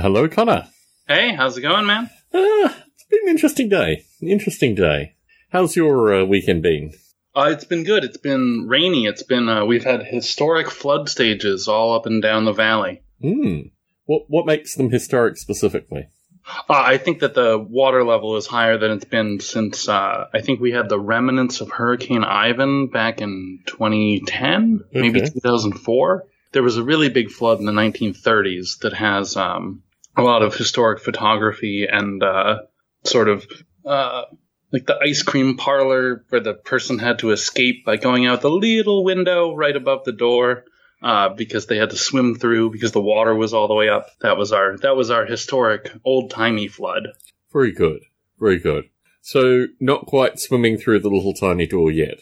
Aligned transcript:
Hello, 0.00 0.28
Connor. 0.28 0.68
Hey, 1.08 1.34
how's 1.34 1.58
it 1.58 1.62
going, 1.62 1.84
man? 1.84 2.08
Uh, 2.32 2.70
it's 2.94 3.04
been 3.10 3.18
an 3.24 3.30
interesting 3.30 3.68
day. 3.68 4.04
An 4.20 4.28
interesting 4.28 4.76
day. 4.76 5.14
How's 5.50 5.74
your 5.74 6.14
uh, 6.14 6.24
weekend 6.24 6.62
been? 6.62 6.92
Uh, 7.34 7.48
it's 7.50 7.64
been 7.64 7.82
good. 7.82 8.04
It's 8.04 8.16
been 8.16 8.68
rainy. 8.68 9.06
It's 9.06 9.24
been 9.24 9.48
uh, 9.48 9.64
we've 9.64 9.82
had 9.82 10.04
historic 10.04 10.70
flood 10.70 11.08
stages 11.08 11.66
all 11.66 11.96
up 11.96 12.06
and 12.06 12.22
down 12.22 12.44
the 12.44 12.52
valley. 12.52 13.02
Hmm. 13.20 13.60
What 14.04 14.26
what 14.28 14.46
makes 14.46 14.76
them 14.76 14.90
historic 14.90 15.36
specifically? 15.36 16.06
Uh, 16.46 16.74
I 16.74 16.98
think 16.98 17.18
that 17.18 17.34
the 17.34 17.58
water 17.58 18.04
level 18.04 18.36
is 18.36 18.46
higher 18.46 18.78
than 18.78 18.92
it's 18.92 19.04
been 19.04 19.40
since 19.40 19.88
uh, 19.88 20.26
I 20.32 20.40
think 20.42 20.60
we 20.60 20.70
had 20.70 20.88
the 20.88 21.00
remnants 21.00 21.60
of 21.60 21.70
Hurricane 21.72 22.22
Ivan 22.22 22.86
back 22.86 23.20
in 23.20 23.62
2010, 23.66 24.84
maybe 24.92 25.20
2004. 25.22 26.24
There 26.52 26.62
was 26.62 26.76
a 26.76 26.84
really 26.84 27.08
big 27.08 27.30
flood 27.30 27.58
in 27.58 27.66
the 27.66 27.72
1930s 27.72 28.78
that 28.80 28.94
has 28.94 29.36
um, 29.36 29.82
a 30.18 30.22
lot 30.22 30.42
of 30.42 30.54
historic 30.54 31.00
photography 31.00 31.86
and 31.90 32.22
uh, 32.22 32.60
sort 33.04 33.28
of 33.28 33.46
uh, 33.84 34.24
like 34.72 34.86
the 34.86 34.98
ice 35.02 35.22
cream 35.22 35.56
parlor 35.56 36.24
where 36.28 36.40
the 36.40 36.54
person 36.54 36.98
had 36.98 37.20
to 37.20 37.30
escape 37.30 37.84
by 37.84 37.96
going 37.96 38.26
out 38.26 38.42
the 38.42 38.50
little 38.50 39.04
window 39.04 39.54
right 39.54 39.76
above 39.76 40.04
the 40.04 40.12
door 40.12 40.64
uh, 41.02 41.28
because 41.30 41.66
they 41.66 41.76
had 41.76 41.90
to 41.90 41.96
swim 41.96 42.34
through 42.34 42.70
because 42.70 42.92
the 42.92 43.00
water 43.00 43.34
was 43.34 43.54
all 43.54 43.68
the 43.68 43.74
way 43.74 43.88
up. 43.88 44.08
That 44.20 44.36
was 44.36 44.52
our 44.52 44.76
that 44.78 44.96
was 44.96 45.10
our 45.10 45.24
historic 45.24 45.90
old 46.04 46.30
timey 46.30 46.68
flood. 46.68 47.08
Very 47.52 47.72
good. 47.72 48.00
Very 48.38 48.58
good. 48.58 48.88
So, 49.20 49.66
not 49.80 50.06
quite 50.06 50.38
swimming 50.38 50.78
through 50.78 51.00
the 51.00 51.10
little 51.10 51.34
tiny 51.34 51.66
door 51.66 51.90
yet. 51.90 52.18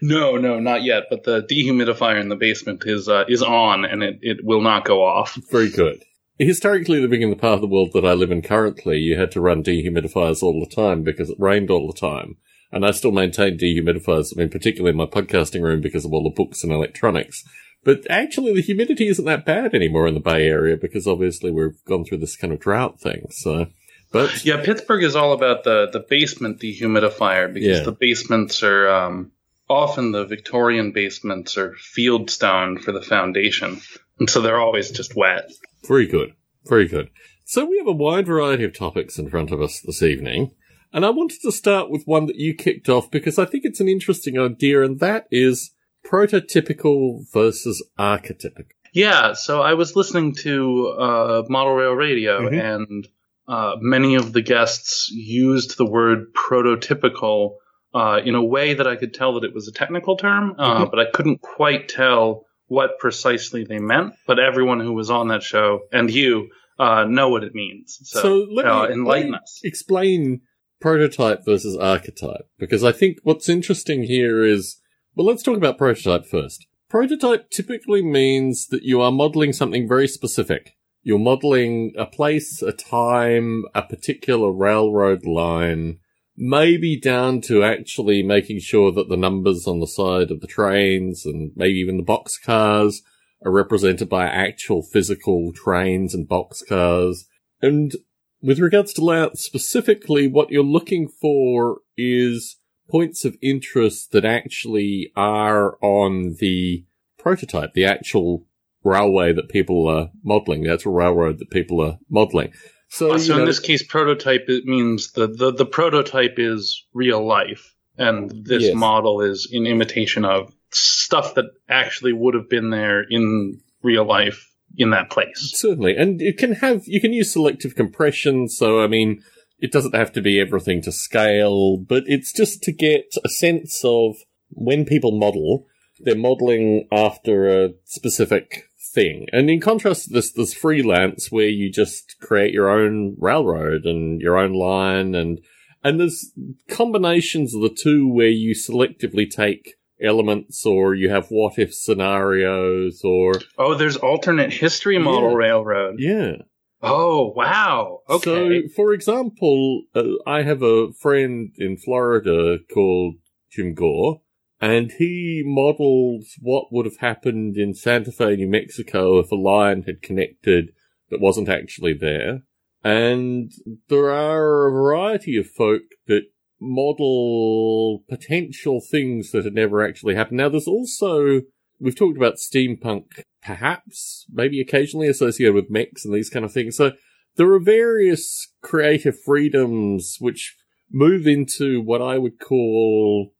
No, 0.00 0.36
no, 0.36 0.58
not 0.58 0.82
yet. 0.82 1.04
But 1.10 1.24
the 1.24 1.42
dehumidifier 1.42 2.20
in 2.20 2.28
the 2.28 2.36
basement 2.36 2.84
is 2.86 3.08
uh, 3.08 3.24
is 3.28 3.42
on, 3.42 3.84
and 3.84 4.02
it, 4.02 4.18
it 4.22 4.44
will 4.44 4.60
not 4.60 4.84
go 4.84 5.04
off. 5.04 5.36
Very 5.50 5.70
good. 5.70 6.02
Historically, 6.38 7.00
living 7.00 7.22
in 7.22 7.30
the 7.30 7.36
part 7.36 7.54
of 7.54 7.60
the 7.62 7.66
world 7.66 7.90
that 7.94 8.04
I 8.04 8.12
live 8.12 8.30
in 8.30 8.42
currently, 8.42 8.98
you 8.98 9.18
had 9.18 9.32
to 9.32 9.40
run 9.40 9.64
dehumidifiers 9.64 10.42
all 10.42 10.60
the 10.60 10.74
time 10.74 11.02
because 11.02 11.30
it 11.30 11.36
rained 11.40 11.70
all 11.70 11.86
the 11.90 11.98
time. 11.98 12.36
And 12.70 12.84
I 12.86 12.92
still 12.92 13.12
maintain 13.12 13.58
dehumidifiers, 13.58 14.32
I 14.36 14.40
mean, 14.40 14.50
particularly 14.50 14.90
in 14.90 14.96
my 14.96 15.06
podcasting 15.06 15.62
room 15.62 15.80
because 15.80 16.04
of 16.04 16.12
all 16.12 16.22
the 16.22 16.30
books 16.34 16.62
and 16.62 16.72
electronics. 16.72 17.42
But 17.82 18.08
actually, 18.10 18.52
the 18.54 18.60
humidity 18.60 19.08
isn't 19.08 19.24
that 19.24 19.46
bad 19.46 19.74
anymore 19.74 20.06
in 20.06 20.14
the 20.14 20.20
Bay 20.20 20.46
Area 20.46 20.76
because 20.76 21.06
obviously 21.06 21.50
we've 21.50 21.82
gone 21.86 22.04
through 22.04 22.18
this 22.18 22.36
kind 22.36 22.52
of 22.52 22.60
drought 22.60 23.00
thing. 23.00 23.28
So, 23.30 23.66
but 24.12 24.44
Yeah, 24.44 24.62
Pittsburgh 24.62 25.02
is 25.04 25.16
all 25.16 25.32
about 25.32 25.64
the 25.64 25.88
the 25.92 26.00
basement 26.00 26.60
dehumidifier 26.60 27.52
because 27.52 27.78
Yeah. 27.78 27.84
the 27.84 27.92
basements 27.92 28.62
are 28.62 28.88
um, 28.88 29.32
often 29.68 30.12
the 30.12 30.24
Victorian 30.26 30.92
basements 30.92 31.56
are 31.56 31.74
field 31.76 32.30
stone 32.30 32.78
for 32.78 32.92
the 32.92 33.02
foundation, 33.02 33.80
and 34.18 34.28
so 34.28 34.40
they're 34.40 34.60
always 34.60 34.90
just 34.90 35.16
wet. 35.16 35.50
Very 35.86 36.06
good. 36.06 36.32
Very 36.66 36.86
good. 36.88 37.10
So 37.44 37.64
we 37.64 37.78
have 37.78 37.86
a 37.86 37.92
wide 37.92 38.26
variety 38.26 38.64
of 38.64 38.76
topics 38.76 39.18
in 39.18 39.30
front 39.30 39.50
of 39.50 39.60
us 39.62 39.80
this 39.80 40.02
evening. 40.02 40.52
And 40.92 41.04
I 41.04 41.10
wanted 41.10 41.40
to 41.42 41.52
start 41.52 41.90
with 41.90 42.04
one 42.06 42.26
that 42.26 42.36
you 42.36 42.54
kicked 42.54 42.88
off 42.88 43.10
because 43.10 43.38
I 43.38 43.44
think 43.44 43.64
it's 43.64 43.80
an 43.80 43.88
interesting 43.88 44.38
idea, 44.38 44.82
and 44.82 45.00
that 45.00 45.26
is 45.30 45.70
prototypical 46.06 47.30
versus 47.32 47.84
archetypical. 47.98 48.70
Yeah, 48.94 49.34
so 49.34 49.60
I 49.60 49.74
was 49.74 49.96
listening 49.96 50.34
to 50.36 50.88
uh, 50.98 51.42
Model 51.48 51.74
Rail 51.74 51.92
Radio, 51.92 52.48
Mhm. 52.48 52.74
and 52.74 53.08
uh, 53.46 53.76
many 53.80 54.14
of 54.14 54.32
the 54.32 54.42
guests 54.42 55.10
used 55.10 55.76
the 55.78 55.86
word 55.86 56.32
prototypical 56.34 57.56
uh, 57.94 58.20
in 58.22 58.34
a 58.34 58.44
way 58.44 58.74
that 58.74 58.86
I 58.86 58.96
could 58.96 59.14
tell 59.14 59.34
that 59.34 59.44
it 59.44 59.54
was 59.54 59.66
a 59.66 59.72
technical 59.72 60.16
term, 60.18 60.54
uh, 60.58 60.84
Mhm. 60.84 60.90
but 60.90 61.00
I 61.00 61.06
couldn't 61.10 61.40
quite 61.40 61.88
tell 61.88 62.44
what 62.68 62.98
precisely 62.98 63.64
they 63.64 63.78
meant. 63.78 64.14
But 64.26 64.38
everyone 64.38 64.80
who 64.80 64.92
was 64.92 65.10
on 65.10 65.28
that 65.28 65.42
show 65.42 65.80
and 65.92 66.10
you 66.10 66.48
uh, 66.78 67.04
know 67.04 67.28
what 67.28 67.42
it 67.42 67.54
means. 67.54 67.98
So, 68.04 68.20
So 68.20 68.34
let 68.52 68.64
me- 68.64 68.70
uh, 68.70 68.80
let 68.82 68.90
enlighten 68.92 69.30
me 69.32 69.38
us. 69.38 69.60
Explain 69.64 70.42
prototype 70.80 71.44
versus 71.44 71.76
archetype 71.76 72.46
because 72.58 72.84
I 72.84 72.92
think 72.92 73.18
what's 73.24 73.48
interesting 73.48 74.04
here 74.04 74.44
is, 74.44 74.80
well, 75.16 75.26
let's 75.26 75.42
talk 75.42 75.56
about 75.56 75.76
prototype 75.78 76.24
first. 76.26 76.66
Prototype 76.88 77.50
typically 77.50 78.02
means 78.02 78.68
that 78.68 78.82
you 78.84 79.00
are 79.00 79.10
modeling 79.10 79.52
something 79.52 79.88
very 79.88 80.08
specific. 80.08 80.76
You're 81.02 81.18
modeling 81.18 81.92
a 81.98 82.06
place, 82.06 82.62
a 82.62 82.72
time, 82.72 83.64
a 83.74 83.82
particular 83.82 84.52
railroad 84.52 85.26
line, 85.26 85.98
maybe 86.38 86.98
down 86.98 87.40
to 87.40 87.64
actually 87.64 88.22
making 88.22 88.60
sure 88.60 88.92
that 88.92 89.08
the 89.08 89.16
numbers 89.16 89.66
on 89.66 89.80
the 89.80 89.86
side 89.86 90.30
of 90.30 90.40
the 90.40 90.46
trains 90.46 91.26
and 91.26 91.50
maybe 91.56 91.78
even 91.78 91.96
the 91.96 92.02
boxcars 92.02 92.98
are 93.44 93.50
represented 93.50 94.08
by 94.08 94.26
actual 94.26 94.82
physical 94.82 95.52
trains 95.52 96.14
and 96.14 96.28
boxcars. 96.28 97.24
And 97.60 97.92
with 98.40 98.60
regards 98.60 98.92
to 98.94 99.04
layout 99.04 99.36
specifically, 99.36 100.28
what 100.28 100.50
you're 100.50 100.62
looking 100.62 101.08
for 101.08 101.78
is 101.96 102.56
points 102.88 103.24
of 103.24 103.36
interest 103.42 104.12
that 104.12 104.24
actually 104.24 105.10
are 105.16 105.76
on 105.82 106.36
the 106.38 106.86
prototype, 107.18 107.72
the 107.74 107.84
actual 107.84 108.46
railway 108.84 109.32
that 109.32 109.48
people 109.48 109.88
are 109.88 110.10
modeling, 110.22 110.62
the 110.62 110.72
actual 110.72 110.92
railroad 110.92 111.38
that 111.40 111.50
people 111.50 111.80
are 111.80 111.98
modeling. 112.08 112.52
So, 112.88 113.12
you 113.12 113.18
so 113.18 113.38
in 113.38 113.44
this 113.44 113.60
case, 113.60 113.82
prototype 113.82 114.46
it 114.48 114.64
means 114.64 115.12
the, 115.12 115.26
the 115.26 115.52
the 115.52 115.66
prototype 115.66 116.34
is 116.38 116.84
real 116.94 117.24
life, 117.24 117.74
and 117.96 118.30
this 118.30 118.64
Yes. 118.64 118.74
model 118.74 119.20
is 119.20 119.48
in 119.50 119.66
imitation 119.66 120.24
of 120.24 120.52
stuff 120.70 121.34
that 121.34 121.46
actually 121.68 122.12
would 122.12 122.34
have 122.34 122.48
been 122.48 122.70
there 122.70 123.02
in 123.08 123.60
real 123.82 124.04
life 124.04 124.50
in 124.76 124.90
that 124.90 125.10
place. 125.10 125.52
Certainly. 125.54 125.96
And 125.96 126.20
it 126.20 126.36
can 126.38 126.52
have, 126.54 126.82
you 126.86 127.00
can 127.00 127.12
use 127.12 127.32
selective 127.32 127.74
compression. 127.74 128.48
So, 128.48 128.82
I 128.82 128.86
mean, 128.86 129.22
it 129.58 129.72
doesn't 129.72 129.94
have 129.94 130.12
to 130.12 130.20
be 130.20 130.40
everything 130.40 130.82
to 130.82 130.92
scale, 130.92 131.78
but 131.78 132.04
it's 132.06 132.32
just 132.32 132.62
to 132.64 132.72
get 132.72 133.14
a 133.24 133.28
sense 133.28 133.82
of 133.84 134.16
when 134.50 134.84
people 134.84 135.18
model, 135.18 135.66
they're 136.00 136.14
modeling 136.16 136.86
after 136.92 137.48
a 137.48 137.70
specific 137.84 138.67
thing. 138.94 139.26
And 139.32 139.48
in 139.50 139.60
contrast 139.60 140.04
to 140.08 140.12
this, 140.14 140.32
there's 140.32 140.54
freelance 140.54 141.30
where 141.30 141.48
you 141.48 141.70
just 141.70 142.16
create 142.20 142.52
your 142.52 142.68
own 142.70 143.16
railroad 143.18 143.84
and 143.84 144.20
your 144.20 144.36
own 144.38 144.52
line 144.52 145.14
and, 145.14 145.40
and 145.84 146.00
there's 146.00 146.32
combinations 146.68 147.54
of 147.54 147.62
the 147.62 147.68
two 147.74 148.08
where 148.12 148.28
you 148.28 148.54
selectively 148.54 149.28
take 149.30 149.74
elements 150.02 150.64
or 150.66 150.94
you 150.94 151.10
have 151.10 151.26
what 151.28 151.58
if 151.58 151.74
scenarios 151.74 153.00
or, 153.04 153.34
Oh, 153.58 153.74
there's 153.74 153.96
alternate 153.96 154.52
history 154.52 154.98
model 154.98 155.30
Yeah. 155.30 155.36
railroad. 155.36 155.96
yeah. 155.98 156.32
Oh, 156.80 157.32
wow. 157.34 158.02
Okay. 158.08 158.62
So, 158.62 158.68
for 158.76 158.92
example, 158.92 159.82
uh, 159.96 160.02
I 160.26 160.42
have 160.42 160.62
a 160.62 160.92
friend 160.92 161.50
in 161.58 161.76
Florida 161.76 162.58
called 162.72 163.14
Jim 163.50 163.74
Gore, 163.74 164.20
and 164.60 164.92
he 164.92 165.42
models 165.44 166.34
what 166.40 166.72
would 166.72 166.86
have 166.86 166.98
happened 166.98 167.56
in 167.56 167.74
Santa 167.74 168.10
Fe, 168.10 168.36
New 168.36 168.48
Mexico 168.48 169.18
if 169.18 169.30
a 169.30 169.36
line 169.36 169.82
had 169.82 170.02
connected 170.02 170.72
that 171.10 171.20
wasn't 171.20 171.48
actually 171.48 171.94
there. 171.94 172.42
And 172.84 173.52
there 173.88 174.10
are 174.10 174.68
a 174.68 174.72
variety 174.72 175.36
of 175.36 175.46
folk 175.46 175.82
that 176.06 176.22
model 176.60 178.04
potential 178.08 178.80
things 178.80 179.30
that 179.30 179.44
had 179.44 179.54
never 179.54 179.86
actually 179.86 180.14
happened. 180.14 180.38
Now, 180.38 180.48
there's 180.48 180.68
also, 180.68 181.42
we've 181.78 181.96
talked 181.96 182.16
about 182.16 182.34
steampunk, 182.36 183.22
perhaps, 183.42 184.26
maybe 184.30 184.60
occasionally 184.60 185.08
associated 185.08 185.54
with 185.54 185.70
mechs 185.70 186.04
and 186.04 186.14
these 186.14 186.30
kind 186.30 186.44
of 186.44 186.52
things. 186.52 186.76
So 186.76 186.92
there 187.36 187.52
are 187.52 187.60
various 187.60 188.52
creative 188.62 189.16
freedoms 189.24 190.16
which 190.18 190.56
move 190.90 191.26
into 191.26 191.80
what 191.80 192.02
I 192.02 192.18
would 192.18 192.40
call 192.40 193.32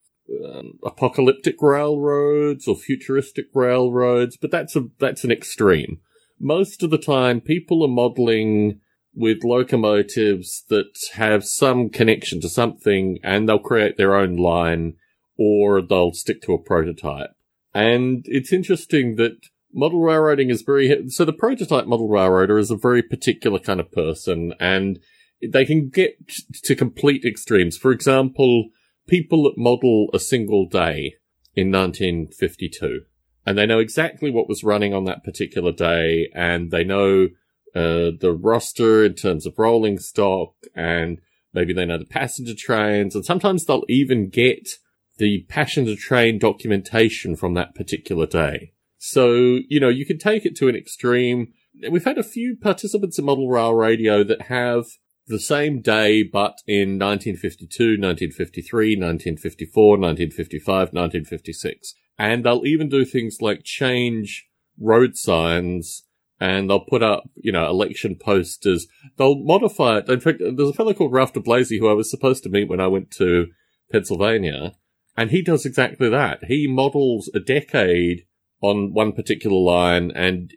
um, 0.44 0.78
apocalyptic 0.84 1.56
railroads 1.60 2.68
or 2.68 2.76
futuristic 2.76 3.46
railroads, 3.54 4.36
but 4.36 4.50
that's 4.50 4.76
a 4.76 4.84
that's 4.98 5.24
an 5.24 5.30
extreme. 5.30 6.00
Most 6.38 6.82
of 6.82 6.90
the 6.90 6.98
time, 6.98 7.40
people 7.40 7.82
are 7.82 7.88
modeling 7.88 8.80
with 9.14 9.42
locomotives 9.42 10.64
that 10.68 10.96
have 11.14 11.44
some 11.44 11.88
connection 11.88 12.40
to 12.40 12.48
something, 12.48 13.18
and 13.22 13.48
they'll 13.48 13.58
create 13.58 13.96
their 13.96 14.14
own 14.14 14.36
line, 14.36 14.94
or 15.38 15.82
they'll 15.82 16.12
stick 16.12 16.42
to 16.42 16.52
a 16.52 16.62
prototype. 16.62 17.30
And 17.74 18.24
it's 18.26 18.52
interesting 18.52 19.16
that 19.16 19.36
model 19.72 20.00
railroading 20.00 20.50
is 20.50 20.62
very 20.62 21.08
so 21.08 21.24
the 21.24 21.32
prototype 21.32 21.86
model 21.86 22.08
railroader 22.08 22.58
is 22.58 22.70
a 22.70 22.76
very 22.76 23.02
particular 23.02 23.58
kind 23.58 23.80
of 23.80 23.90
person, 23.92 24.54
and 24.60 24.98
they 25.42 25.64
can 25.64 25.88
get 25.88 26.16
to 26.64 26.74
complete 26.74 27.24
extremes. 27.24 27.76
For 27.76 27.92
example, 27.92 28.70
people 29.08 29.42
that 29.44 29.58
model 29.58 30.08
a 30.14 30.18
single 30.18 30.66
day 30.66 31.14
in 31.56 31.72
1952, 31.72 33.00
and 33.44 33.58
they 33.58 33.66
know 33.66 33.78
exactly 33.78 34.30
what 34.30 34.48
was 34.48 34.62
running 34.62 34.94
on 34.94 35.04
that 35.04 35.24
particular 35.24 35.72
day, 35.72 36.30
and 36.34 36.70
they 36.70 36.84
know 36.84 37.28
uh, 37.74 38.12
the 38.20 38.38
roster 38.38 39.04
in 39.04 39.14
terms 39.14 39.46
of 39.46 39.58
rolling 39.58 39.98
stock, 39.98 40.54
and 40.74 41.18
maybe 41.52 41.72
they 41.72 41.84
know 41.84 41.98
the 41.98 42.04
passenger 42.04 42.54
trains, 42.54 43.14
and 43.14 43.24
sometimes 43.24 43.64
they'll 43.64 43.84
even 43.88 44.28
get 44.28 44.68
the 45.16 45.44
passenger 45.48 45.96
train 45.96 46.38
documentation 46.38 47.34
from 47.34 47.54
that 47.54 47.74
particular 47.74 48.26
day. 48.26 48.72
So, 48.98 49.58
you 49.68 49.80
know, 49.80 49.88
you 49.88 50.06
can 50.06 50.18
take 50.18 50.44
it 50.44 50.56
to 50.56 50.68
an 50.68 50.76
extreme. 50.76 51.52
we've 51.90 52.04
had 52.04 52.18
a 52.18 52.24
few 52.24 52.56
participants 52.56 53.18
in 53.18 53.24
Model 53.24 53.48
Rail 53.48 53.74
Radio 53.74 54.24
that 54.24 54.42
have 54.42 54.86
the 55.28 55.38
same 55.38 55.80
day, 55.80 56.22
but 56.22 56.58
in 56.66 56.98
1952, 56.98 58.00
1953, 58.00 58.96
1954, 58.96 59.98
1955, 59.98 60.68
1956. 60.92 61.94
And 62.18 62.44
they'll 62.44 62.66
even 62.66 62.88
do 62.88 63.04
things 63.04 63.38
like 63.40 63.62
change 63.62 64.48
road 64.80 65.16
signs 65.16 66.04
and 66.40 66.70
they'll 66.70 66.80
put 66.80 67.02
up, 67.02 67.28
you 67.36 67.52
know, 67.52 67.68
election 67.68 68.16
posters. 68.16 68.86
They'll 69.16 69.42
modify 69.42 69.98
it. 69.98 70.08
In 70.08 70.20
fact, 70.20 70.38
there's 70.38 70.70
a 70.70 70.74
fellow 70.74 70.94
called 70.94 71.12
Ralph 71.12 71.32
de 71.32 71.40
Blasey 71.40 71.78
who 71.78 71.88
I 71.88 71.94
was 71.94 72.10
supposed 72.10 72.42
to 72.44 72.50
meet 72.50 72.68
when 72.68 72.80
I 72.80 72.86
went 72.86 73.10
to 73.12 73.48
Pennsylvania, 73.90 74.74
and 75.16 75.30
he 75.30 75.42
does 75.42 75.66
exactly 75.66 76.08
that. 76.10 76.44
He 76.44 76.66
models 76.68 77.30
a 77.34 77.40
decade 77.40 78.26
on 78.60 78.92
one 78.92 79.12
particular 79.12 79.56
line, 79.56 80.12
and 80.14 80.52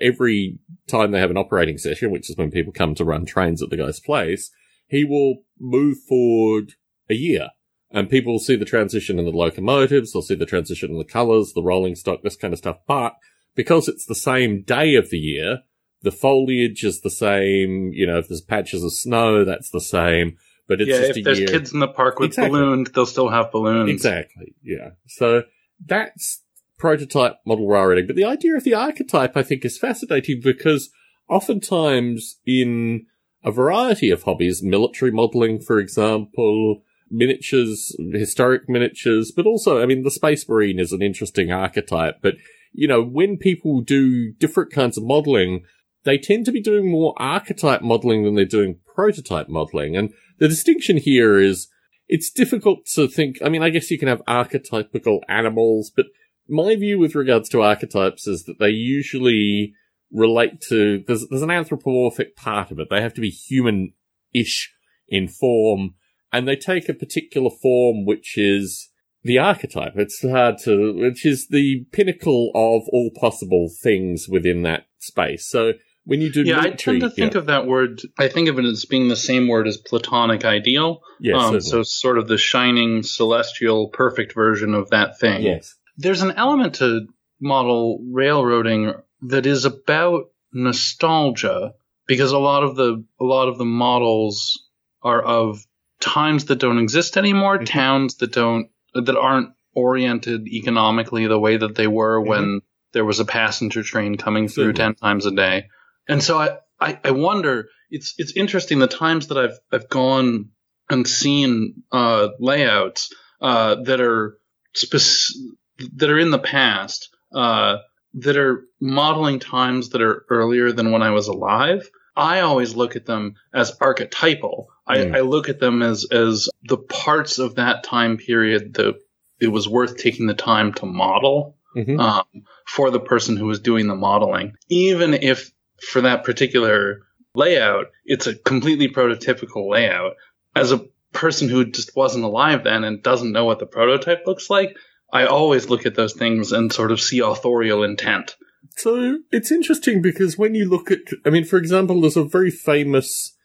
every 0.00 0.58
time 0.86 1.10
they 1.10 1.20
have 1.20 1.30
an 1.30 1.36
operating 1.36 1.78
session, 1.78 2.10
which 2.10 2.30
is 2.30 2.36
when 2.36 2.50
people 2.50 2.72
come 2.72 2.94
to 2.94 3.04
run 3.04 3.24
trains 3.24 3.62
at 3.62 3.70
the 3.70 3.76
guy's 3.76 4.00
place, 4.00 4.50
he 4.88 5.04
will 5.04 5.42
move 5.58 5.98
forward 6.08 6.74
a 7.08 7.14
year. 7.14 7.50
And 7.92 8.08
people 8.08 8.32
will 8.32 8.38
see 8.38 8.56
the 8.56 8.64
transition 8.64 9.18
in 9.18 9.24
the 9.24 9.32
locomotives, 9.32 10.12
they'll 10.12 10.22
see 10.22 10.36
the 10.36 10.46
transition 10.46 10.90
in 10.90 10.98
the 10.98 11.04
colours, 11.04 11.52
the 11.52 11.62
rolling 11.62 11.96
stock, 11.96 12.22
this 12.22 12.36
kind 12.36 12.52
of 12.52 12.58
stuff. 12.58 12.78
But 12.86 13.14
because 13.56 13.88
it's 13.88 14.06
the 14.06 14.14
same 14.14 14.62
day 14.62 14.94
of 14.94 15.10
the 15.10 15.18
year, 15.18 15.60
the 16.02 16.12
foliage 16.12 16.84
is 16.84 17.00
the 17.00 17.10
same. 17.10 17.90
You 17.92 18.06
know, 18.06 18.18
if 18.18 18.28
there's 18.28 18.40
patches 18.40 18.84
of 18.84 18.92
snow, 18.92 19.44
that's 19.44 19.70
the 19.70 19.80
same. 19.80 20.36
But 20.68 20.80
it's 20.80 20.88
yeah, 20.88 21.06
just 21.06 21.18
if 21.18 21.24
there's 21.24 21.40
year. 21.40 21.48
kids 21.48 21.72
in 21.72 21.80
the 21.80 21.88
park 21.88 22.20
with 22.20 22.28
Exactly. 22.28 22.60
balloons, 22.60 22.90
they'll 22.92 23.06
still 23.06 23.28
have 23.28 23.50
balloons. 23.50 23.90
Exactly. 23.90 24.54
Yeah. 24.62 24.90
So 25.08 25.42
that's 25.84 26.42
prototype 26.80 27.36
model 27.46 27.68
railroading. 27.68 28.06
But 28.06 28.16
the 28.16 28.24
idea 28.24 28.56
of 28.56 28.64
the 28.64 28.74
archetype, 28.74 29.36
I 29.36 29.42
think, 29.42 29.64
is 29.64 29.78
fascinating 29.78 30.40
because 30.42 30.90
oftentimes 31.28 32.40
in 32.46 33.06
a 33.44 33.52
variety 33.52 34.10
of 34.10 34.24
hobbies, 34.24 34.62
military 34.62 35.12
modeling, 35.12 35.60
for 35.60 35.78
example, 35.78 36.82
miniatures, 37.10 37.94
historic 38.12 38.68
miniatures, 38.68 39.30
but 39.30 39.46
also, 39.46 39.80
I 39.80 39.86
mean, 39.86 40.02
the 40.02 40.10
space 40.10 40.48
marine 40.48 40.78
is 40.78 40.92
an 40.92 41.02
interesting 41.02 41.52
archetype. 41.52 42.16
But, 42.22 42.34
you 42.72 42.88
know, 42.88 43.02
when 43.02 43.36
people 43.36 43.80
do 43.80 44.32
different 44.32 44.72
kinds 44.72 44.96
of 44.96 45.04
modeling, 45.04 45.64
they 46.04 46.18
tend 46.18 46.46
to 46.46 46.52
be 46.52 46.62
doing 46.62 46.90
more 46.90 47.14
archetype 47.18 47.82
modeling 47.82 48.24
than 48.24 48.34
they're 48.34 48.44
doing 48.44 48.80
prototype 48.94 49.48
modeling. 49.48 49.96
And 49.96 50.12
the 50.38 50.48
distinction 50.48 50.96
here 50.96 51.38
is 51.38 51.68
it's 52.08 52.30
difficult 52.30 52.86
to 52.94 53.06
think. 53.06 53.36
I 53.44 53.48
mean, 53.48 53.62
I 53.62 53.70
guess 53.70 53.90
you 53.90 53.98
can 53.98 54.08
have 54.08 54.22
archetypical 54.26 55.20
animals, 55.28 55.92
but 55.94 56.06
my 56.50 56.76
view 56.76 56.98
with 56.98 57.14
regards 57.14 57.48
to 57.50 57.62
archetypes 57.62 58.26
is 58.26 58.44
that 58.44 58.58
they 58.58 58.70
usually 58.70 59.74
relate 60.12 60.60
to, 60.68 61.04
there's, 61.06 61.26
there's 61.28 61.42
an 61.42 61.50
anthropomorphic 61.50 62.36
part 62.36 62.70
of 62.70 62.78
it. 62.80 62.88
They 62.90 63.00
have 63.00 63.14
to 63.14 63.20
be 63.20 63.30
human-ish 63.30 64.72
in 65.08 65.28
form, 65.28 65.94
and 66.32 66.46
they 66.46 66.56
take 66.56 66.88
a 66.88 66.94
particular 66.94 67.50
form 67.50 68.04
which 68.04 68.36
is 68.36 68.90
the 69.22 69.38
archetype. 69.38 69.92
It's 69.96 70.22
hard 70.22 70.58
to, 70.64 70.94
which 70.94 71.26
is 71.26 71.48
the 71.48 71.84
pinnacle 71.92 72.50
of 72.54 72.88
all 72.92 73.10
possible 73.18 73.68
things 73.82 74.28
within 74.28 74.62
that 74.62 74.86
space. 74.98 75.48
So 75.48 75.74
when 76.04 76.20
you 76.20 76.32
do 76.32 76.42
Yeah, 76.42 76.60
I 76.60 76.70
tend 76.70 77.02
to 77.02 77.10
think 77.10 77.34
yeah, 77.34 77.38
of 77.38 77.46
that 77.46 77.66
word. 77.66 78.00
I 78.18 78.28
think 78.28 78.48
of 78.48 78.58
it 78.58 78.64
as 78.64 78.84
being 78.84 79.08
the 79.08 79.16
same 79.16 79.48
word 79.48 79.68
as 79.68 79.76
platonic 79.76 80.44
ideal. 80.44 81.02
yes, 81.20 81.36
um, 81.40 81.60
so 81.60 81.82
sort 81.82 82.18
of 82.18 82.28
the 82.28 82.38
shining, 82.38 83.02
celestial, 83.02 83.88
perfect 83.88 84.34
version 84.34 84.74
of 84.74 84.90
that 84.90 85.18
thing. 85.20 85.42
yes. 85.42 85.74
There's 85.96 86.22
an 86.22 86.32
element 86.32 86.76
to 86.76 87.06
model 87.40 88.04
railroading 88.10 88.92
that 89.22 89.46
is 89.46 89.64
about 89.64 90.24
nostalgia 90.52 91.72
because 92.06 92.32
a 92.32 92.38
lot 92.38 92.62
of 92.64 92.76
the 92.76 93.04
a 93.20 93.24
lot 93.24 93.48
of 93.48 93.58
the 93.58 93.64
models 93.64 94.66
are 95.02 95.22
of 95.22 95.64
times 96.00 96.46
that 96.46 96.58
don't 96.58 96.78
exist 96.78 97.16
anymore, 97.16 97.58
Mhm. 97.58 97.66
towns 97.66 98.16
that 98.16 98.32
don't 98.32 98.68
that 98.94 99.16
aren't 99.16 99.50
oriented 99.74 100.48
economically 100.48 101.26
the 101.26 101.38
way 101.38 101.56
that 101.56 101.74
they 101.76 101.86
were 101.86 102.20
when 102.20 102.60
there 102.92 103.04
was 103.04 103.20
a 103.20 103.24
passenger 103.24 103.82
train 103.84 104.16
coming 104.16 104.48
through 104.48 104.74
Certainly. 104.74 104.94
10 104.94 104.94
times 104.96 105.26
a 105.26 105.30
day. 105.30 105.68
And 106.08 106.20
so 106.20 106.38
I, 106.38 106.58
I, 106.80 106.98
I 107.04 107.10
wonder 107.12 107.68
it's 107.90 108.14
it's 108.18 108.32
interesting 108.36 108.80
the 108.80 108.88
times 108.88 109.28
that 109.28 109.38
I've 109.38 109.58
I've 109.70 109.88
gone 109.88 110.50
and 110.90 111.06
seen 111.06 111.84
uh, 111.92 112.28
layouts 112.40 113.12
uh, 113.40 113.76
that 113.84 114.00
are 114.00 114.38
spec- 114.74 115.56
that 115.96 116.10
are 116.10 116.18
in 116.18 116.30
the 116.30 116.38
past 116.38 117.08
uh, 117.34 117.76
that 118.14 118.36
are 118.36 118.64
modeling 118.80 119.38
times 119.38 119.90
that 119.90 120.02
are 120.02 120.24
earlier 120.28 120.72
than 120.72 120.90
when 120.92 121.02
I 121.02 121.10
was 121.10 121.28
alive. 121.28 121.88
I 122.16 122.40
always 122.40 122.74
look 122.74 122.96
at 122.96 123.06
them 123.06 123.36
as 123.54 123.76
archetypal. 123.80 124.68
Mm. 124.88 125.14
I, 125.14 125.18
I 125.18 125.20
look 125.22 125.48
at 125.48 125.60
them 125.60 125.82
as 125.82 126.06
as 126.10 126.48
the 126.64 126.76
parts 126.76 127.38
of 127.38 127.54
that 127.56 127.84
time 127.84 128.16
period 128.16 128.74
that 128.74 128.96
it 129.40 129.48
was 129.48 129.68
worth 129.68 129.96
taking 129.96 130.26
the 130.26 130.34
time 130.34 130.72
to 130.74 130.86
model 130.86 131.56
Mhm. 131.76 132.00
um, 132.00 132.24
for 132.66 132.90
the 132.90 132.98
person 132.98 133.36
who 133.36 133.46
was 133.46 133.60
doing 133.60 133.86
the 133.86 133.94
modeling, 133.94 134.54
even 134.68 135.14
if 135.14 135.52
for 135.80 136.00
that 136.00 136.24
particular 136.24 137.02
layout, 137.36 137.86
it's 138.04 138.26
a 138.26 138.34
completely 138.34 138.88
prototypical 138.88 139.70
layout. 139.70 140.16
As 140.56 140.72
a 140.72 140.84
person 141.12 141.48
who 141.48 141.64
just 141.64 141.94
wasn't 141.94 142.24
alive 142.24 142.64
then 142.64 142.82
and 142.82 143.02
doesn't 143.04 143.30
know 143.32 143.44
what 143.44 143.60
the 143.60 143.66
prototype 143.66 144.26
looks 144.26 144.50
like, 144.50 144.76
I 145.12 145.26
always 145.26 145.68
look 145.68 145.86
at 145.86 145.94
those 145.94 146.14
things 146.14 146.52
and 146.52 146.72
sort 146.72 146.92
of 146.92 147.00
see 147.00 147.20
authorial 147.20 147.82
intent. 147.82 148.36
So 148.76 149.18
it's 149.30 149.50
interesting 149.50 150.00
because 150.00 150.38
when 150.38 150.54
you 150.54 150.68
look 150.68 150.90
at, 150.90 151.00
I 151.24 151.30
mean, 151.30 151.44
for 151.44 151.56
example, 151.56 152.00
there's 152.00 152.16
a 152.16 152.24
very 152.24 152.50
famous 152.50 153.36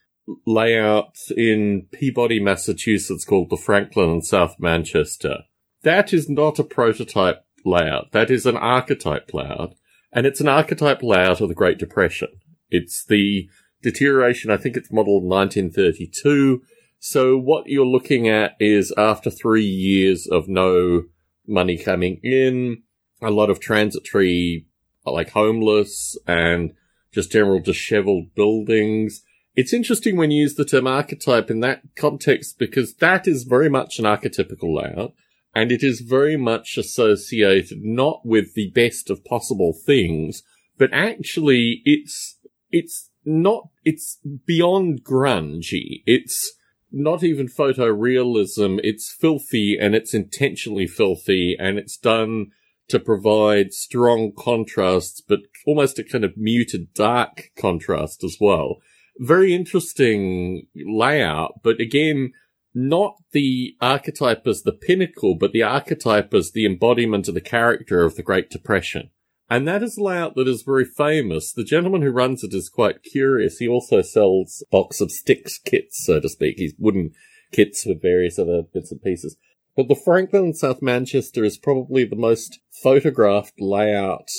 layout 0.45 1.15
in 1.35 1.87
Peabody, 1.91 2.39
Massachusetts 2.39 3.25
called 3.25 3.49
the 3.49 3.57
Franklin 3.57 4.09
and 4.09 4.25
South 4.25 4.55
Manchester. 4.59 5.39
That 5.83 6.13
is 6.13 6.29
not 6.29 6.59
a 6.59 6.63
prototype 6.63 7.45
layout. 7.63 8.11
That 8.11 8.31
is 8.31 8.45
an 8.45 8.57
archetype 8.57 9.33
layout. 9.33 9.75
And 10.11 10.25
it's 10.25 10.41
an 10.41 10.47
archetype 10.47 11.03
layout 11.03 11.41
of 11.41 11.49
the 11.49 11.55
Great 11.55 11.77
Depression. 11.77 12.29
It's 12.69 13.05
the 13.05 13.49
deterioration, 13.81 14.49
I 14.49 14.57
think 14.57 14.77
it's 14.77 14.91
modeled 14.91 15.23
1932. 15.23 16.61
So 16.99 17.37
what 17.37 17.67
you're 17.67 17.85
looking 17.85 18.27
at 18.27 18.53
is 18.59 18.93
after 18.97 19.29
three 19.29 19.65
years 19.65 20.27
of 20.27 20.47
no 20.47 21.03
money 21.47 21.77
coming 21.77 22.19
in, 22.23 22.83
a 23.21 23.31
lot 23.31 23.49
of 23.49 23.59
transitory 23.59 24.65
like 25.05 25.31
homeless 25.31 26.17
and 26.27 26.73
just 27.11 27.31
general 27.31 27.59
disheveled 27.59 28.33
buildings. 28.35 29.21
It's 29.55 29.73
interesting 29.73 30.17
when 30.17 30.31
you 30.31 30.41
use 30.41 30.55
the 30.55 30.65
term 30.65 30.87
archetype 30.87 31.49
in 31.49 31.61
that 31.61 31.81
context 31.95 32.59
because 32.59 32.95
that 32.95 33.27
is 33.27 33.43
very 33.43 33.69
much 33.69 33.99
an 33.99 34.05
archetypical 34.05 34.75
layout 34.75 35.13
and 35.53 35.71
it 35.71 35.81
is 35.81 36.01
very 36.01 36.35
much 36.35 36.77
associated 36.77 37.79
not 37.81 38.25
with 38.25 38.53
the 38.53 38.71
best 38.71 39.09
of 39.09 39.23
possible 39.23 39.73
things, 39.73 40.43
but 40.77 40.89
actually 40.91 41.81
it's, 41.85 42.37
it's 42.71 43.09
not, 43.23 43.69
it's 43.85 44.19
beyond 44.45 45.03
grungy. 45.05 46.03
It's 46.05 46.53
not 46.91 47.23
even 47.23 47.47
photorealism. 47.47 48.79
It's 48.83 49.11
filthy 49.11 49.77
and 49.79 49.95
it's 49.95 50.13
intentionally 50.13 50.87
filthy 50.87 51.55
and 51.59 51.77
it's 51.77 51.97
done 51.97 52.47
to 52.89 52.99
provide 52.99 53.73
strong 53.73 54.31
contrasts, 54.37 55.21
but 55.21 55.39
almost 55.65 55.99
a 55.99 56.03
kind 56.03 56.23
of 56.23 56.37
muted 56.37 56.93
dark 56.93 57.51
contrast 57.57 58.23
as 58.23 58.37
well. 58.39 58.77
Very 59.17 59.55
interesting 59.55 60.67
layout, 60.75 61.61
but 61.63 61.79
again, 61.79 62.33
not 62.73 63.15
the 63.31 63.75
archetype 63.81 64.45
as 64.45 64.63
the 64.63 64.73
pinnacle, 64.73 65.35
but 65.35 65.53
the 65.53 65.63
archetype 65.63 66.33
as 66.33 66.51
the 66.51 66.65
embodiment 66.65 67.27
of 67.27 67.33
the 67.33 67.41
character 67.41 68.03
of 68.03 68.15
the 68.15 68.23
Great 68.23 68.49
Depression. 68.49 69.09
And 69.49 69.67
that 69.67 69.83
is 69.83 69.97
a 69.97 70.03
layout 70.03 70.35
that 70.35 70.47
is 70.47 70.63
very 70.63 70.85
famous. 70.85 71.53
The 71.53 71.63
gentleman 71.63 72.01
who 72.01 72.09
runs 72.09 72.43
it 72.43 72.53
is 72.53 72.67
quite 72.67 73.03
curious. 73.03 73.57
He 73.57 73.67
also 73.67 74.01
sells 74.01 74.63
box 74.71 75.01
of 75.01 75.11
sticks 75.11 75.59
kits, 75.59 76.03
so 76.03 76.19
to 76.19 76.29
speak. 76.29 76.55
He's 76.57 76.73
wooden 76.79 77.11
kits 77.51 77.85
with 77.85 78.01
various 78.01 78.39
other 78.39 78.63
bits 78.73 78.91
and 78.91 79.01
pieces. 79.01 79.37
But 79.75 79.87
the 79.87 79.95
Franklin 79.95 80.53
South 80.53 80.81
Manchester 80.81 81.43
is 81.43 81.57
probably 81.57 82.05
the 82.05 82.15
most 82.15 82.59
photographed 82.81 83.59
layout 83.59 84.29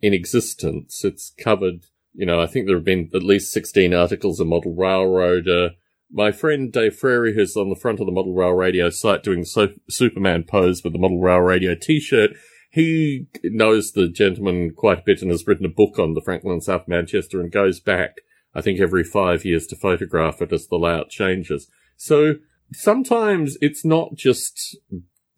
in 0.00 0.12
existence. 0.12 1.04
It's 1.04 1.32
covered, 1.38 1.86
you 2.12 2.26
know, 2.26 2.40
I 2.40 2.46
think 2.46 2.66
there 2.66 2.76
have 2.76 2.84
been 2.84 3.10
at 3.14 3.22
least 3.22 3.52
16 3.52 3.94
articles 3.94 4.40
in 4.40 4.48
Model 4.48 4.74
Railroader. 4.74 5.66
Uh, 5.66 5.68
my 6.12 6.30
friend 6.30 6.70
Dave 6.70 6.94
Frary, 6.94 7.34
who's 7.34 7.56
on 7.56 7.70
the 7.70 7.76
front 7.80 7.98
of 7.98 8.06
the 8.06 8.12
Model 8.12 8.34
Rail 8.34 8.52
Radio 8.52 8.90
site 8.90 9.22
doing 9.24 9.40
the 9.40 9.46
so- 9.46 9.74
Superman 9.88 10.44
pose 10.44 10.84
with 10.84 10.92
the 10.92 10.98
Model 10.98 11.20
Rail 11.20 11.38
Radio 11.38 11.74
t-shirt, 11.74 12.32
he 12.74 13.28
knows 13.44 13.92
the 13.92 14.08
gentleman 14.08 14.72
quite 14.74 14.98
a 14.98 15.02
bit 15.06 15.22
and 15.22 15.30
has 15.30 15.46
written 15.46 15.64
a 15.64 15.68
book 15.68 15.96
on 15.96 16.14
the 16.14 16.20
Franklin 16.20 16.60
South 16.60 16.88
Manchester 16.88 17.40
and 17.40 17.52
goes 17.52 17.78
back, 17.78 18.16
I 18.52 18.62
think, 18.62 18.80
every 18.80 19.04
five 19.04 19.44
years 19.44 19.68
to 19.68 19.76
photograph 19.76 20.42
it 20.42 20.52
as 20.52 20.66
the 20.66 20.76
layout 20.76 21.08
changes. 21.08 21.70
So 21.96 22.34
sometimes 22.72 23.56
it's 23.60 23.84
not 23.84 24.16
just 24.16 24.76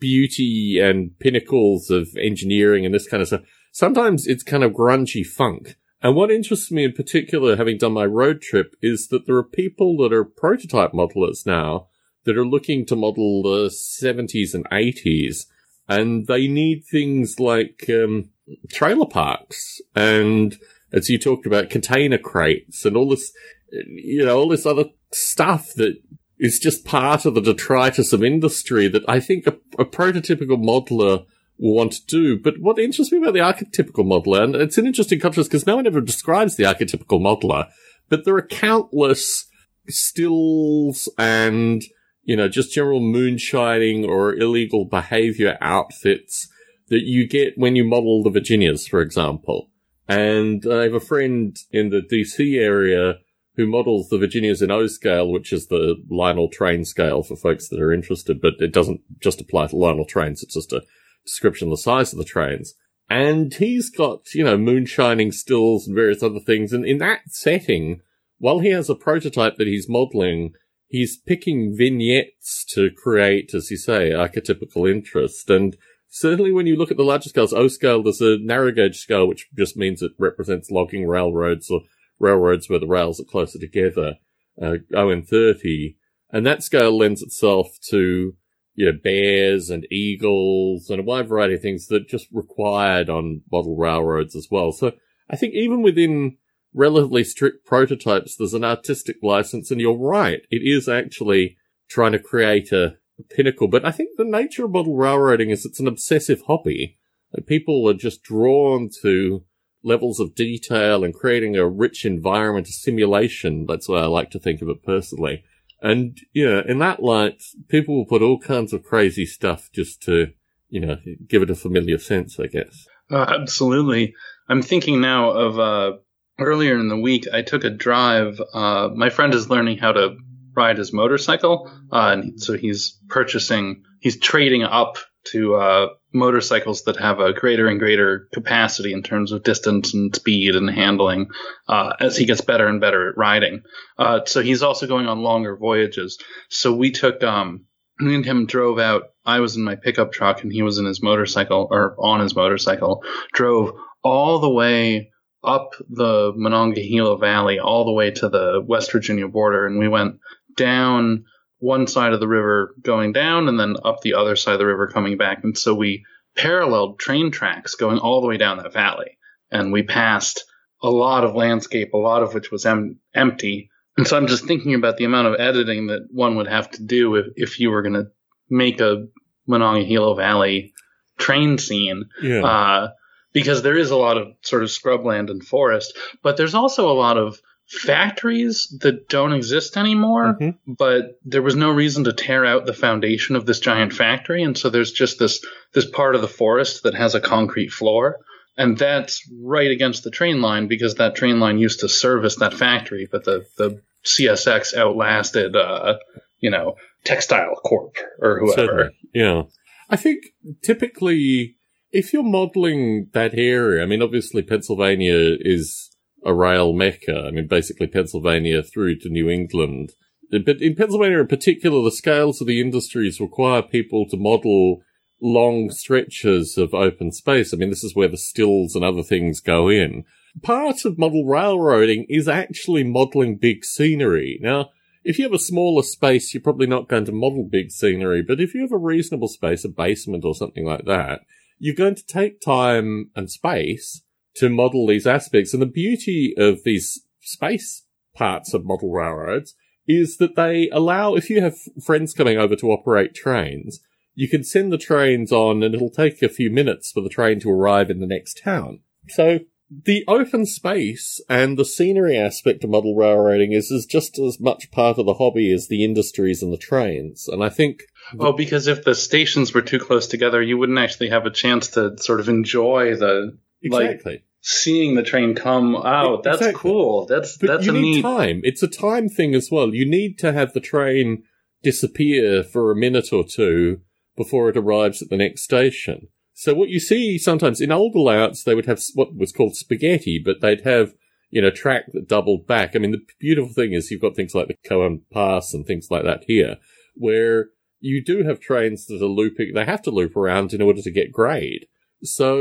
beauty 0.01 0.81
and 0.83 1.11
pinnacles 1.19 1.91
of 1.91 2.09
engineering 2.19 2.87
and 2.87 2.95
this 2.95 3.07
kind 3.07 3.21
of 3.21 3.27
stuff. 3.27 3.43
Sometimes 3.71 4.27
it's 4.27 4.43
kind 4.43 4.65
of 4.65 4.73
grungy 4.73 5.23
funk. 5.23 5.77
And 6.01 6.17
what 6.17 6.31
interests 6.31 6.71
me 6.71 6.85
in 6.85 6.93
particular, 6.93 7.57
having 7.57 7.77
done 7.77 7.93
my 7.93 8.07
road 8.07 8.41
trip, 8.41 8.75
is 8.81 9.09
that 9.09 9.27
there 9.27 9.37
are 9.37 9.45
people 9.45 9.99
that 9.99 10.13
are 10.15 10.25
prototype 10.25 10.93
modelers 10.93 11.45
now 11.45 11.89
that 12.25 12.39
are 12.39 12.47
looking 12.47 12.87
to 12.87 12.97
model 12.97 13.43
the 13.43 13.69
70s 13.69 14.55
and 14.55 14.65
80s, 14.71 15.45
and 15.89 16.27
they 16.27 16.49
need 16.49 16.85
things 16.85 17.39
like 17.39 17.85
um, 17.89 18.31
trailer 18.71 19.07
parks 19.07 19.81
and, 19.95 20.59
as 20.93 21.09
you 21.09 21.19
talked 21.19 21.47
about, 21.47 21.71
container 21.71 22.19
crates 22.19 22.85
and 22.85 22.97
all 22.97 23.09
this, 23.09 23.33
you 23.71 24.25
know, 24.25 24.39
all 24.39 24.49
this 24.49 24.67
other 24.67 24.87
stuff 25.13 25.73
that 25.75 25.97
is 26.39 26.59
just 26.59 26.85
part 26.85 27.25
of 27.25 27.35
the 27.35 27.41
detritus 27.41 28.13
of 28.13 28.23
industry 28.23 28.89
that 28.89 29.05
I 29.09 29.21
think 29.21 29.47
a, 29.47 29.57
a 29.79 29.85
prototypical 29.85 30.63
modeler 30.63 31.25
will 31.59 31.75
want 31.75 31.93
to 31.93 32.07
do. 32.07 32.39
But 32.39 32.61
what 32.61 32.79
interests 32.79 33.13
me 33.13 33.19
about 33.19 33.35
the 33.35 33.41
archetypical 33.41 34.05
modeler, 34.05 34.43
and 34.43 34.55
it's 34.57 34.79
an 34.79 34.87
interesting 34.87 35.21
contrast 35.21 35.51
because 35.51 35.67
no 35.67 35.77
one 35.77 35.87
ever 35.87 36.01
describes 36.01 36.57
the 36.57 36.65
archetypical 36.65 37.21
modeler, 37.21 37.69
but 38.09 38.25
there 38.25 38.37
are 38.37 38.43
countless 38.47 39.47
stills 39.89 41.09
and, 41.19 41.83
you 42.27 42.37
know, 42.37 42.49
just 42.49 42.75
general 42.75 43.01
moonshining 43.01 44.05
or 44.05 44.35
illegal 44.35 44.85
behavior 44.85 45.57
outfits 45.61 46.49
that 46.89 47.05
you 47.05 47.27
get 47.27 47.55
when 47.57 47.77
you 47.77 47.85
model 47.85 48.23
the 48.23 48.31
Virginias, 48.31 48.87
for 48.87 49.01
example. 49.01 49.71
And 50.09 50.65
I 50.71 50.83
have 50.83 50.95
a 50.95 51.01
friend 51.01 51.57
in 51.71 51.91
the 51.91 52.03
DC 52.03 52.61
area 52.61 53.19
who 53.55 53.67
models 53.67 54.09
the 54.09 54.19
Virginias 54.19 54.61
in 54.61 54.71
O 54.73 54.89
scale, 54.89 55.31
which 55.31 55.53
is 55.53 55.69
the 55.69 55.97
Lionel 56.11 56.51
train 56.51 56.85
scale 56.85 57.23
for 57.23 57.37
folks 57.37 57.69
that 57.69 57.81
are 57.81 57.93
interested, 57.93 58.41
but 58.41 58.55
it 58.59 58.73
doesn't 58.73 59.01
just 59.21 59.41
apply 59.41 59.69
to 59.69 59.77
Lionel 59.77 60.05
trains. 60.05 60.43
It's 60.43 60.55
just 60.55 60.73
a 60.73 60.83
description 61.25 61.69
of 61.69 61.73
the 61.73 61.83
size 61.83 62.13
of 62.13 62.19
the 62.19 62.25
trains. 62.25 62.75
And 63.09 63.55
he's 63.55 63.89
got, 63.89 64.35
you 64.35 64.43
know, 64.43 64.59
moonshining 64.59 65.33
stills 65.33 65.87
and 65.87 65.95
various 65.95 66.25
other 66.25 66.41
things. 66.41 66.73
And 66.73 66.85
in 66.85 66.99
that 66.99 67.21
setting, 67.29 68.01
while 68.39 68.59
he 68.59 68.71
has 68.71 68.91
a 68.91 68.97
prototype 68.97 69.57
that 69.57 69.69
he's 69.69 69.89
modeling, 69.89 70.53
he's 70.89 71.17
picking 71.17 71.75
vignettes 71.77 72.65
to 72.75 72.91
create, 72.91 73.55
as 73.55 73.71
you 73.71 73.77
say, 73.77 74.11
archetypical 74.11 74.91
interest. 74.91 75.51
And 75.51 75.77
certainly 76.09 76.53
when 76.53 76.67
you 76.67 76.77
look 76.77 76.91
at 76.91 76.97
the 76.97 77.03
larger 77.03 77.29
scales, 77.29 77.53
O 77.53 77.69
scale, 77.69 78.03
there's 78.03 78.21
a 78.21 78.39
narrow 78.39 78.73
gauge 78.73 78.99
scale, 78.99 79.27
which 79.27 79.49
just 79.57 79.77
means 79.77 80.03
it 80.03 80.13
represents 80.19 80.71
logging 80.71 81.07
railroads 81.07 81.71
or 81.71 81.83
railroads 82.19 82.69
where 82.69 82.79
the 82.79 82.87
rails 82.87 83.21
are 83.21 83.25
closer 83.25 83.59
together, 83.59 84.15
uh, 84.61 84.77
ON30. 84.93 85.97
And 86.31 86.47
that 86.47 86.63
scale 86.63 86.97
lends 86.97 87.23
itself 87.23 87.69
to 87.91 88.35
you 88.77 88.85
know, 88.85 88.99
bears 89.03 89.71
and 89.71 89.87
eagles 89.91 90.91
and 90.91 91.01
a 91.01 91.03
wide 91.03 91.29
variety 91.29 91.55
of 91.55 91.63
things 91.63 91.87
that 91.87 92.09
just 92.09 92.29
required 92.31 93.09
on 93.09 93.41
model 93.51 93.75
railroads 93.75 94.37
as 94.37 94.49
well. 94.51 94.71
So 94.71 94.93
I 95.31 95.37
think 95.37 95.55
even 95.55 95.83
within 95.83 96.37
relatively 96.77 97.25
strict 97.25 97.67
prototypes, 97.67 98.37
there's 98.37 98.55
an 98.55 98.63
artistic 98.63 99.17
license. 99.23 99.71
And 99.73 99.81
you're 99.81 99.97
right. 99.97 100.43
It 100.51 100.63
is 100.63 100.89
actually 100.89 101.57
trying 101.89 102.13
to 102.13 102.19
create 102.21 102.71
a, 102.71 102.99
pinnacle. 103.31 103.67
But 103.67 103.83
I 103.83 103.93
think 103.93 104.11
the 104.19 104.25
nature 104.25 104.67
of 104.67 104.73
model 104.73 104.95
railroading 104.95 105.49
is 105.49 105.65
it's 105.65 105.81
an 105.81 105.89
obsessive 105.89 106.43
hobby. 106.47 106.99
Like 107.33 107.47
people 107.47 107.89
are 107.89 107.95
just 107.95 108.23
drawn 108.23 108.91
to 109.01 109.43
levels 109.83 110.21
of 110.21 110.35
detail 110.35 111.03
and 111.03 111.15
creating 111.15 111.57
a 111.57 111.67
rich 111.67 112.05
environment, 112.05 112.69
a 112.69 112.73
simulation. 112.73 113.65
That's 113.67 113.89
why 113.89 114.01
I 114.01 114.05
like 114.05 114.31
to 114.33 114.39
think 114.39 114.61
of 114.61 114.69
it 114.69 114.83
personally. 114.83 115.45
And, 115.81 116.19
yeah, 116.35 116.61
in 116.69 116.79
that 116.81 117.03
light, 117.03 117.43
people 117.69 117.97
will 117.97 118.05
put 118.05 118.21
all 118.21 118.39
kinds 118.39 118.75
of 118.75 118.83
crazy 118.83 119.25
stuff 119.25 119.71
just 119.73 120.03
to, 120.03 120.33
you 120.69 120.81
know, 120.81 120.97
give 121.27 121.43
it 121.43 121.51
a 121.51 121.55
familiar 121.55 121.97
sense, 121.97 122.39
I 122.39 122.49
guess. 122.49 122.87
Uh, 123.11 123.25
absolutely. 123.29 124.15
I'm 124.49 124.61
thinking 124.61 125.01
now 125.01 125.31
of, 125.31 125.59
uh, 125.59 125.93
earlier 126.39 126.79
in 126.79 126.89
the 126.89 126.99
week, 126.99 127.27
I 127.33 127.43
took 127.43 127.65
a 127.65 127.71
drive. 127.71 128.41
Uh, 128.53 128.91
my 128.95 129.11
friend 129.11 129.35
is 129.35 129.51
learning 129.51 129.79
how 129.79 129.93
to 129.93 130.17
ride 130.55 130.79
his 130.79 130.93
motorcycle. 130.93 131.71
Uh, 131.93 132.17
and 132.17 132.41
so 132.43 132.55
he's 132.55 132.99
purchasing, 133.09 133.83
he's 134.01 134.19
trading 134.19 134.63
up 134.63 134.99
to, 135.33 135.57
uh, 135.57 135.89
motorcycles 136.13 136.85
that 136.85 136.97
have 136.97 137.21
a 137.21 137.35
greater 137.35 137.69
and 137.69 137.79
greater 137.79 138.29
capacity 138.33 138.93
in 138.93 139.03
terms 139.03 139.33
of 139.33 139.43
distance 139.43 139.93
and 139.93 140.15
speed 140.15 140.55
and 140.55 140.71
handling 140.71 141.29
uh, 141.69 141.93
as 142.01 142.17
he 142.17 142.25
gets 142.25 142.41
better 142.41 142.67
and 142.67 142.81
better 142.81 143.11
at 143.11 143.19
riding. 143.19 143.63
Uh, 143.99 144.21
so 144.25 144.41
he's 144.41 144.63
also 144.63 144.87
going 144.87 145.07
on 145.07 145.21
longer 145.21 145.57
voyages. 145.57 146.19
So 146.49 146.75
we 146.75 146.91
took, 146.91 147.23
um, 147.23 147.67
me 147.99 148.15
and 148.15 148.25
him 148.25 148.47
drove 148.47 148.79
out. 148.79 149.05
I 149.25 149.41
was 149.41 149.57
in 149.57 149.63
my 149.63 149.75
pickup 149.75 150.13
truck 150.13 150.43
and 150.43 150.53
he 150.53 150.63
was 150.63 150.79
in 150.79 150.85
his 150.85 151.03
motorcycle 151.03 151.69
or 151.71 151.97
on 151.99 152.21
his 152.21 152.35
motorcycle, 152.35 153.03
drove 153.33 153.75
all 154.03 154.39
the 154.39 154.51
way 154.51 155.11
up 155.47 155.75
the 155.89 156.33
Monongahela 156.35 157.17
Valley, 157.19 157.59
all 157.59 157.85
the 157.85 157.93
way 157.93 158.11
to 158.11 158.29
the 158.29 158.63
West 158.67 158.93
Virginia 158.93 159.29
border. 159.29 159.67
And 159.67 159.79
we 159.79 159.89
went 159.89 160.19
down 160.57 161.25
one 161.59 161.87
side 161.87 162.13
of 162.13 162.21
the 162.21 162.29
river 162.29 162.75
going 162.83 163.13
down 163.13 163.49
and 163.49 163.59
then 163.59 163.77
up 163.85 164.01
the 164.01 164.15
other 164.15 164.37
side 164.37 164.55
of 164.55 164.59
the 164.59 164.67
river 164.67 164.89
coming 164.89 165.17
back. 165.17 165.45
And 165.45 165.57
so 165.57 165.75
we 165.75 166.05
paralleled 166.37 166.99
train 166.99 167.31
tracks 167.31 167.77
going 167.77 167.99
all 167.99 168.21
the 168.21 168.27
way 168.27 168.37
down 168.37 168.59
that 168.59 168.73
valley. 168.73 169.19
And 169.51 169.73
we 169.73 169.83
passed 169.83 170.45
a 170.83 170.91
lot 170.91 171.25
of 171.25 171.35
landscape, 171.35 171.95
a 171.95 171.99
lot 171.99 172.23
of 172.23 172.35
which 172.35 172.51
was 172.51 172.67
em- 172.67 172.99
empty. 173.15 173.71
And 173.97 174.07
so 174.07 174.17
I'm 174.17 174.27
just 174.27 174.45
thinking 174.45 174.75
about 174.75 174.99
the 174.99 175.05
amount 175.05 175.29
of 175.29 175.41
editing 175.41 175.87
that 175.87 176.09
one 176.11 176.37
would 176.37 176.49
have 176.49 176.71
to 176.73 176.83
do 176.83 177.15
if, 177.15 177.27
if 177.37 177.61
you 177.61 177.71
were 177.71 177.83
going 177.83 177.95
to 177.95 178.09
make 178.51 178.81
a 178.81 179.07
Monongahela 179.47 180.15
Valley 180.17 180.75
train 181.19 181.57
scene. 181.57 182.05
Yeah. 182.21 182.45
Uh, 182.45 182.89
because 183.37 183.63
there 183.63 183.79
is 183.79 183.91
a 183.91 183.97
lot 183.97 184.17
of 184.19 184.27
sort 184.43 184.63
of 184.63 184.71
scrubland 184.71 185.31
and 185.31 185.43
forest, 185.45 185.97
but 186.23 186.37
there's 186.37 186.55
also 186.55 186.91
a 186.91 187.01
lot 187.07 187.17
of 187.19 187.39
factories 187.69 188.75
that 188.81 189.09
don't 189.09 189.33
exist 189.33 189.77
anymore, 189.77 190.37
Mm-hmm. 190.41 190.73
but 190.79 191.03
there 191.25 191.43
was 191.43 191.57
no 191.57 191.71
reason 191.71 192.05
to 192.05 192.13
tear 192.13 192.45
out 192.45 192.65
the 192.67 192.73
foundation 192.73 193.37
of 193.37 193.45
this 193.47 193.61
giant 193.61 193.93
factory, 193.93 194.43
and 194.43 194.57
so 194.57 194.71
there's 194.71 194.93
just 194.93 195.19
this 195.19 195.45
this 195.75 195.89
part 195.91 196.15
of 196.15 196.21
the 196.21 196.29
forest 196.43 196.83
that 196.85 196.95
has 196.95 197.15
a 197.15 197.21
concrete 197.21 197.71
floor, 197.73 198.19
and 198.57 198.79
that's 198.79 199.21
right 199.43 199.71
against 199.71 200.05
the 200.05 200.11
train 200.11 200.41
line 200.41 200.69
because 200.69 200.95
that 200.95 201.15
train 201.17 201.41
line 201.41 201.59
used 201.59 201.81
to 201.81 201.89
service 201.89 202.37
that 202.37 202.55
factory, 202.55 203.09
but 203.11 203.25
the 203.25 203.45
the 203.59 203.81
CSX 204.05 204.75
outlasted, 204.77 205.57
uh, 205.57 205.97
you 206.39 206.51
know, 206.51 206.77
Textile 207.05 207.57
Corp 207.65 207.97
or 208.21 208.39
whoever. 208.39 208.67
Certainly. 208.67 208.97
Yeah. 209.13 209.43
I 209.91 209.97
think 209.97 210.19
typically, 210.63 211.57
if 211.93 212.13
you're 212.13 212.23
modeling 212.23 213.09
that 213.13 213.35
area, 213.35 213.83
I 213.83 213.87
mean, 213.87 214.03
obviously 214.03 214.43
Pennsylvania 214.43 215.37
is 215.41 215.91
a 216.25 216.35
rail 216.35 216.73
mecca. 216.73 217.25
I 217.27 217.31
mean, 217.31 217.47
basically 217.47 217.87
Pennsylvania 217.87 218.63
through 218.63 218.99
to 219.01 219.09
New 219.09 219.31
England. 219.31 219.93
But 220.31 220.61
in 220.61 220.75
Pennsylvania 220.75 221.21
in 221.21 221.29
particular, 221.29 221.83
the 221.83 221.93
scales 221.93 222.41
of 222.41 222.49
the 222.49 222.61
industries 222.61 223.21
require 223.21 223.63
people 223.63 224.07
to 224.11 224.17
model 224.17 224.83
long 225.21 225.71
stretches 225.71 226.59
of 226.59 226.75
open 226.75 227.13
space. 227.13 227.55
I 227.55 227.57
mean, 227.57 227.71
this 227.71 227.85
is 227.85 227.95
where 227.95 228.09
the 228.09 228.17
stills 228.17 228.75
and 228.75 228.85
other 228.85 229.03
things 229.03 229.41
go 229.41 229.69
in. 229.69 230.05
Part 230.43 230.85
of 230.85 230.99
model 230.99 231.25
railroading 231.25 232.07
is 232.09 232.29
actually 232.29 232.85
modeling 232.85 233.37
big 233.37 233.65
scenery. 233.65 234.39
Now, 234.43 234.71
if 235.05 235.19
you 235.19 235.25
have 235.25 235.33
a 235.33 235.39
smaller 235.39 235.83
space, 235.83 236.35
you're 236.35 236.43
probably 236.43 236.67
not 236.67 236.89
going 236.89 237.05
to 237.05 237.13
model 237.13 237.49
big 237.49 237.71
scenery, 237.71 238.23
but 238.23 238.41
if 238.41 238.53
you 238.53 238.63
have 238.63 238.73
a 238.73 238.77
reasonable 238.77 239.29
space, 239.29 239.65
a 239.65 239.69
basement 239.69 240.25
or 240.25 240.35
something 240.35 240.67
like 240.67 240.85
that, 240.85 241.21
you're 241.59 241.75
going 241.75 241.95
to 241.95 242.07
take 242.07 242.41
time 242.41 243.11
and 243.15 243.31
space 243.31 244.03
to 244.37 244.49
model 244.49 244.87
these 244.87 245.07
aspects. 245.07 245.53
And 245.53 245.63
the 245.63 245.67
beauty 245.67 246.35
of 246.37 246.65
these 246.65 247.03
space 247.21 247.85
parts 248.15 248.55
of 248.55 248.65
model 248.65 248.93
railroads 248.93 249.55
is 249.87 250.17
that 250.19 250.37
they 250.37 250.69
allow, 250.71 251.15
if 251.15 251.31
you 251.31 251.41
have 251.41 251.57
friends 251.85 252.13
coming 252.13 252.39
over 252.39 252.57
to 252.57 252.71
operate 252.71 253.15
trains, 253.15 253.81
you 254.15 254.29
can 254.29 254.43
send 254.43 254.73
the 254.73 254.79
trains 254.79 255.31
on 255.31 255.63
and 255.63 255.75
it'll 255.75 255.91
take 255.91 256.23
a 256.23 256.29
few 256.29 256.51
minutes 256.51 256.91
for 256.91 257.03
the 257.03 257.09
train 257.09 257.39
to 257.41 257.51
arrive 257.51 257.91
in 257.91 258.01
the 258.01 258.07
next 258.07 258.41
town. 258.43 258.81
So 259.09 259.41
the 259.85 260.05
open 260.09 260.47
space 260.47 261.21
and 261.29 261.59
the 261.59 261.65
scenery 261.65 262.17
aspect 262.17 262.65
of 262.65 262.71
model 262.71 262.95
railroading 262.95 263.53
is, 263.53 263.71
is 263.71 263.85
just 263.85 264.19
as 264.19 264.41
much 264.41 264.71
part 264.71 264.99
of 264.99 265.07
the 265.07 265.15
hobby 265.15 265.53
as 265.53 265.69
the 265.69 265.85
industries 265.85 266.43
and 266.43 266.53
the 266.53 266.59
trains. 266.59 267.29
And 267.29 267.43
I 267.45 267.49
think 267.49 267.83
Oh, 268.19 268.33
because 268.33 268.67
if 268.67 268.85
the 268.85 268.95
stations 268.95 269.53
were 269.53 269.63
too 269.63 269.79
close 269.79 270.07
together, 270.07 270.41
you 270.43 270.57
wouldn't 270.59 270.79
actually 270.79 271.09
have 271.11 271.27
a 271.27 271.31
chance 271.31 271.69
to 271.69 271.97
sort 271.99 272.21
of 272.21 272.29
enjoy 272.29 272.95
the 272.97 273.37
like 273.69 274.03
seeing 274.43 274.95
the 274.95 275.03
train 275.03 275.35
come 275.35 275.75
out. 275.75 276.23
That's 276.23 276.39
Exactly. 276.39 276.61
cool. 276.71 277.07
That's 277.07 277.37
But 277.37 277.47
that's 277.49 277.67
you 277.67 277.73
a 277.75 277.81
need 277.81 277.95
neat. 277.97 278.03
time. 278.03 278.41
It's 278.45 278.63
a 278.63 278.69
time 278.69 279.09
thing 279.09 279.35
as 279.35 279.49
well. 279.51 279.75
You 279.75 279.89
need 279.89 280.19
to 280.21 280.33
have 280.33 280.53
the 280.53 280.61
train 280.61 281.25
disappear 281.63 282.45
for 282.45 282.71
a 282.71 282.77
minute 282.77 283.13
or 283.13 283.25
two 283.25 283.81
before 284.17 284.49
it 284.49 284.57
arrives 284.57 285.03
at 285.03 285.09
the 285.11 285.17
next 285.17 285.43
station. 285.43 286.09
So 286.33 286.55
what 286.55 286.69
you 286.69 286.79
see 286.79 287.19
sometimes 287.19 287.61
in 287.61 287.73
older 287.73 287.99
layouts, 287.99 288.45
they 288.45 288.55
would 288.55 288.67
have 288.67 288.81
what 288.95 289.17
was 289.17 289.33
called 289.33 289.57
spaghetti, 289.57 290.21
but 290.25 290.41
they'd 290.41 290.61
have, 290.63 290.95
you 291.31 291.43
know, 291.43 291.51
track 291.51 291.87
that 291.93 292.07
doubled 292.09 292.47
back. 292.47 292.77
I 292.77 292.79
mean, 292.79 292.93
the 292.93 293.01
beautiful 293.19 293.53
thing 293.53 293.73
is 293.73 293.91
you've 293.91 294.03
got 294.03 294.15
things 294.15 294.35
like 294.35 294.49
the 294.49 294.55
Cajon 294.65 295.03
Pass 295.13 295.53
and 295.55 295.67
things 295.67 295.89
like 295.91 296.05
that 296.05 296.25
here, 296.29 296.59
where 296.95 297.47
you 297.87 298.03
do 298.03 298.25
have 298.25 298.41
trains 298.41 298.87
that 298.87 299.03
are 299.03 299.07
looping, 299.07 299.53
they 299.55 299.65
have 299.65 299.83
to 299.83 299.91
loop 299.91 300.17
around 300.17 300.53
in 300.53 300.63
order 300.63 300.83
to 300.83 300.91
get 300.91 301.13
grade. 301.13 301.67
so 302.03 302.39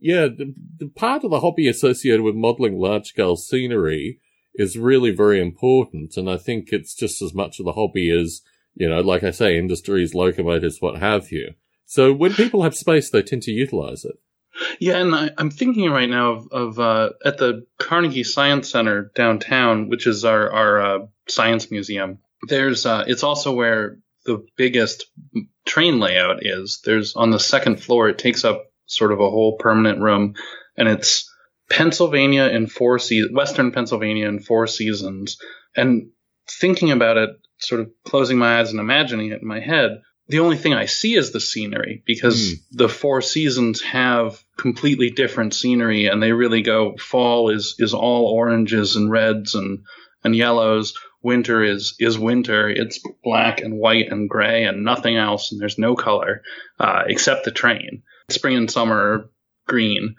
yeah, 0.00 0.26
the, 0.28 0.54
the 0.78 0.88
part 0.94 1.24
of 1.24 1.30
the 1.30 1.40
hobby 1.40 1.68
associated 1.68 2.22
with 2.22 2.34
modeling 2.34 2.78
large 2.78 3.06
scale 3.06 3.36
scenery 3.36 4.20
is 4.54 4.78
really 4.78 5.10
very 5.10 5.40
important. 5.40 6.16
And 6.16 6.28
I 6.28 6.36
think 6.36 6.68
it's 6.70 6.94
just 6.94 7.22
as 7.22 7.34
much 7.34 7.60
of 7.60 7.66
the 7.66 7.72
hobby 7.72 8.10
as, 8.10 8.42
you 8.74 8.88
know, 8.88 9.00
like 9.00 9.22
I 9.22 9.30
say, 9.30 9.58
industries, 9.58 10.14
locomotives, 10.14 10.80
what 10.80 10.98
have 10.98 11.30
you. 11.30 11.54
So 11.86 12.12
when 12.12 12.34
people 12.34 12.62
have 12.62 12.74
space, 12.74 13.10
they 13.10 13.22
tend 13.22 13.42
to 13.42 13.52
utilize 13.52 14.04
it. 14.04 14.16
Yeah, 14.78 14.98
and 14.98 15.14
I, 15.14 15.30
am 15.38 15.50
thinking 15.50 15.90
right 15.90 16.08
now 16.08 16.32
of, 16.32 16.48
of 16.50 16.78
uh, 16.78 17.10
at 17.24 17.38
the 17.38 17.66
Carnegie 17.78 18.24
Science 18.24 18.70
Center 18.70 19.10
downtown, 19.14 19.88
which 19.88 20.06
is 20.06 20.24
our 20.24 20.50
our 20.50 20.80
uh, 20.82 20.98
science 21.28 21.70
museum. 21.70 22.18
There's 22.48 22.84
uh, 22.84 23.04
it's 23.06 23.22
also 23.22 23.52
where 23.52 23.98
the 24.24 24.46
biggest 24.56 25.06
train 25.66 26.00
layout 26.00 26.44
is. 26.46 26.80
There's 26.84 27.16
on 27.16 27.30
the 27.30 27.40
second 27.40 27.82
floor. 27.82 28.08
It 28.08 28.18
takes 28.18 28.44
up 28.44 28.66
sort 28.86 29.12
of 29.12 29.20
a 29.20 29.30
whole 29.30 29.56
permanent 29.56 30.00
room, 30.00 30.34
and 30.76 30.88
it's 30.88 31.32
Pennsylvania 31.70 32.44
in 32.44 32.66
four 32.66 32.98
seasons, 32.98 33.34
Western 33.34 33.72
Pennsylvania 33.72 34.28
in 34.28 34.40
four 34.40 34.66
seasons. 34.66 35.38
And 35.76 36.10
thinking 36.48 36.90
about 36.90 37.16
it, 37.16 37.30
sort 37.58 37.80
of 37.80 37.90
closing 38.04 38.38
my 38.38 38.58
eyes 38.58 38.70
and 38.70 38.80
imagining 38.80 39.30
it 39.30 39.40
in 39.40 39.48
my 39.48 39.60
head, 39.60 40.00
the 40.30 40.40
only 40.40 40.56
thing 40.56 40.72
I 40.72 40.86
see 40.86 41.14
is 41.14 41.32
the 41.32 41.40
scenery 41.40 42.02
because 42.06 42.54
mm. 42.54 42.58
the 42.70 42.88
four 42.88 43.20
seasons 43.20 43.82
have 43.82 44.42
completely 44.56 45.10
different 45.10 45.54
scenery 45.54 46.06
and 46.06 46.22
they 46.22 46.32
really 46.32 46.62
go 46.62 46.96
fall 46.96 47.50
is 47.50 47.74
is 47.78 47.94
all 47.94 48.26
oranges 48.26 48.94
and 48.94 49.10
reds 49.10 49.54
and 49.54 49.80
and 50.22 50.36
yellows. 50.36 50.94
Winter 51.22 51.62
is 51.62 51.94
is 51.98 52.18
winter. 52.18 52.68
It's 52.68 53.00
black 53.22 53.60
and 53.60 53.78
white 53.78 54.10
and 54.10 54.28
gray 54.28 54.64
and 54.64 54.84
nothing 54.84 55.16
else 55.16 55.52
and 55.52 55.60
there's 55.60 55.78
no 55.78 55.94
color 55.94 56.42
uh, 56.78 57.02
except 57.06 57.44
the 57.44 57.50
train. 57.50 58.02
Spring 58.30 58.56
and 58.56 58.70
summer 58.70 58.96
are 58.96 59.30
green 59.66 60.16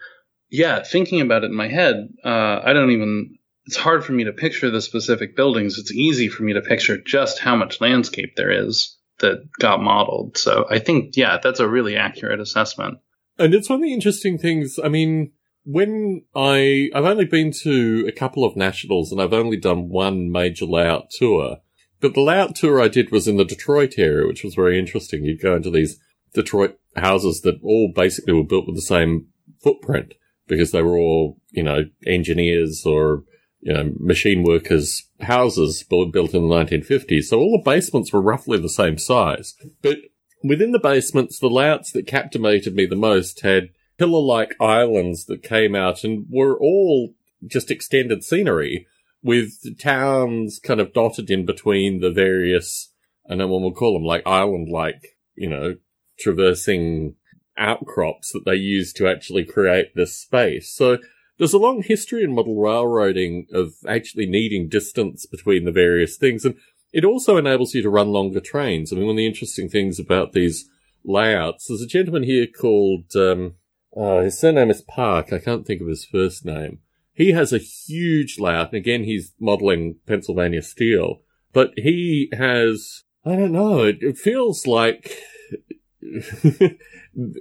yeah, 0.51 0.83
thinking 0.83 1.21
about 1.21 1.43
it 1.43 1.49
in 1.49 1.55
my 1.55 1.69
head, 1.69 2.09
uh, 2.23 2.59
I 2.63 2.73
don't 2.73 2.91
even. 2.91 3.37
It's 3.65 3.77
hard 3.77 4.03
for 4.03 4.11
me 4.11 4.25
to 4.25 4.33
picture 4.33 4.69
the 4.69 4.81
specific 4.81 5.35
buildings. 5.35 5.77
It's 5.77 5.93
easy 5.93 6.27
for 6.27 6.43
me 6.43 6.53
to 6.53 6.61
picture 6.61 6.97
just 6.97 7.39
how 7.39 7.55
much 7.55 7.79
landscape 7.79 8.35
there 8.35 8.51
is 8.51 8.97
that 9.19 9.47
got 9.59 9.81
modeled. 9.81 10.35
So 10.37 10.65
I 10.69 10.79
think, 10.79 11.15
yeah, 11.15 11.37
that's 11.41 11.59
a 11.59 11.69
really 11.69 11.95
accurate 11.95 12.39
assessment. 12.39 12.97
And 13.37 13.53
it's 13.53 13.69
one 13.69 13.77
of 13.77 13.83
the 13.83 13.93
interesting 13.93 14.39
things. 14.39 14.79
I 14.83 14.89
mean, 14.89 15.31
when 15.63 16.23
I 16.35 16.89
I've 16.93 17.05
only 17.05 17.25
been 17.25 17.51
to 17.63 18.05
a 18.07 18.11
couple 18.11 18.43
of 18.43 18.55
nationals 18.55 19.11
and 19.11 19.21
I've 19.21 19.33
only 19.33 19.57
done 19.57 19.89
one 19.89 20.31
major 20.31 20.65
layout 20.65 21.09
tour. 21.11 21.57
But 21.99 22.15
the 22.15 22.21
layout 22.21 22.55
tour 22.55 22.81
I 22.81 22.87
did 22.87 23.11
was 23.11 23.27
in 23.27 23.37
the 23.37 23.45
Detroit 23.45 23.93
area, 23.97 24.25
which 24.27 24.43
was 24.43 24.55
very 24.55 24.79
interesting. 24.79 25.23
You'd 25.23 25.41
go 25.41 25.55
into 25.55 25.69
these 25.69 25.99
Detroit 26.33 26.77
houses 26.95 27.41
that 27.41 27.59
all 27.63 27.91
basically 27.93 28.33
were 28.33 28.43
built 28.43 28.65
with 28.65 28.75
the 28.75 28.81
same 28.81 29.27
footprint 29.61 30.15
because 30.47 30.71
they 30.71 30.81
were 30.81 30.97
all, 30.97 31.37
you 31.51 31.61
know, 31.61 31.83
engineers 32.07 32.83
or, 32.85 33.23
you 33.59 33.71
know, 33.71 33.91
machine 33.99 34.43
workers' 34.43 35.07
houses 35.21 35.83
built 35.83 36.33
in 36.33 36.49
the 36.49 36.55
1950s. 36.55 37.25
So 37.25 37.39
all 37.39 37.51
the 37.51 37.63
basements 37.63 38.11
were 38.11 38.21
roughly 38.21 38.57
the 38.57 38.67
same 38.67 38.97
size. 38.97 39.53
But 39.83 39.97
within 40.43 40.71
the 40.71 40.79
basements, 40.79 41.37
the 41.39 41.49
layouts 41.49 41.91
that 41.91 42.07
captivated 42.07 42.73
me 42.73 42.87
the 42.87 42.95
most 42.95 43.41
had 43.41 43.69
pillar-like 44.01 44.55
islands 44.59 45.25
that 45.25 45.43
came 45.43 45.75
out 45.75 46.03
and 46.03 46.25
were 46.27 46.57
all 46.59 47.13
just 47.45 47.69
extended 47.69 48.23
scenery 48.23 48.87
with 49.21 49.79
towns 49.79 50.59
kind 50.59 50.79
of 50.79 50.91
dotted 50.91 51.29
in 51.29 51.45
between 51.45 51.99
the 51.99 52.09
various, 52.09 52.91
I 53.29 53.35
know 53.35 53.47
what 53.47 53.61
we'll 53.61 53.73
call 53.73 53.93
them, 53.93 54.03
like 54.03 54.25
island-like, 54.25 55.17
you 55.35 55.47
know, 55.47 55.75
traversing 56.19 57.13
outcrops 57.59 58.31
that 58.31 58.43
they 58.43 58.55
use 58.55 58.91
to 58.93 59.07
actually 59.07 59.45
create 59.45 59.93
this 59.93 60.15
space. 60.15 60.73
So 60.73 60.97
there's 61.37 61.53
a 61.53 61.59
long 61.59 61.83
history 61.83 62.23
in 62.23 62.33
model 62.33 62.59
railroading 62.59 63.45
of 63.53 63.73
actually 63.87 64.25
needing 64.25 64.67
distance 64.67 65.27
between 65.27 65.65
the 65.65 65.71
various 65.71 66.17
things. 66.17 66.43
And 66.43 66.55
it 66.91 67.05
also 67.05 67.37
enables 67.37 67.75
you 67.75 67.83
to 67.83 67.89
run 67.91 68.07
longer 68.07 68.39
trains. 68.39 68.91
I 68.91 68.95
mean, 68.95 69.05
one 69.05 69.13
of 69.13 69.17
the 69.17 69.27
interesting 69.27 69.69
things 69.69 69.99
about 69.99 70.31
these 70.31 70.67
layouts, 71.05 71.67
there's 71.67 71.83
a 71.83 71.87
gentleman 71.87 72.23
here 72.23 72.47
called, 72.47 73.15
um, 73.15 73.57
uh, 73.95 74.19
his 74.21 74.39
surname 74.39 74.69
is 74.69 74.81
Park. 74.81 75.33
I 75.33 75.39
can't 75.39 75.65
think 75.65 75.81
of 75.81 75.87
his 75.87 76.05
first 76.05 76.45
name. 76.45 76.79
He 77.13 77.31
has 77.31 77.51
a 77.51 77.57
huge 77.57 78.39
layout. 78.39 78.67
And 78.67 78.77
again, 78.77 79.03
he's 79.03 79.33
modeling 79.39 79.97
Pennsylvania 80.07 80.61
steel, 80.61 81.21
but 81.53 81.71
he 81.75 82.29
has, 82.33 83.03
I 83.25 83.35
don't 83.35 83.51
know, 83.51 83.83
it, 83.83 83.97
it 84.01 84.17
feels 84.17 84.65
like 84.65 85.17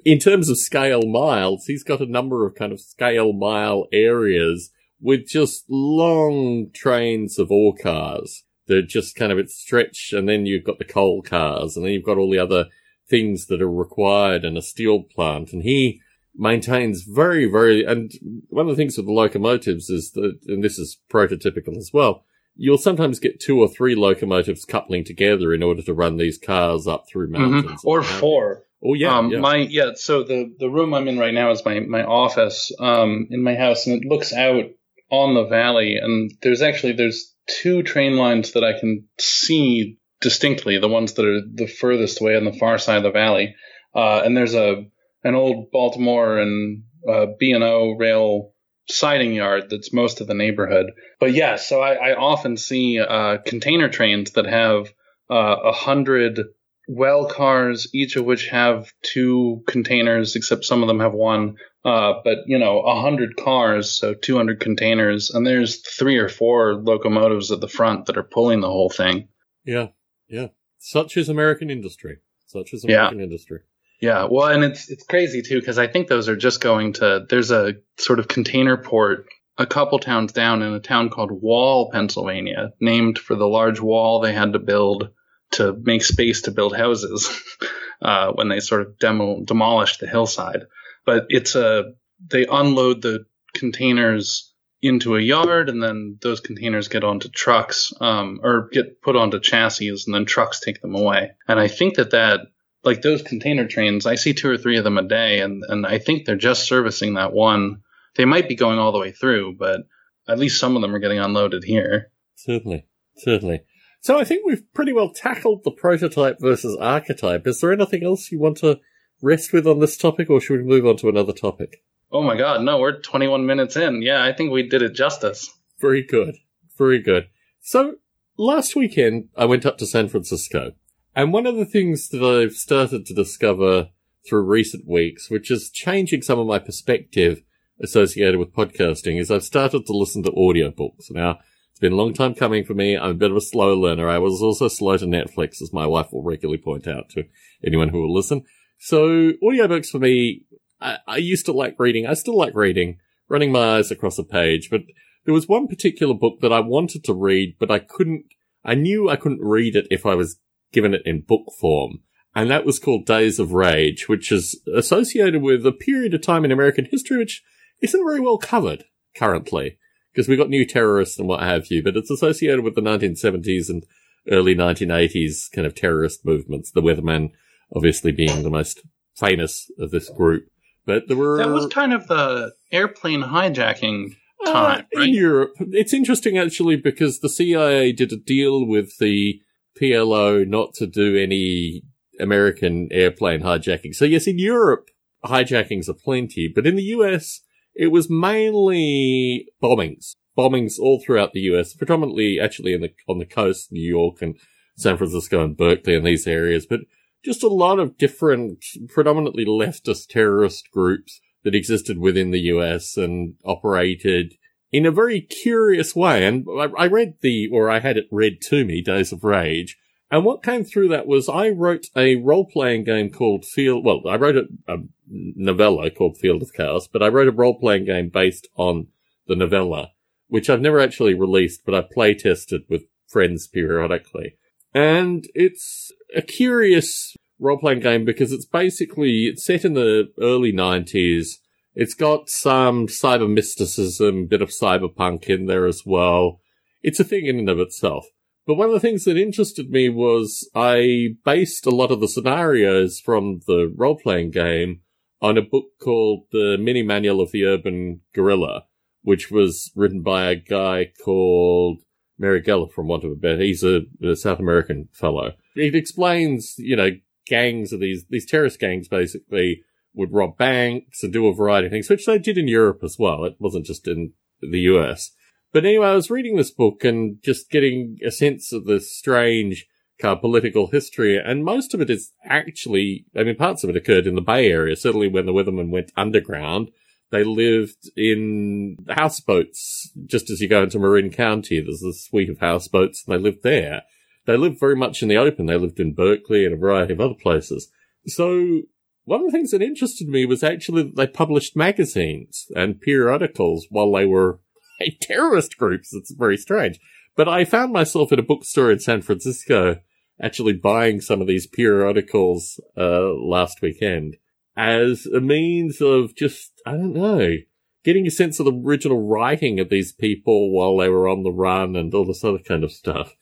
in 0.05 0.19
terms 0.19 0.49
of 0.49 0.59
scale 0.59 1.03
miles, 1.03 1.67
he's 1.67 1.85
got 1.85 2.01
a 2.01 2.07
number 2.07 2.47
of 2.47 2.55
kind 2.55 2.73
of 2.73 2.81
scale 2.81 3.33
mile 3.33 3.87
areas 3.93 4.71
with 5.01 5.27
just 5.27 5.65
long 5.69 6.71
trains 6.75 7.39
of 7.39 7.51
ore 7.51 7.75
cars 7.75 8.45
that 8.67 8.87
just 8.87 9.17
kind 9.17 9.33
of 9.33 9.39
it's 9.39 9.55
stretch 9.55 10.13
and 10.13 10.29
then 10.29 10.47
you've 10.47 10.65
got 10.65 10.79
the 10.79 10.85
coal 10.85 11.23
cars 11.23 11.77
and 11.77 11.85
then 11.85 11.93
you've 11.93 12.05
got 12.05 12.19
all 12.19 12.31
the 12.31 12.39
other 12.39 12.67
things 13.09 13.47
that 13.47 13.63
are 13.63 13.71
required 13.71 14.45
in 14.45 14.57
a 14.57 14.63
steel 14.63 15.03
plant 15.03 15.53
and 15.53 15.63
he 15.63 16.01
maintains 16.41 17.03
very 17.03 17.47
very 17.47 17.85
and 17.85 18.13
one 18.49 18.69
of 18.69 18.71
the 18.71 18.77
things 18.77 18.97
with 18.97 19.07
the 19.07 19.13
locomotives 19.13 19.91
is 19.91 20.13
that 20.13 20.39
and 20.47 20.65
this 20.65 20.79
is 20.79 20.99
prototypical 21.13 21.77
as 21.77 21.91
well 21.93 22.25
you'll 22.57 22.79
sometimes 22.79 23.21
get 23.21 23.41
two 23.41 23.61
or 23.61 23.69
three 23.69 23.95
locomotives 23.95 24.65
coupling 24.65 25.05
together 25.05 25.53
in 25.53 25.63
order 25.63 25.83
to 25.83 25.95
run 25.95 26.17
these 26.17 26.39
cars 26.39 26.87
up 26.87 27.05
through 27.09 27.29
mm-hmm. 27.29 27.43
mountains 27.43 27.81
mm-hmm. 27.81 27.89
or 27.89 28.03
four 28.03 28.65
Oh 28.83 28.95
yeah, 28.95 29.19
um, 29.19 29.31
yeah, 29.31 29.41
My 29.41 29.57
yeah. 29.57 29.91
So 29.95 30.23
the 30.23 30.55
the 30.59 30.71
room 30.71 30.95
I'm 30.95 31.07
in 31.07 31.19
right 31.19 31.35
now 31.35 31.51
is 31.51 31.65
my 31.65 31.81
my 31.81 32.03
office 32.03 32.73
um, 32.79 33.29
in 33.31 33.43
my 33.43 33.55
house, 33.55 33.87
and 33.87 34.03
it 34.03 34.09
looks 34.09 34.33
out 34.33 34.65
on 35.11 35.35
the 35.35 35.47
valley. 35.47 35.97
And 35.97 36.33
there's 36.41 36.63
actually 36.63 36.95
there's 36.95 37.35
two 37.47 37.83
train 37.83 38.17
lines 38.17 38.53
that 38.53 38.65
I 38.65 38.79
can 38.79 39.07
see 39.19 39.99
distinctly. 40.21 40.79
The 40.79 40.89
ones 40.89 41.15
that 41.15 41.27
are 41.27 41.43
the 41.43 41.67
furthest 41.67 42.23
away 42.23 42.37
on 42.37 42.45
the 42.45 42.55
far 42.55 42.79
side 42.79 42.99
of 42.99 43.03
the 43.03 43.11
valley. 43.11 43.55
Uh, 43.95 44.23
and 44.25 44.37
there's 44.37 44.55
a 44.55 44.87
an 45.25 45.35
old 45.35 45.71
Baltimore 45.71 46.39
and 46.39 46.85
uh, 47.09 47.27
B 47.39 47.53
and 47.53 47.65
O 47.65 47.97
rail 47.99 48.53
siding 48.89 49.33
yard 49.33 49.71
that's 49.71 49.93
most 49.93 50.21
of 50.21 50.27
the 50.27 50.35
neighborhood. 50.35 50.87
But 51.19 51.33
yeah, 51.33 51.57
so 51.57 51.81
I, 51.81 52.11
I 52.11 52.15
often 52.15 52.57
see 52.57 52.99
uh, 52.99 53.39
container 53.45 53.89
trains 53.89 54.33
that 54.33 54.47
have 54.47 54.93
uh, 55.31 55.57
a 55.65 55.73
hundred 55.73 56.41
well 56.89 57.27
cars, 57.27 57.89
each 57.95 58.17
of 58.17 58.25
which 58.25 58.49
have 58.49 58.93
two 59.03 59.63
containers, 59.67 60.35
except 60.37 60.65
some 60.65 60.83
of 60.83 60.89
them 60.89 61.01
have 61.01 61.15
one. 61.15 61.57
Uh, 61.85 62.15
but 62.25 62.39
you 62.47 62.59
know, 62.59 62.81
a 62.81 63.01
hundred 63.01 63.37
cars, 63.37 63.91
so 63.91 64.13
200 64.13 64.61
containers, 64.61 65.31
and 65.31 65.47
there's 65.47 65.81
three 65.81 66.19
or 66.19 66.29
four 66.29 66.75
locomotives 66.75 67.51
at 67.51 67.61
the 67.61 67.69
front 67.69 68.07
that 68.07 68.19
are 68.19 68.23
pulling 68.23 68.61
the 68.61 68.69
whole 68.69 68.91
thing. 68.91 69.29
Yeah, 69.65 69.89
yeah. 70.29 70.49
Such 70.79 71.17
is 71.17 71.29
American 71.29 71.71
industry. 71.71 72.19
Such 72.47 72.75
is 72.75 72.85
American 72.85 73.19
yeah. 73.19 73.25
industry. 73.25 73.61
Yeah, 74.01 74.29
well, 74.31 74.47
and 74.47 74.65
it's 74.65 74.91
it's 74.91 75.05
crazy 75.05 75.43
too 75.43 75.61
because 75.61 75.79
I 75.79 75.87
think 75.87 76.09
those 76.09 76.29
are 76.29 76.37
just 76.37 76.61
going 76.61 76.95
to. 76.95 77.27
There's 77.29 77.51
a 77.51 77.75
sort 77.99 78.19
of 78.19 78.29
container 78.29 78.79
port 78.79 79.27
a 79.59 79.67
couple 79.67 79.99
towns 79.99 80.33
down 80.33 80.63
in 80.63 80.73
a 80.73 80.81
town 80.81 81.11
called 81.11 81.31
Wall, 81.31 81.91
Pennsylvania, 81.91 82.73
named 82.81 83.19
for 83.19 83.37
the 83.37 83.47
large 83.47 83.79
wall 83.79 84.21
they 84.21 84.33
had 84.33 84.55
to 84.55 84.59
build 84.59 85.11
to 85.53 85.75
make 85.83 86.03
space 86.03 86.43
to 86.43 86.51
build 86.51 86.75
houses 86.75 87.29
uh, 88.03 88.33
when 88.33 88.49
they 88.49 88.61
sort 88.61 88.81
of 88.81 88.99
demo 88.99 89.43
demolished 89.45 90.01
the 90.01 90.07
hillside. 90.07 90.63
But 91.05 91.27
it's 91.29 91.55
a 91.55 91.93
they 92.27 92.47
unload 92.47 93.03
the 93.03 93.27
containers 93.53 94.51
into 94.81 95.17
a 95.17 95.21
yard, 95.21 95.69
and 95.69 95.83
then 95.83 96.17
those 96.23 96.41
containers 96.41 96.89
get 96.89 97.05
onto 97.05 97.29
trucks 97.29 97.93
um, 98.01 98.41
or 98.43 98.71
get 98.73 99.03
put 99.03 99.15
onto 99.15 99.41
chassis, 99.41 99.89
and 99.89 100.15
then 100.15 100.25
trucks 100.25 100.61
take 100.61 100.81
them 100.81 100.95
away. 100.95 101.33
And 101.47 101.61
I 101.61 101.69
think 101.69 101.97
that 101.97 102.13
that 102.13 102.41
like 102.85 103.03
those 103.03 103.23
container 103.23 103.67
trains, 103.67 104.07
I 104.07 104.15
see 104.15 104.33
two 104.33 104.51
or 104.51 104.57
three 104.57 104.79
of 104.79 104.85
them 104.85 104.99
a 104.99 105.03
day, 105.03 105.41
and 105.41 105.63
and 105.69 105.87
I 105.87 105.99
think 105.99 106.25
they're 106.25 106.37
just 106.37 106.67
servicing 106.67 107.15
that 107.15 107.33
one. 107.33 107.83
They 108.17 108.25
might 108.25 108.49
be 108.49 108.57
going 108.57 108.79
all 108.79 108.93
the 108.93 108.99
way 108.99 109.13
through, 109.13 109.57
but 109.59 109.83
at 110.29 110.39
least 110.39 110.59
some 110.59 110.77
of 110.77 110.83
them 110.83 110.95
are 110.95 110.99
getting 110.99 111.19
unloaded 111.19 111.65
here. 111.65 112.11
Certainly, 112.37 112.87
certainly. 113.17 113.63
So 114.03 114.19
I 114.19 114.25
think 114.25 114.47
we've 114.47 114.65
pretty 114.73 114.93
well 114.93 115.13
tackled 115.13 115.63
the 115.63 115.71
prototype 115.71 116.39
versus 116.41 116.77
archetype. 116.81 117.47
Is 117.47 117.61
there 117.61 117.73
anything 117.73 118.03
else 118.03 118.33
you 118.33 118.41
want 118.41 118.57
to 118.59 118.81
rest 119.21 119.53
with 119.53 119.67
on 119.67 119.81
this 119.81 119.97
topic, 119.97 120.31
or 120.31 120.41
should 120.41 120.61
we 120.61 120.67
move 120.67 120.87
on 120.87 120.97
to 120.99 121.09
another 121.09 121.33
topic? 121.33 121.83
Oh 122.11 122.23
my 122.23 122.37
god, 122.37 122.63
no, 122.63 122.79
we're 122.79 123.01
21 123.01 123.47
minutes 123.47 123.77
in. 123.77 124.03
Yeah, 124.03 124.25
I 124.25 124.33
think 124.33 124.51
we 124.51 124.69
did 124.69 124.83
it 124.83 124.95
justice. 124.95 125.51
Very 125.79 126.03
good. 126.03 126.37
Very 126.77 127.01
good. 127.01 127.29
So, 127.61 127.97
last 128.37 128.75
weekend, 128.75 129.29
I 129.37 129.45
went 129.45 129.67
up 129.67 129.79
to 129.79 129.87
San 129.87 130.09
Francisco. 130.09 130.73
And 131.15 131.33
one 131.33 131.47
of 131.47 131.57
the 131.57 131.65
things 131.65 132.09
that 132.11 132.23
I've 132.23 132.53
started 132.53 133.07
to 133.07 133.15
discover 133.15 133.89
through 134.29 134.43
recent 134.43 134.87
weeks, 134.87 135.31
which 135.31 135.51
is 135.51 135.71
changing 135.71 136.23
some 136.23 136.39
of 136.39 136.47
my 136.47 136.59
perspective 136.59 137.43
associated 137.83 138.39
with 138.39 138.55
podcasting, 138.55 139.19
is 139.19 139.31
I've 139.31 139.43
started 139.43 139.87
to 139.87 139.97
listen 139.97 140.23
to 140.25 140.31
audiobooks. 140.31 141.11
Now, 141.11 141.39
it's 141.71 141.81
been 141.81 141.93
a 141.93 141.97
long 141.97 142.15
time 142.15 142.35
coming 142.35 142.65
for 142.65 142.75
me. 142.75 142.97
I'm 142.97 143.11
a 143.11 143.15
bit 143.15 143.31
of 143.31 143.37
a 143.37 143.41
slow 143.41 143.75
learner. 143.75 144.09
I 144.09 144.19
was 144.19 144.43
also 144.43 144.69
slow 144.69 144.97
to 144.97 145.07
Netflix, 145.07 145.63
as 145.63 145.73
my 145.73 145.87
wife 145.87 146.13
will 146.13 146.23
regularly 146.23 146.63
point 146.63 146.87
out 146.87 147.09
to 147.11 147.25
anyone 147.65 147.89
who 147.89 148.03
will 148.03 148.15
listen. 148.15 148.45
So 148.79 149.33
audiobooks 149.43 149.89
for 149.89 149.99
me 149.99 150.45
I, 150.81 150.99
I 151.07 151.17
used 151.19 151.47
to 151.47 151.53
like 151.53 151.77
reading. 151.79 152.07
I 152.07 152.15
still 152.15 152.37
like 152.37 152.55
reading, 152.55 152.99
running 153.29 153.53
my 153.53 153.77
eyes 153.77 153.91
across 153.91 154.19
a 154.19 154.25
page, 154.25 154.71
but 154.71 154.83
there 155.25 155.35
was 155.35 155.49
one 155.49 155.69
particular 155.69 156.15
book 156.15 156.41
that 156.41 156.53
I 156.53 156.61
wanted 156.61 157.05
to 157.05 157.15
read, 157.15 157.57
but 157.59 157.71
I 157.71 157.79
couldn't, 157.79 158.25
I 158.65 158.75
knew 158.75 159.09
I 159.09 159.17
couldn't 159.17 159.43
read 159.43 159.77
it 159.77 159.87
if 159.91 160.07
I 160.07 160.15
was 160.15 160.39
given 160.73 160.95
it 160.95 161.03
in 161.05 161.23
book 161.23 161.45
form. 161.61 162.01
And 162.35 162.51
that 162.51 162.65
was 162.65 162.79
called 162.79 163.07
Days 163.07 163.39
of 163.39 163.53
Rage, 163.53 164.09
which 164.09 164.31
is 164.31 164.61
associated 164.75 165.43
with 165.43 165.67
a 165.67 165.73
period 165.73 166.15
of 166.15 166.23
time 166.23 166.45
in 166.45 166.53
American 166.53 166.85
history 166.85 167.19
which 167.19 167.43
isn't 167.83 168.05
very 168.05 168.21
well 168.21 168.39
covered 168.39 168.85
currently. 169.17 169.79
Because 170.13 170.29
we've 170.29 170.39
got 170.39 170.49
new 170.49 170.65
terrorists 170.67 171.19
and 171.19 171.29
what 171.29 171.43
have 171.43 171.69
you, 171.71 171.83
but 171.85 171.97
it's 171.97 172.11
associated 172.11 172.63
with 172.63 172.75
the 172.75 172.81
1970s 172.81 173.69
and 173.69 173.85
early 174.31 174.55
1980s 174.57 175.51
kind 175.53 175.67
of 175.67 175.75
terrorist 175.75 176.25
movements. 176.25 176.71
The 176.71 176.83
Weathermen 176.83 177.31
obviously 177.75 178.11
being 178.13 178.43
the 178.43 178.51
most 178.51 178.81
famous 179.17 179.71
of 179.79 179.91
this 179.91 180.09
group. 180.11 180.47
But 180.87 181.07
there 181.09 181.17
were. 181.17 181.39
That 181.39 181.51
was 181.51 181.67
kind 181.67 181.93
of 181.93 182.09
the 182.09 182.53
airplane 182.73 183.23
hijacking 183.23 184.17
Uh, 184.45 184.53
time, 184.53 184.87
right? 184.97 185.09
in 185.09 185.15
Europe. 185.15 185.53
It's 185.61 185.93
interesting 185.95 186.39
actually 186.39 186.77
because 186.77 187.21
the 187.21 187.29
CIA 187.29 187.93
did 187.93 188.13
a 188.13 188.17
deal 188.17 188.65
with 188.67 188.97
the 188.99 189.41
PLO 189.81 190.47
not 190.47 190.75
to 190.75 190.87
do 190.87 191.17
any 191.17 191.83
American 192.19 192.89
airplane 192.91 193.41
hijacking. 193.41 193.95
So 193.95 194.05
yes, 194.05 194.27
in 194.27 194.39
Europe, 194.39 194.91
hijackings 195.25 195.89
are 195.89 195.95
plenty, 195.95 196.51
but 196.53 196.67
in 196.67 196.77
the 196.77 196.83
US, 196.83 197.41
it 197.75 197.89
was 197.89 198.11
mainly 198.11 199.47
bombings. 199.63 200.15
Bombings 200.37 200.79
all 200.79 201.01
throughout 201.01 201.33
the 201.33 201.41
US, 201.53 201.75
predominantly 201.75 202.39
actually 202.41 202.73
in 202.73 202.83
the, 202.83 202.93
on 203.09 203.19
the 203.19 203.27
coast, 203.27 203.73
New 203.73 203.87
York 203.87 204.23
and 204.23 204.37
San 204.77 204.97
Francisco 204.97 205.43
and 205.43 205.57
Berkeley 205.57 205.97
and 205.97 206.07
these 206.07 206.27
areas, 206.27 206.67
but 206.67 206.81
just 207.25 207.43
a 207.43 207.49
lot 207.49 207.79
of 207.79 207.99
different, 207.99 208.65
predominantly 208.89 209.45
leftist 209.45 210.09
terrorist 210.09 210.71
groups 210.73 211.21
that 211.45 211.55
existed 211.55 211.99
within 211.99 212.31
the 212.31 212.41
US 212.41 212.97
and 212.97 213.35
operated 213.45 214.35
in 214.73 214.87
a 214.87 214.91
very 214.91 215.21
curious 215.21 215.95
way. 215.95 216.25
And 216.27 216.47
I, 216.49 216.85
I 216.85 216.87
read 216.87 217.15
the, 217.21 217.49
or 217.53 217.71
I 217.71 217.81
had 217.81 217.97
it 217.97 218.07
read 218.11 218.41
to 218.43 218.65
me, 218.65 218.81
Days 218.81 219.13
of 219.13 219.25
Rage. 219.25 219.79
And 220.11 220.25
what 220.25 220.43
came 220.43 220.65
through 220.65 220.89
that 220.89 221.07
was 221.07 221.29
I 221.29 221.51
wrote 221.51 221.87
a 221.97 222.17
role 222.17 222.45
playing 222.45 222.85
game 222.85 223.11
called 223.11 223.45
Field, 223.45 223.85
well, 223.85 224.03
I 224.09 224.17
wrote 224.17 224.37
a, 224.37 224.73
a 224.73 224.79
novella 225.09 225.91
called 225.91 226.19
Field 226.19 226.43
of 226.43 226.53
Chaos, 226.53 226.89
but 226.89 227.03
I 227.03 227.09
wrote 227.09 227.29
a 227.29 227.33
role 227.33 227.59
playing 227.59 227.85
game 227.85 228.09
based 228.09 228.49
on 228.57 228.89
the 229.29 229.37
novella, 229.37 229.93
which 230.29 230.51
I've 230.51 230.61
never 230.61 230.81
actually 230.81 231.15
released, 231.15 231.63
but 231.65 231.75
I 231.75 231.83
play 231.83 232.15
tested 232.15 232.63
with 232.69 232.83
friends 233.07 233.47
periodically. 233.47 234.37
And 234.75 235.25
it's 235.35 235.93
a 236.15 236.23
curious 236.23 237.15
role 237.39 237.59
playing 237.59 237.81
game 237.81 238.05
because 238.05 238.33
it's 238.33 238.47
basically, 238.47 239.27
it's 239.27 239.45
set 239.45 239.65
in 239.65 239.75
the 239.75 240.13
early 240.21 240.53
90s. 240.53 241.37
It's 241.75 241.95
got 241.95 242.29
some 242.29 242.87
cyber 242.87 243.33
mysticism, 243.33 244.27
bit 244.27 244.43
of 244.43 244.49
cyberpunk 244.49 245.29
in 245.29 245.47
there 245.47 245.67
as 245.67 245.83
well. 245.87 246.41
It's 246.83 247.01
a 247.01 247.05
thing 247.05 247.27
in 247.27 247.39
and 247.39 247.49
of 247.49 247.61
itself. 247.61 248.07
But 248.47 248.55
one 248.55 248.69
of 248.69 248.73
the 248.73 248.81
things 248.81 249.05
that 249.05 249.17
interested 249.17 249.71
me 249.71 249.89
was 249.89 250.49
I 250.55 251.11
based 251.25 251.67
a 251.67 251.71
lot 251.71 251.91
of 251.91 252.01
the 252.01 252.09
scenarios 252.09 252.99
from 252.99 253.41
the 253.47 253.73
role 253.77 253.97
playing 253.97 254.33
game 254.33 254.81
on 255.23 255.39
a 255.39 255.43
book 255.43 255.67
called 255.81 256.25
The 256.33 256.57
Mini 256.59 256.83
Manual 256.83 257.21
of 257.21 257.33
the 257.33 257.45
Urban 257.45 258.01
Guerrilla, 258.15 258.65
which 259.03 259.31
was 259.31 259.71
written 259.77 260.03
by 260.03 260.31
a 260.31 260.37
guy 260.37 260.91
called 261.05 261.79
Marighella 262.21 262.73
from 262.73 262.89
Want 262.89 263.05
of 263.05 263.13
a 263.13 263.15
Better. 263.15 263.43
He's 263.43 263.63
a, 263.63 263.83
a 264.03 264.17
South 264.17 264.41
American 264.41 264.89
fellow. 264.93 265.33
It 265.55 265.75
explains, 265.75 266.55
you 266.59 266.77
know, 266.77 266.91
gangs 267.27 267.73
of 267.73 267.81
these, 267.81 268.07
these 268.09 268.27
terrorist 268.27 268.59
gangs 268.59 268.89
basically 268.89 269.63
would 269.95 270.13
rob 270.13 270.37
banks 270.37 271.03
and 271.03 271.13
do 271.13 271.27
a 271.27 271.35
variety 271.35 271.67
of 271.67 271.73
things, 271.73 271.91
which 271.91 272.07
they 272.07 272.19
did 272.19 272.39
in 272.39 272.49
Europe 272.49 272.81
as 272.83 272.97
well. 272.99 273.25
It 273.25 273.37
wasn't 273.39 273.67
just 273.67 273.89
in 273.89 274.13
the 274.41 274.61
US. 274.61 275.11
But 275.53 275.65
anyway, 275.65 275.89
I 275.89 275.95
was 275.95 276.11
reading 276.11 276.37
this 276.37 276.51
book 276.51 276.85
and 276.85 277.21
just 277.23 277.51
getting 277.51 277.99
a 278.05 278.11
sense 278.11 278.53
of 278.53 278.67
the 278.67 278.81
strange 278.81 279.67
kind 280.01 280.17
of 280.17 280.21
political 280.21 280.69
history, 280.69 281.19
and 281.19 281.45
most 281.45 281.75
of 281.75 281.81
it 281.81 281.91
is 281.91 282.13
actually, 282.25 283.05
I 283.15 283.23
mean, 283.23 283.37
parts 283.37 283.65
of 283.65 283.71
it 283.71 283.77
occurred 283.77 284.07
in 284.07 284.15
the 284.15 284.23
Bay 284.23 284.51
Area, 284.51 284.75
certainly 284.77 285.09
when 285.09 285.27
the 285.27 285.33
Weathermen 285.33 285.71
went 285.71 285.93
underground. 285.97 286.71
They 287.11 287.25
lived 287.25 287.91
in 287.97 288.77
houseboats, 288.89 289.91
just 290.07 290.31
as 290.31 290.41
you 290.41 290.49
go 290.49 290.63
into 290.63 290.79
Marin 290.79 291.11
County. 291.11 291.61
There's 291.61 291.83
a 291.83 291.93
suite 291.93 292.31
of 292.31 292.39
houseboats, 292.39 293.05
and 293.05 293.15
they 293.15 293.23
lived 293.23 293.43
there. 293.43 293.83
They 294.27 294.37
lived 294.37 294.61
very 294.61 294.77
much 294.77 295.03
in 295.03 295.09
the 295.09 295.17
open. 295.17 295.47
They 295.47 295.57
lived 295.57 295.81
in 295.81 295.93
Berkeley 295.93 296.45
and 296.45 296.55
a 296.55 296.59
variety 296.59 296.93
of 296.93 297.01
other 297.01 297.15
places. 297.21 297.69
So 298.07 298.63
one 299.05 299.21
of 299.21 299.27
the 299.27 299.33
things 299.33 299.51
that 299.51 299.63
interested 299.63 300.09
me 300.09 300.27
was 300.27 300.43
actually 300.43 300.83
that 300.85 300.97
they 300.97 301.07
published 301.07 301.57
magazines 301.57 302.47
and 302.55 302.81
periodicals 302.81 303.67
while 303.71 303.93
they 303.93 304.07
were 304.07 304.41
terrorist 305.01 305.57
groups. 305.57 305.93
It's 305.93 306.13
very 306.13 306.37
strange. 306.37 306.79
But 307.17 307.29
I 307.29 307.45
found 307.45 307.73
myself 307.73 308.13
at 308.13 308.19
a 308.19 308.23
bookstore 308.23 308.71
in 308.71 308.79
San 308.79 309.03
Francisco 309.03 309.77
actually 310.23 310.53
buying 310.53 311.01
some 311.01 311.21
of 311.21 311.27
these 311.27 311.47
periodicals 311.47 312.61
uh, 312.77 313.15
last 313.15 313.63
weekend 313.63 314.17
as 314.57 315.07
a 315.07 315.21
means 315.21 315.81
of 315.81 316.15
just, 316.15 316.53
I 316.67 316.73
don't 316.73 316.93
know, 316.93 317.37
getting 317.85 318.07
a 318.07 318.11
sense 318.11 318.39
of 318.39 318.47
the 318.47 318.53
original 318.53 319.07
writing 319.07 319.59
of 319.59 319.71
these 319.71 319.93
people 319.93 320.53
while 320.53 320.77
they 320.77 320.89
were 320.89 321.09
on 321.09 321.23
the 321.23 321.33
run 321.33 321.77
and 321.77 321.95
all 321.95 322.05
this 322.05 322.25
other 322.25 322.39
kind 322.39 322.65
of 322.65 322.73
stuff. 322.73 323.15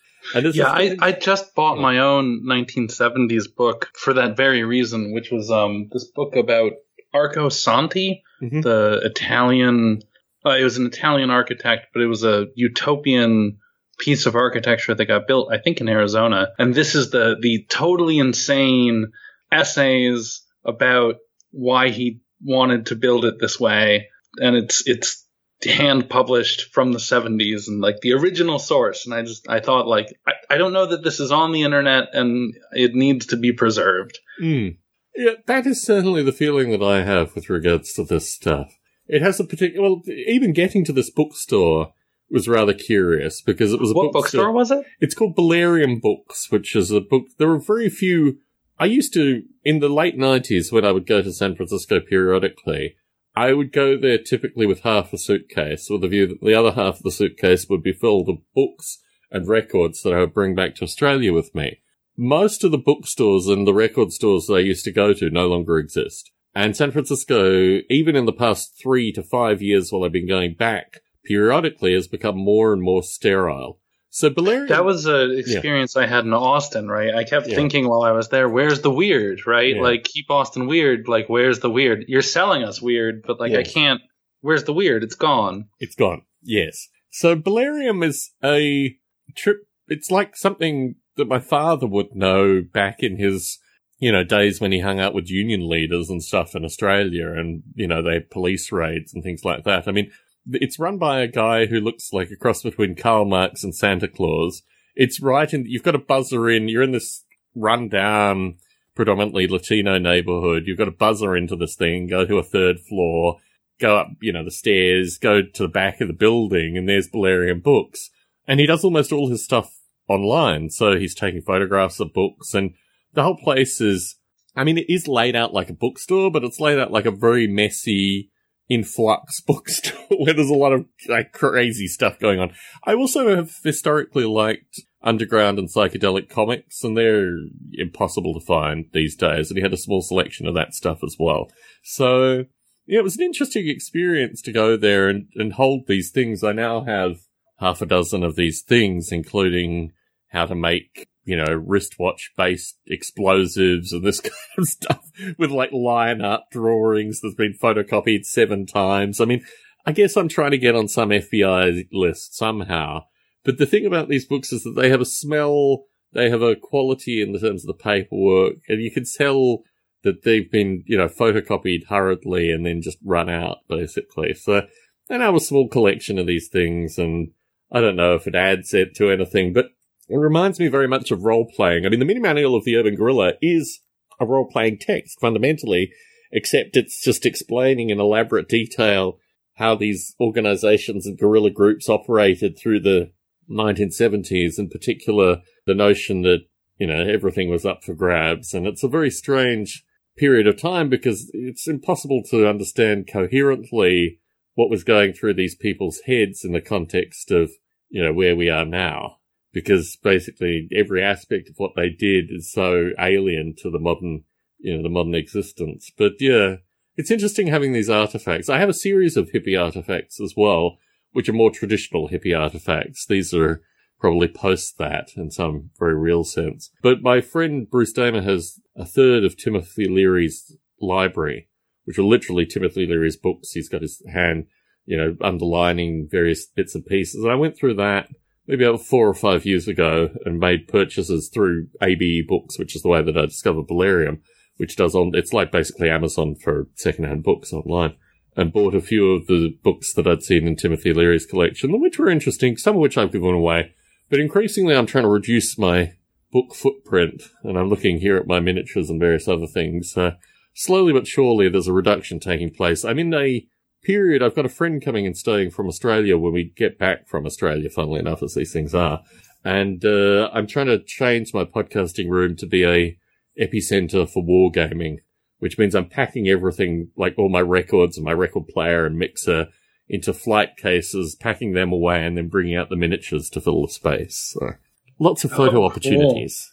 Yeah, 0.57 0.69
I, 0.71 0.97
I 1.01 1.13
just 1.13 1.55
bought 1.55 1.79
my 1.79 1.99
own 1.99 2.43
1970s 2.47 3.55
book 3.55 3.91
for 3.95 4.15
that 4.15 4.37
very 4.37 4.65
reason, 4.65 5.13
which 5.13 5.31
was 5.31 5.51
um 5.51 5.89
this 5.93 6.05
book 6.05 6.37
about 6.37 6.73
Arcosanti, 7.15 8.23
Mhm. 8.43 8.63
the 8.63 9.01
Italian. 9.05 10.03
Uh, 10.45 10.51
it 10.51 10.65
was 10.65 10.77
an 10.77 10.87
Italian 10.87 11.31
architect, 11.31 11.89
but 11.93 12.03
it 12.03 12.07
was 12.07 12.23
a 12.25 12.47
utopian 12.55 13.59
piece 13.99 14.27
of 14.27 14.37
architecture 14.37 14.95
that 14.95 15.07
got 15.07 15.27
built, 15.27 15.49
I 15.53 15.59
think, 15.59 15.81
in 15.81 15.89
Arizona. 15.89 16.51
And 16.59 16.73
this 16.75 16.95
is 16.95 17.11
the 17.11 17.37
the 17.41 17.67
totally 17.69 18.19
insane 18.19 19.13
essays 19.51 20.43
about 20.65 21.17
why 21.51 21.89
he 21.89 22.21
wanted 22.45 22.87
to 22.87 22.95
build 22.97 23.25
it 23.25 23.41
this 23.41 23.59
way, 23.59 24.09
and 24.39 24.55
it's 24.57 24.87
it's 24.87 25.25
hand 25.65 26.09
published 26.09 26.73
from 26.73 26.93
the 26.93 26.99
70s 26.99 27.67
and 27.67 27.81
like 27.81 28.01
the 28.01 28.13
original 28.13 28.59
source 28.59 29.07
and 29.07 29.15
i 29.15 29.23
just 29.23 29.49
i 29.49 29.59
thought 29.59 29.89
like 29.89 30.07
I, 30.27 30.33
I 30.51 30.59
don't 30.59 30.73
know 30.73 30.87
that 30.87 31.03
this 31.03 31.19
is 31.19 31.33
on 31.33 31.53
the 31.53 31.63
internet 31.63 32.15
and 32.15 32.55
it 32.73 32.95
needs 32.95 33.27
to 33.27 33.37
be 33.37 33.53
preserved 33.53 34.19
Mm. 34.41 34.77
Yeah, 35.17 35.33
that 35.47 35.67
is 35.67 35.83
certainly 35.83 36.23
the 36.23 36.33
feeling 36.33 36.71
that 36.71 36.83
I 36.83 37.03
have 37.03 37.35
with 37.35 37.51
regards 37.51 37.93
to 37.95 38.05
this 38.05 38.33
stuff. 38.33 38.79
It 39.09 39.23
has 39.23 39.41
a 39.41 39.45
particular, 39.45 39.83
well, 39.83 40.03
even 40.07 40.53
getting 40.53 40.85
to 40.85 40.93
this 40.93 41.11
bookstore 41.11 41.93
was 42.31 42.47
rather 42.47 42.75
curious 42.75 43.41
because 43.43 43.73
it 43.73 43.81
was 43.81 43.91
a 43.91 43.95
what 43.95 44.13
bookstore 44.13 44.53
was 44.53 44.71
it 44.71 44.85
It's 45.01 45.15
called 45.15 45.35
Bolerium 45.35 46.01
Books, 46.01 46.51
which 46.51 46.77
is 46.77 46.91
a 46.91 47.01
book. 47.01 47.25
There 47.39 47.51
are 47.51 47.59
very 47.59 47.89
few. 47.89 48.39
I 48.79 48.85
used 48.85 49.13
to, 49.15 49.43
in 49.65 49.81
the 49.81 49.89
late 49.89 50.17
90s, 50.17 50.71
when 50.71 50.85
I 50.85 50.93
would 50.93 51.07
go 51.07 51.21
to 51.21 51.33
San 51.33 51.57
Francisco 51.57 51.99
periodically, 51.99 52.95
I 53.39 53.53
would 53.53 53.71
go 53.71 53.97
there 53.97 54.19
typically 54.19 54.67
with 54.67 54.81
half 54.81 55.13
a 55.13 55.17
suitcase 55.17 55.89
with 55.89 56.01
the 56.01 56.09
view 56.09 56.27
that 56.27 56.41
the 56.41 56.55
other 56.55 56.73
half 56.73 56.97
of 56.97 57.03
the 57.05 57.13
suitcase 57.13 57.69
would 57.69 57.85
be 57.85 57.93
filled 57.93 58.27
with 58.27 58.41
books 58.53 58.99
and 59.31 59.47
records 59.47 60.03
that 60.03 60.13
I 60.13 60.19
would 60.19 60.35
bring 60.35 60.57
back 60.57 60.75
to 60.75 60.83
Australia 60.83 61.33
with 61.33 61.55
me. 61.55 61.79
Most 62.17 62.65
of 62.65 62.73
the 62.73 62.79
bookstores 62.79 63.47
and 63.47 63.65
the 63.65 63.73
record 63.73 64.13
stores 64.13 64.47
that 64.47 64.55
I 64.55 64.59
used 64.59 64.85
to 64.87 64.91
go 64.91 65.13
to 65.13 65.31
no 65.31 65.47
longer 65.47 65.79
exist. 65.79 66.33
And 66.53 66.77
San 66.77 66.91
Francisco, 66.91 67.79
even 67.89 68.17
in 68.17 68.27
the 68.27 68.33
past 68.33 68.77
three 68.77 69.13
to 69.13 69.23
five 69.23 69.63
years 69.63 69.93
while 69.93 70.03
I've 70.03 70.11
been 70.11 70.27
going 70.27 70.55
back, 70.55 71.03
periodically 71.25 71.95
has 71.95 72.09
become 72.09 72.37
more 72.37 72.73
and 72.73 72.83
more 72.83 73.05
sterile. 73.05 73.79
So 74.19 74.31
Bolerium. 74.31 74.69
that 74.69 74.85
was 74.85 75.07
an 75.07 75.39
experience 75.39 75.97
i 75.97 76.07
had 76.07 76.25
in 76.25 76.33
austin 76.35 76.89
right 76.89 77.15
i 77.15 77.23
kept 77.25 77.47
Yeah. 77.47 77.55
thinking 77.55 77.89
while 77.89 78.03
i 78.03 78.11
was 78.11 78.29
there 78.31 78.49
where's 78.49 78.81
the 78.81 78.91
weird 78.91 79.47
right 79.47 79.77
Yeah. 79.77 79.83
like 79.83 80.03
keep 80.05 80.29
austin 80.31 80.67
weird 80.67 81.07
like 81.07 81.29
where's 81.29 81.61
the 81.61 81.71
weird 81.71 82.05
you're 82.09 82.23
selling 82.37 82.63
us 82.65 82.83
weird 82.83 83.23
but 83.27 83.39
like 83.39 83.53
i 83.53 83.63
can't 83.63 84.01
where's 84.41 84.65
the 84.65 84.73
weird 84.73 85.05
it's 85.05 85.15
gone 85.15 85.67
It's 85.79 85.95
gone. 85.95 86.23
Yes. 86.43 86.89
So 87.11 87.35
Bolerium 87.37 88.05
is 88.05 88.31
a 88.45 88.97
trip. 89.37 89.59
It's 89.89 90.11
like 90.11 90.37
something 90.37 90.97
that 91.17 91.27
my 91.35 91.41
father 91.41 91.87
would 91.87 92.15
know 92.15 92.63
back 92.81 93.03
in 93.03 93.17
his, 93.19 93.59
you 93.99 94.13
know, 94.13 94.23
days 94.23 94.61
when 94.61 94.71
he 94.73 94.81
hung 94.81 95.01
out 95.01 95.15
with 95.15 95.29
union 95.31 95.69
leaders 95.69 96.11
and 96.11 96.23
stuff 96.23 96.55
in 96.55 96.65
Australia 96.65 97.33
and, 97.33 97.63
you 97.75 97.89
know, 97.89 98.03
they 98.03 98.15
had 98.15 98.31
police 98.31 98.71
raids 98.71 99.13
and 99.15 99.23
things 99.25 99.45
like 99.45 99.65
that. 99.65 99.89
I 99.89 99.93
mean, 99.93 100.11
it's 100.53 100.79
run 100.79 100.99
by 100.99 101.21
a 101.21 101.29
guy 101.29 101.67
who 101.67 101.81
looks 101.81 102.13
like 102.13 102.31
a 102.31 102.37
cross 102.37 102.63
between 102.63 102.95
Karl 102.95 103.25
Marx 103.25 103.65
and 103.65 103.75
Santa 103.75 104.09
Claus. 104.09 104.63
It's 104.95 105.21
right 105.21 105.53
in, 105.53 105.65
you've 105.67 105.83
got 105.83 105.95
a 105.95 105.99
buzzer 105.99 106.49
in, 106.49 106.69
you're 106.69 106.83
in 106.83 106.93
this 106.93 107.25
rundown, 107.55 108.57
predominantly 108.95 109.47
Latino 109.47 109.99
neighborhood. 109.99 110.65
You've 110.67 110.79
got 110.79 110.89
a 110.89 110.93
buzzer 110.93 111.37
into 111.37 111.57
this 111.57 111.77
thing, 111.77 112.09
go 112.09 112.25
to 112.25 112.39
a 112.39 112.43
third 112.43 112.81
floor, 112.81 113.37
go 113.81 113.99
up, 113.99 114.09
you 114.21 114.33
know, 114.33 114.45
the 114.45 114.51
stairs, 114.51 115.19
go 115.19 115.43
to 115.43 115.63
the 115.63 115.69
back 115.69 116.01
of 116.01 116.09
the 116.09 116.15
building, 116.15 116.77
and 116.77 116.89
there's 116.89 117.09
Bolerium 117.09 117.63
Books. 117.63 118.11
And 118.47 118.59
he 118.59 118.67
does 118.67 118.83
almost 118.83 119.13
all 119.13 119.31
his 119.31 119.45
stuff 119.45 119.71
online. 120.09 120.71
So 120.71 120.99
he's 120.99 121.15
taking 121.15 121.43
photographs 121.43 122.01
of 122.01 122.13
books, 122.13 122.55
and 122.55 122.75
the 123.15 123.23
whole 123.23 123.37
place 123.37 123.81
is 123.81 124.19
I 124.59 124.65
mean, 124.65 124.77
it 124.77 124.91
is 124.91 125.07
laid 125.07 125.37
out 125.37 125.55
like 125.55 125.71
a 125.71 125.75
bookstore, 125.75 126.33
but 126.33 126.43
it's 126.43 126.59
laid 126.59 126.81
out 126.81 126.91
like 126.91 127.07
a 127.07 127.13
very 127.13 127.47
messy, 127.47 128.31
in 128.69 128.85
flux 128.85 129.41
bookstore 129.47 130.19
where 130.19 130.35
there's 130.35 130.51
a 130.51 130.55
lot 130.55 130.73
of 130.73 130.87
like 131.09 131.33
crazy 131.33 131.87
stuff 131.87 132.19
going 132.19 132.39
on. 132.39 132.53
I 132.85 132.95
also 132.95 133.35
have 133.35 133.53
historically 133.65 134.25
liked 134.25 134.81
underground 135.03 135.59
and 135.59 135.69
psychedelic 135.69 136.29
comics, 136.29 136.83
and 136.83 136.97
they're 136.97 137.37
impossible 137.73 138.35
to 138.35 138.45
find 138.45 138.87
these 138.93 139.17
days. 139.17 139.51
And 139.51 139.57
he 139.57 139.63
had 139.63 139.73
a 139.73 139.79
small 139.79 140.03
selection 140.03 140.47
of 140.47 140.55
that 140.55 140.75
stuff 140.75 140.99
as 141.05 141.17
well. 141.19 141.51
So, 141.83 142.45
yeah, 142.87 142.99
it 142.99 143.05
was 143.05 143.17
an 143.17 143.25
interesting 143.25 143.69
experience 143.69 144.43
to 144.43 144.53
go 144.53 144.77
there 144.77 145.09
and, 145.09 145.29
and 145.35 145.53
hold 145.53 145.87
these 145.87 146.11
things. 146.11 146.43
I 146.43 146.53
now 146.53 146.85
have 146.85 147.19
half 147.59 147.83
a 147.83 147.87
dozen 147.87 148.23
of 148.23 148.37
these 148.37 148.63
things, 148.63 149.13
including 149.13 149.93
how 150.29 150.47
to 150.47 150.55
make, 150.55 151.09
you 151.29 151.37
know, 151.37 151.53
wristwatch 151.53 152.33
based 152.39 152.79
explosives 152.87 153.93
and 153.93 154.03
this 154.03 154.21
kind 154.23 154.33
of 154.57 154.67
stuff 154.67 155.11
with 155.37 155.51
like 155.51 155.71
line 155.73 156.23
art 156.23 156.45
drawings 156.51 157.21
that's 157.21 157.35
been 157.35 157.53
photocopied 157.53 158.25
seven 158.25 158.65
times. 158.65 159.21
I 159.21 159.27
mean, 159.27 159.45
I 159.85 159.93
guess 159.93 160.17
I'm 160.17 160.29
trying 160.29 160.53
to 160.53 160.59
get 160.59 160.75
on 160.75 160.89
some 160.89 161.11
FBI 161.11 161.89
list 161.93 162.35
somehow. 162.35 163.05
But 163.45 163.59
the 163.59 163.67
thing 163.67 163.85
about 163.85 164.09
these 164.09 164.25
books 164.25 164.55
is 164.55 164.65
that 164.65 164.75
they 164.75 164.89
have 164.89 165.03
a 165.03 165.07
smell, 165.07 165.85
they 166.13 166.31
have 166.31 166.41
a 166.41 166.57
quality 166.57 167.21
in 167.21 167.39
terms 167.39 167.63
of 167.63 167.67
the 167.67 167.83
paperwork, 167.83 168.55
and 168.67 168.81
you 168.81 168.91
can 168.91 169.05
tell 169.05 169.65
that 170.05 170.23
they've 170.23 170.51
been, 170.51 170.83
you 170.87 170.97
know, 170.97 171.09
photocopied 171.09 171.89
hurriedly 171.89 172.51
and 172.51 172.65
then 172.65 172.81
just 172.81 172.99
run 173.05 173.29
out, 173.29 173.59
basically. 173.69 174.33
So, 174.33 174.63
and 175.11 175.23
I 175.23 175.27
have 175.27 175.35
a 175.35 175.41
small 175.41 175.69
collection 175.69 176.19
of 176.19 176.27
these 176.27 176.49
things, 176.49 176.97
and 176.97 177.33
I 177.71 177.83
don't 177.83 177.97
know 177.97 178.15
if 178.15 178.27
it 178.27 178.35
adds 178.35 178.73
it 178.73 178.95
to 178.97 179.11
anything, 179.11 179.53
but 179.53 179.67
it 180.09 180.17
reminds 180.17 180.59
me 180.59 180.69
very 180.69 180.89
much 180.89 181.11
of 181.11 181.25
role 181.25 181.51
playing. 181.55 181.85
I 181.85 181.89
mean, 181.89 182.01
the 182.01 182.07
mini 182.07 182.21
manual 182.21 182.57
of 182.57 182.65
the 182.65 182.77
urban 182.77 182.95
guerrilla 182.95 183.35
is 183.43 183.81
a 184.19 184.27
role 184.27 184.47
playing 184.47 184.79
text 184.79 185.21
fundamentally, 185.21 185.93
except 186.33 186.77
it's 186.77 187.03
just 187.03 187.27
explaining 187.27 187.91
in 187.91 188.01
elaborate 188.01 188.49
detail 188.49 189.19
how 189.55 189.75
these 189.75 190.15
organizations 190.21 191.07
and 191.07 191.19
guerrilla 191.19 191.51
groups 191.51 191.89
operated 191.89 192.59
through 192.59 192.81
the 192.81 193.11
1970s, 193.51 194.59
in 194.59 194.69
particular, 194.69 195.43
the 195.67 195.75
notion 195.75 196.23
that, 196.23 196.41
you 196.79 196.87
know, 196.87 197.01
everything 197.01 197.51
was 197.51 197.67
up 197.67 197.83
for 197.83 197.95
grabs. 197.95 198.55
And 198.55 198.67
it's 198.67 198.85
a 198.85 198.89
very 198.89 199.11
strange 199.11 199.85
period 200.17 200.47
of 200.47 200.61
time 200.61 200.89
because 200.89 201.31
it's 201.33 201.69
impossible 201.69 202.23
to 202.31 202.49
understand 202.49 203.09
coherently 203.13 204.21
what 204.55 204.71
was 204.71 204.85
going 204.85 205.13
through 205.13 205.35
these 205.35 205.55
people's 205.55 206.01
heads 206.07 206.45
in 206.45 206.53
the 206.53 206.61
context 206.61 207.31
of, 207.31 207.51
you 207.89 208.03
know, 208.03 208.13
where 208.13 208.37
we 208.37 208.49
are 208.49 208.65
now 208.65 209.19
because 209.53 209.97
basically 210.03 210.69
every 210.75 211.03
aspect 211.03 211.49
of 211.49 211.55
what 211.57 211.73
they 211.77 211.89
did 211.89 212.27
is 212.31 212.53
so 212.53 212.91
alien 212.99 213.55
to 213.59 213.71
the 213.71 213.79
modern, 213.79 214.25
you 214.59 214.77
know, 214.77 214.83
the 214.83 214.89
modern 214.89 215.15
existence. 215.15 215.91
But 215.97 216.13
yeah, 216.21 216.57
it's 216.97 217.11
interesting 217.11 217.47
having 217.47 217.73
these 217.73 217.91
artifacts. 217.91 218.49
I 218.49 218.59
have 218.59 218.69
a 218.69 218.75
series 218.75 219.17
of 219.17 219.31
hippie 219.31 219.61
artifacts 219.61 220.21
as 220.21 220.35
well, 220.37 220.79
which 221.13 221.29
are 221.29 221.35
more 221.35 221.51
traditional 221.51 222.09
hippie 222.09 222.39
artifacts. 222.39 223.07
These 223.07 223.33
are 223.33 223.63
probably 223.99 224.29
post 224.29 224.79
that 224.79 225.11
in 225.17 225.31
some 225.31 225.71
very 225.79 225.95
real 225.95 226.25
sense. 226.25 226.71
But 226.83 227.03
my 227.03 227.21
friend 227.21 227.69
Bruce 227.69 227.93
Damer 227.93 228.23
has 228.23 228.61
a 228.77 228.85
third 228.85 229.25
of 229.25 229.37
Timothy 229.37 229.89
Leary's 229.89 230.57
library, 230.81 231.49
which 231.85 231.99
are 231.99 232.05
literally 232.05 232.47
Timothy 232.47 232.87
Leary's 232.87 233.17
books. 233.17 233.53
He's 233.53 233.69
got 233.69 233.83
his 233.83 234.03
hand, 234.13 234.47
you 234.85 234.97
know, 234.97 235.17
underlining 235.21 236.07
various 236.09 236.47
bits 236.47 236.75
and 236.75 236.87
pieces. 236.87 237.25
And 237.25 237.33
I 237.33 237.37
went 237.37 237.57
through 237.57 237.75
that 237.75 238.09
maybe 238.49 238.65
about 238.65 238.81
four 238.81 239.07
or 239.07 239.15
five 239.15 239.45
years 239.45 239.69
ago 239.69 240.09
and 240.25 240.41
made 240.41 240.67
purchases 240.67 241.29
through 241.29 241.69
ABE 241.83 242.27
Books, 242.27 242.59
which 242.59 242.75
is 242.75 242.83
the 242.83 242.89
way 242.89 243.03
that 243.03 243.17
I 243.17 243.27
discovered 243.27 243.69
Bolerium, 243.69 244.21
which 244.57 244.75
does 244.75 244.95
on, 244.95 245.13
it's 245.15 245.35
like 245.35 245.53
basically 245.53 245.91
Amazon 245.91 246.35
for 246.35 246.67
secondhand 246.75 247.23
books 247.23 247.53
online. 247.53 247.95
And 248.37 248.53
bought 248.53 248.75
a 248.75 248.81
few 248.81 249.13
of 249.13 249.27
the 249.27 249.59
books 249.65 249.93
that 249.95 250.07
I'd 250.07 250.23
seen 250.23 250.47
in 250.47 250.55
Timothy 250.55 250.93
Leary's 250.93 251.27
collection, 251.27 251.81
which 251.81 251.99
were 251.99 252.09
interesting, 252.09 252.57
some 252.57 252.77
of 252.77 252.81
which 252.81 252.97
I've 252.97 253.11
given 253.11 253.35
away. 253.35 253.75
But 254.11 254.21
increasingly, 254.21 254.77
I'm 254.77 254.87
trying 254.87 255.05
to 255.05 255.11
reduce 255.11 255.59
my 255.59 255.95
book 256.31 256.55
footprint, 256.55 257.23
and 257.43 257.59
I'm 257.59 257.69
looking 257.69 257.99
here 257.99 258.17
at 258.17 258.29
my 258.29 258.39
miniatures 258.39 258.91
and 258.91 259.01
various 259.01 259.27
other 259.27 259.49
things. 259.49 259.97
Uh, 259.97 260.13
slowly 260.55 260.93
but 260.93 261.09
surely, 261.09 261.49
there's 261.49 261.67
a 261.67 261.73
reduction 261.73 262.21
taking 262.21 262.51
place. 262.51 262.85
I'm 262.85 263.01
in 263.01 263.13
a 263.13 263.45
period, 263.83 264.23
I've 264.23 264.35
got 264.35 264.47
a 264.47 264.51
friend 264.51 264.83
coming 264.83 265.07
and 265.07 265.17
staying 265.17 265.51
from 265.51 265.69
Australia 265.69 266.17
when 266.19 266.33
we 266.33 266.53
get 266.57 266.79
back 266.79 267.09
from 267.09 267.27
Australia, 267.27 267.71
funnily 267.71 268.01
enough, 268.01 268.23
as 268.23 268.35
these 268.35 268.53
things 268.53 268.75
are. 268.75 269.03
And 269.45 269.85
uh, 269.85 270.31
I'm 270.33 270.47
trying 270.47 270.67
to 270.67 270.83
change 270.83 271.33
my 271.33 271.45
podcasting 271.45 272.09
room 272.09 272.37
to 272.37 272.47
be 272.47 272.65
a 272.65 272.99
epicenter 273.41 274.09
for 274.09 274.23
wargaming, 274.23 274.99
which 275.39 275.59
means 275.59 275.75
I'm 275.75 275.89
packing 275.89 276.29
everything, 276.29 276.91
like 276.97 277.15
all 277.17 277.29
my 277.29 277.41
records 277.41 277.97
and 277.97 278.05
my 278.05 278.13
record 278.13 278.49
player 278.49 278.85
and 278.85 278.99
mixer, 278.99 279.49
into 279.89 280.13
flight 280.13 280.57
cases, 280.57 281.15
packing 281.15 281.55
them 281.55 281.73
away, 281.73 282.05
and 282.05 282.17
then 282.17 282.29
bringing 282.29 282.57
out 282.57 282.69
the 282.69 282.77
miniatures 282.77 283.31
to 283.31 283.41
fill 283.41 283.63
the 283.63 283.73
space. 283.73 284.35
So, 284.35 284.55
lots 284.99 285.25
of 285.25 285.31
photo 285.31 285.63
oh, 285.63 285.67
opportunities. 285.67 286.51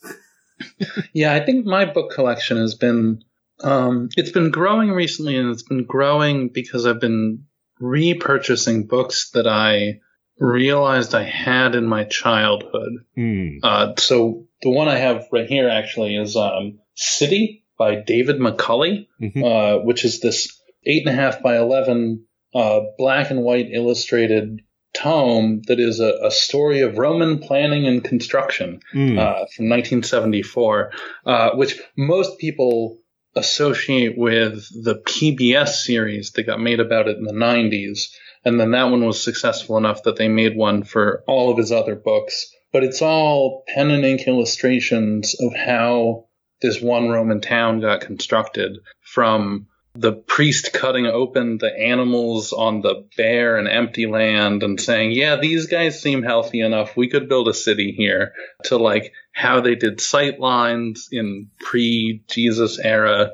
yeah, 1.14 1.34
I 1.34 1.42
think 1.42 1.66
my 1.66 1.86
book 1.86 2.12
collection 2.12 2.58
has 2.58 2.76
been 2.76 3.24
um, 3.64 4.10
it's 4.18 4.32
been 4.32 4.52
growing 4.52 4.92
recently, 4.92 5.38
and 5.38 5.52
it's 5.52 5.64
been 5.64 5.86
growing 5.86 6.50
because 6.50 6.86
I've 6.86 7.00
been 7.00 7.46
repurchasing 7.82 8.88
books 8.88 9.32
that 9.32 9.48
I 9.48 10.00
realized 10.40 11.16
I 11.16 11.24
had 11.24 11.76
in 11.76 11.86
my 11.86 12.04
childhood. 12.06 12.94
Mm. 13.18 13.60
Uh, 13.64 13.94
so 13.98 14.48
the 14.62 14.70
one 14.70 14.88
I 14.88 14.98
have 14.98 15.26
right 15.32 15.48
here 15.48 15.70
actually 15.70 16.16
is 16.16 16.36
um, 16.36 16.80
City 16.96 17.64
by 17.78 17.96
David 17.96 18.40
Macaulay, 18.40 19.08
mm-hmm. 19.22 19.44
uh, 19.44 19.78
which 19.84 20.06
is 20.06 20.20
this 20.20 20.62
eight 20.86 21.08
and 21.08 21.18
a 21.18 21.22
half 21.22 21.42
by 21.42 21.58
eleven 21.58 22.26
uh, 22.54 22.82
black 22.98 23.32
and 23.32 23.42
white 23.42 23.70
illustrated 23.72 24.62
tome 24.94 25.62
that 25.68 25.78
is 25.78 26.00
a, 26.00 26.20
a, 26.24 26.32
story 26.32 26.80
of 26.80 26.98
Roman 26.98 27.40
planning 27.40 27.86
and 27.86 28.02
construction 28.02 28.80
mm. 28.94 29.16
from 29.54 29.68
1974, 29.68 30.92
uh, 31.26 31.50
which 31.56 31.78
most 31.98 32.40
people 32.40 32.98
associate 33.36 34.18
with 34.18 34.68
the 34.84 34.96
PBS 34.96 35.84
series 35.84 36.32
that 36.32 36.44
got 36.44 36.60
made 36.60 36.80
about 36.80 37.08
it 37.08 37.18
in 37.18 37.24
the 37.24 37.34
90s. 37.34 38.10
And 38.44 38.60
then 38.60 38.72
that 38.72 38.86
one 38.92 39.06
was 39.06 39.22
successful 39.22 39.78
enough 39.78 40.04
that 40.04 40.16
they 40.16 40.28
made 40.28 40.56
one 40.56 40.84
for 40.84 41.24
all 41.28 41.52
of 41.52 41.58
his 41.58 41.72
other 41.72 41.96
books. 41.96 42.52
But 42.72 42.84
it's 42.84 43.02
all 43.02 43.64
pen 43.68 43.92
and 43.92 44.06
ink 44.06 44.28
illustrations 44.28 45.36
of 45.40 45.56
how 45.56 46.26
this 46.62 46.82
one 46.82 47.10
Roman 47.10 47.42
town 47.42 47.82
got 47.82 48.02
constructed 48.02 48.78
from 49.02 49.68
the 49.96 50.12
priest 50.12 50.74
cutting 50.74 51.06
open 51.06 51.58
the 51.58 51.74
animals 51.74 52.52
on 52.52 52.82
the 52.82 53.08
bare 53.16 53.58
and 53.58 53.68
empty 53.68 54.08
land 54.08 54.62
and 54.62 54.80
saying, 54.80 55.12
yeah, 55.12 55.38
these 55.38 55.68
guys 55.68 56.02
seem 56.02 56.22
healthy 56.22 56.60
enough. 56.60 56.98
We 56.98 57.08
could 57.08 57.30
build 57.30 57.48
a 57.48 57.54
city 57.54 57.94
here 57.96 58.34
to 58.66 58.78
like 58.78 59.14
how 59.36 59.60
they 59.60 59.76
did 59.76 60.00
sight 60.00 60.40
lines 60.40 61.10
in 61.12 61.50
pre 61.60 62.24
Jesus 62.28 62.80
era, 62.80 63.34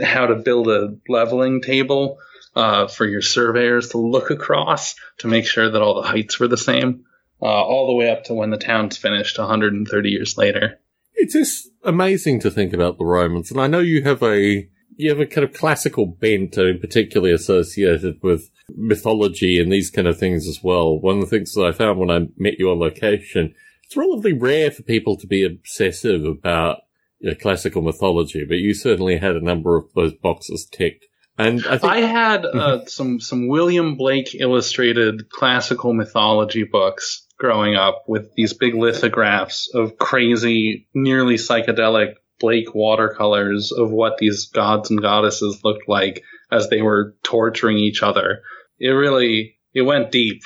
how 0.00 0.26
to 0.26 0.36
build 0.36 0.68
a 0.68 0.96
leveling 1.08 1.60
table 1.60 2.18
uh, 2.54 2.86
for 2.86 3.04
your 3.04 3.20
surveyors 3.20 3.88
to 3.88 3.98
look 3.98 4.30
across 4.30 4.94
to 5.18 5.26
make 5.26 5.44
sure 5.44 5.68
that 5.68 5.82
all 5.82 6.00
the 6.00 6.08
heights 6.08 6.38
were 6.38 6.46
the 6.46 6.56
same, 6.56 7.04
uh, 7.42 7.46
all 7.46 7.88
the 7.88 7.96
way 7.96 8.12
up 8.12 8.22
to 8.24 8.34
when 8.34 8.50
the 8.50 8.58
town's 8.58 8.96
finished 8.96 9.38
130 9.38 10.08
years 10.08 10.38
later. 10.38 10.78
It's 11.14 11.32
just 11.32 11.68
amazing 11.82 12.38
to 12.40 12.50
think 12.50 12.72
about 12.72 12.96
the 12.96 13.04
Romans. 13.04 13.50
And 13.50 13.60
I 13.60 13.66
know 13.66 13.80
you 13.80 14.04
have 14.04 14.22
a 14.22 14.68
you 14.96 15.08
have 15.08 15.18
a 15.18 15.26
kind 15.26 15.44
of 15.44 15.52
classical 15.52 16.06
bent, 16.06 16.58
in 16.58 16.78
particularly 16.78 17.34
associated 17.34 18.22
with 18.22 18.50
mythology 18.76 19.58
and 19.58 19.72
these 19.72 19.90
kind 19.90 20.06
of 20.06 20.16
things 20.16 20.46
as 20.46 20.62
well. 20.62 20.96
One 21.00 21.16
of 21.16 21.22
the 21.22 21.26
things 21.26 21.54
that 21.54 21.64
I 21.64 21.72
found 21.72 21.98
when 21.98 22.10
I 22.10 22.28
met 22.36 22.58
you 22.58 22.70
on 22.70 22.78
location, 22.78 23.54
it's 23.90 23.96
relatively 23.96 24.34
rare 24.34 24.70
for 24.70 24.84
people 24.84 25.16
to 25.16 25.26
be 25.26 25.42
obsessive 25.42 26.24
about 26.24 26.78
you 27.18 27.30
know, 27.30 27.34
classical 27.34 27.82
mythology, 27.82 28.44
but 28.44 28.58
you 28.58 28.72
certainly 28.72 29.16
had 29.16 29.34
a 29.34 29.44
number 29.44 29.76
of 29.76 29.86
those 29.96 30.14
boxes 30.14 30.68
ticked. 30.70 31.06
And 31.36 31.66
I, 31.66 31.76
think- 31.76 31.92
I 31.92 32.00
had 32.02 32.44
uh, 32.44 32.52
mm-hmm. 32.52 32.86
some 32.86 33.18
some 33.18 33.48
William 33.48 33.96
Blake 33.96 34.32
illustrated 34.38 35.28
classical 35.28 35.92
mythology 35.92 36.62
books 36.62 37.26
growing 37.36 37.74
up 37.74 38.04
with 38.06 38.32
these 38.36 38.52
big 38.52 38.74
lithographs 38.74 39.68
of 39.74 39.98
crazy, 39.98 40.86
nearly 40.94 41.34
psychedelic 41.34 42.14
Blake 42.38 42.72
watercolors 42.72 43.72
of 43.72 43.90
what 43.90 44.18
these 44.18 44.50
gods 44.50 44.90
and 44.90 45.02
goddesses 45.02 45.62
looked 45.64 45.88
like 45.88 46.22
as 46.52 46.68
they 46.68 46.80
were 46.80 47.16
torturing 47.24 47.78
each 47.78 48.04
other. 48.04 48.42
It 48.78 48.90
really 48.90 49.56
it 49.74 49.82
went 49.82 50.12
deep. 50.12 50.42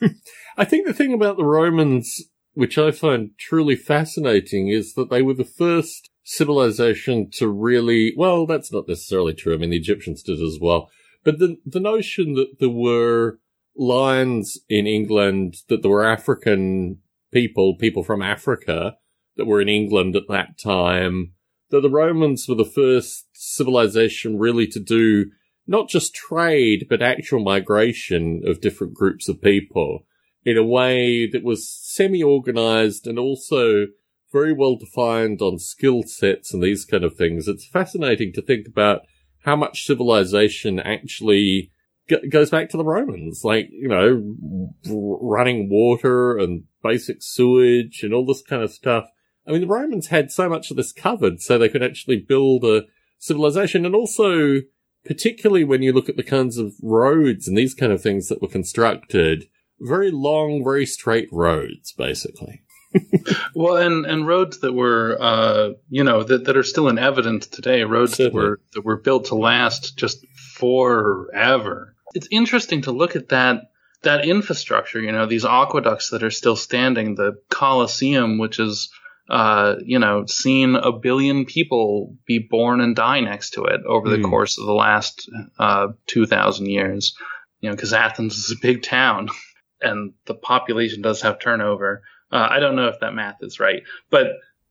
I 0.56 0.64
think 0.64 0.86
the 0.86 0.94
thing 0.94 1.12
about 1.12 1.36
the 1.36 1.44
Romans, 1.44 2.22
which 2.54 2.78
I 2.78 2.90
find 2.90 3.30
truly 3.38 3.76
fascinating, 3.76 4.68
is 4.68 4.94
that 4.94 5.10
they 5.10 5.22
were 5.22 5.34
the 5.34 5.44
first 5.44 6.10
civilization 6.22 7.30
to 7.32 7.48
really 7.48 8.14
well, 8.16 8.46
that's 8.46 8.72
not 8.72 8.88
necessarily 8.88 9.34
true. 9.34 9.54
I 9.54 9.58
mean 9.58 9.70
the 9.70 9.76
Egyptians 9.76 10.22
did 10.22 10.40
as 10.40 10.58
well. 10.60 10.90
But 11.22 11.38
the 11.38 11.58
the 11.66 11.80
notion 11.80 12.34
that 12.34 12.58
there 12.60 12.68
were 12.68 13.38
lines 13.76 14.58
in 14.68 14.86
England 14.86 15.56
that 15.68 15.82
there 15.82 15.90
were 15.90 16.06
African 16.06 16.98
people, 17.32 17.76
people 17.76 18.04
from 18.04 18.22
Africa 18.22 18.96
that 19.36 19.46
were 19.46 19.60
in 19.60 19.68
England 19.68 20.14
at 20.16 20.28
that 20.28 20.58
time 20.58 21.32
that 21.70 21.80
the 21.80 21.90
Romans 21.90 22.46
were 22.48 22.54
the 22.54 22.64
first 22.64 23.26
civilization 23.32 24.38
really 24.38 24.66
to 24.68 24.78
do 24.78 25.26
not 25.66 25.88
just 25.88 26.14
trade, 26.14 26.86
but 26.88 27.02
actual 27.02 27.42
migration 27.42 28.42
of 28.46 28.60
different 28.60 28.94
groups 28.94 29.28
of 29.28 29.42
people 29.42 30.06
in 30.44 30.56
a 30.56 30.64
way 30.64 31.26
that 31.26 31.42
was 31.42 31.68
semi-organized 31.68 33.06
and 33.06 33.18
also 33.18 33.86
very 34.32 34.52
well 34.52 34.76
defined 34.76 35.40
on 35.40 35.58
skill 35.58 36.02
sets 36.02 36.52
and 36.52 36.62
these 36.62 36.84
kind 36.84 37.04
of 37.04 37.14
things. 37.14 37.48
It's 37.48 37.66
fascinating 37.66 38.32
to 38.34 38.42
think 38.42 38.66
about 38.66 39.02
how 39.44 39.56
much 39.56 39.86
civilization 39.86 40.80
actually 40.80 41.70
g- 42.08 42.28
goes 42.28 42.50
back 42.50 42.68
to 42.70 42.76
the 42.76 42.84
Romans, 42.84 43.42
like, 43.44 43.68
you 43.70 43.88
know, 43.88 45.20
running 45.20 45.68
water 45.70 46.36
and 46.36 46.64
basic 46.82 47.22
sewage 47.22 48.02
and 48.02 48.12
all 48.12 48.26
this 48.26 48.42
kind 48.42 48.62
of 48.62 48.72
stuff. 48.72 49.06
I 49.46 49.52
mean, 49.52 49.60
the 49.60 49.66
Romans 49.66 50.08
had 50.08 50.30
so 50.32 50.48
much 50.48 50.70
of 50.70 50.76
this 50.76 50.92
covered 50.92 51.40
so 51.40 51.56
they 51.56 51.68
could 51.68 51.82
actually 51.82 52.18
build 52.18 52.64
a 52.64 52.84
civilization 53.18 53.86
and 53.86 53.94
also, 53.94 54.62
particularly 55.04 55.64
when 55.64 55.82
you 55.82 55.92
look 55.92 56.08
at 56.08 56.16
the 56.16 56.22
kinds 56.22 56.58
of 56.58 56.74
roads 56.82 57.46
and 57.46 57.56
these 57.56 57.74
kind 57.74 57.92
of 57.92 58.02
things 58.02 58.28
that 58.28 58.42
were 58.42 58.48
constructed, 58.48 59.46
very 59.84 60.10
long, 60.10 60.62
very 60.64 60.86
straight 60.86 61.28
roads, 61.30 61.92
basically. 61.92 62.62
well, 63.54 63.76
and 63.76 64.06
and 64.06 64.26
roads 64.26 64.60
that 64.60 64.72
were, 64.72 65.16
uh, 65.20 65.70
you 65.88 66.04
know, 66.04 66.22
that, 66.22 66.44
that 66.44 66.56
are 66.56 66.62
still 66.62 66.88
in 66.88 66.98
evidence 66.98 67.46
today. 67.46 67.82
Roads 67.82 68.16
Certainly. 68.16 68.30
that 68.30 68.34
were 68.34 68.60
that 68.74 68.84
were 68.84 68.96
built 68.96 69.26
to 69.26 69.34
last 69.34 69.96
just 69.96 70.24
forever. 70.54 71.94
It's 72.14 72.28
interesting 72.30 72.82
to 72.82 72.92
look 72.92 73.16
at 73.16 73.30
that 73.30 73.70
that 74.02 74.24
infrastructure. 74.24 75.00
You 75.00 75.12
know, 75.12 75.26
these 75.26 75.44
aqueducts 75.44 76.10
that 76.10 76.22
are 76.22 76.30
still 76.30 76.56
standing. 76.56 77.16
The 77.16 77.40
Colosseum, 77.50 78.38
which 78.38 78.60
is, 78.60 78.90
uh, 79.28 79.76
you 79.84 79.98
know, 79.98 80.26
seen 80.26 80.76
a 80.76 80.92
billion 80.92 81.44
people 81.44 82.16
be 82.26 82.38
born 82.38 82.80
and 82.80 82.94
die 82.94 83.20
next 83.20 83.50
to 83.54 83.64
it 83.64 83.80
over 83.86 84.08
the 84.08 84.18
mm. 84.18 84.30
course 84.30 84.58
of 84.58 84.66
the 84.66 84.72
last 84.72 85.28
uh, 85.58 85.88
two 86.06 86.26
thousand 86.26 86.66
years. 86.66 87.16
You 87.60 87.70
know, 87.70 87.76
because 87.76 87.92
Athens 87.92 88.36
is 88.36 88.52
a 88.52 88.60
big 88.60 88.82
town, 88.82 89.28
and 89.84 90.14
the 90.26 90.34
population 90.34 91.02
does 91.02 91.22
have 91.22 91.38
turnover. 91.38 92.02
Uh, 92.32 92.48
I 92.50 92.58
don't 92.58 92.76
know 92.76 92.88
if 92.88 93.00
that 93.00 93.14
math 93.14 93.42
is 93.42 93.60
right, 93.60 93.82
but 94.10 94.28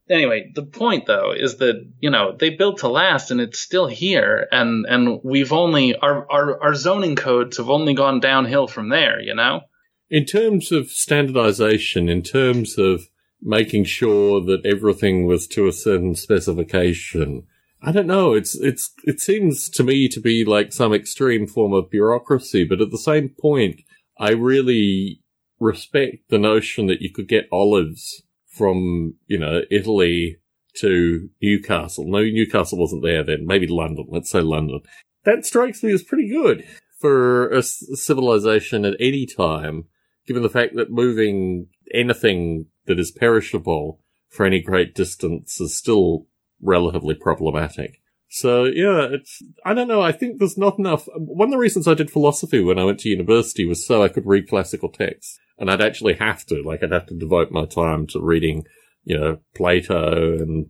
anyway, 0.10 0.52
the 0.54 0.64
point 0.64 1.06
though 1.06 1.34
is 1.36 1.58
that 1.58 1.76
you 2.00 2.10
know 2.10 2.36
they 2.38 2.50
built 2.52 2.80
to 2.80 2.88
last, 2.88 3.32
and 3.32 3.40
it's 3.40 3.60
still 3.60 3.88
here, 3.88 4.48
and 4.52 4.86
and 4.88 5.20
we've 5.24 5.54
only 5.54 5.96
our 5.96 6.30
our 6.32 6.62
our 6.62 6.76
zoning 6.76 7.16
codes 7.16 7.58
have 7.58 7.70
only 7.70 7.94
gone 7.94 8.20
downhill 8.20 8.68
from 8.68 8.90
there. 8.90 9.22
You 9.22 9.36
know, 9.36 9.62
in 10.10 10.26
terms 10.26 10.72
of 10.72 10.90
standardization, 10.90 12.10
in 12.10 12.22
terms 12.22 12.78
of 12.78 13.08
making 13.42 13.84
sure 13.84 14.42
that 14.42 14.66
everything 14.66 15.26
was 15.26 15.48
to 15.48 15.68
a 15.68 15.74
certain 15.74 16.16
specification. 16.16 17.46
I 17.82 17.92
don't 17.92 18.08
know. 18.08 18.34
It's 18.34 18.56
it's 18.56 18.92
it 19.04 19.20
seems 19.20 19.70
to 19.72 19.84
me 19.84 20.08
to 20.08 20.22
be 20.22 20.46
like 20.46 20.72
some 20.72 20.94
extreme 20.94 21.48
form 21.48 21.74
of 21.74 21.90
bureaucracy, 21.90 22.64
but 22.64 22.80
at 22.80 22.92
the 22.92 22.98
same 22.98 23.30
point, 23.30 23.82
I 24.18 24.32
really 24.32 25.22
respect 25.60 26.30
the 26.30 26.38
notion 26.38 26.88
that 26.88 27.02
you 27.02 27.12
could 27.12 27.28
get 27.28 27.48
olives 27.52 28.24
from, 28.48 29.16
you 29.28 29.40
know, 29.40 29.62
Italy 29.72 30.38
to 30.78 31.30
Newcastle. 31.42 32.06
No, 32.06 32.24
Newcastle 32.24 32.80
wasn't 32.80 33.04
there 33.04 33.24
then. 33.24 33.46
Maybe 33.46 33.68
London. 33.68 34.08
Let's 34.10 34.30
say 34.30 34.42
London. 34.42 34.82
That 35.26 35.46
strikes 35.46 35.84
me 35.84 35.94
as 35.94 36.04
pretty 36.04 36.28
good 36.28 36.66
for 37.00 37.50
a 37.50 37.64
civilization 37.64 38.86
at 38.86 38.96
any 39.00 39.26
time, 39.26 39.86
given 40.28 40.44
the 40.44 40.50
fact 40.50 40.76
that 40.76 40.92
moving 40.92 41.68
anything 41.94 42.68
that 42.86 43.00
is 43.00 43.12
perishable 43.12 44.00
for 44.30 44.46
any 44.46 44.62
great 44.62 44.96
distance 44.96 45.60
is 45.60 45.78
still 45.78 46.28
relatively 46.62 47.16
problematic. 47.16 48.02
So 48.34 48.66
yeah, 48.66 49.10
it's, 49.12 49.44
I 49.64 49.76
don't 49.76 49.88
know. 49.88 50.02
I 50.02 50.12
think 50.12 50.40
there's 50.40 50.58
not 50.58 50.80
enough. 50.80 51.08
One 51.16 51.50
of 51.50 51.52
the 51.52 51.60
reasons 51.60 51.88
I 51.88 51.94
did 51.94 52.10
philosophy 52.10 52.64
when 52.64 52.80
I 52.80 52.84
went 52.84 53.00
to 53.02 53.10
university 53.10 53.64
was 53.64 53.86
so 53.86 54.02
I 54.02 54.08
could 54.10 54.26
read 54.26 54.50
classical 54.50 54.90
texts. 54.90 55.38
And 55.60 55.70
I'd 55.70 55.82
actually 55.82 56.16
have 56.16 56.44
to, 56.48 56.64
like, 56.64 56.82
I'd 56.82 56.92
have 56.92 57.06
to 57.08 57.14
devote 57.14 57.52
my 57.52 57.66
time 57.66 58.08
to 58.08 58.20
reading, 58.20 58.66
you 59.04 59.20
know, 59.20 59.38
Plato 59.54 60.40
and 60.40 60.66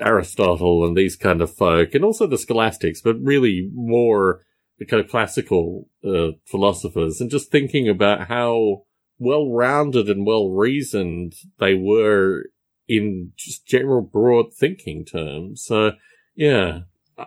Aristotle 0.00 0.84
and 0.84 0.96
these 0.96 1.14
kind 1.14 1.40
of 1.40 1.54
folk 1.54 1.94
and 1.94 2.04
also 2.04 2.26
the 2.26 2.36
scholastics, 2.36 3.00
but 3.00 3.22
really 3.22 3.70
more 3.72 4.40
the 4.80 4.84
kind 4.84 5.02
of 5.02 5.08
classical 5.08 5.88
uh, 6.04 6.32
philosophers 6.44 7.20
and 7.20 7.30
just 7.30 7.52
thinking 7.52 7.88
about 7.88 8.26
how 8.26 8.82
well 9.18 9.48
rounded 9.48 10.08
and 10.08 10.26
well 10.26 10.50
reasoned 10.50 11.34
they 11.60 11.74
were 11.74 12.46
in 12.88 13.30
just 13.36 13.64
general 13.64 14.02
broad 14.02 14.46
thinking 14.52 15.04
terms. 15.04 15.62
So, 15.64 15.92
yeah, 16.34 16.80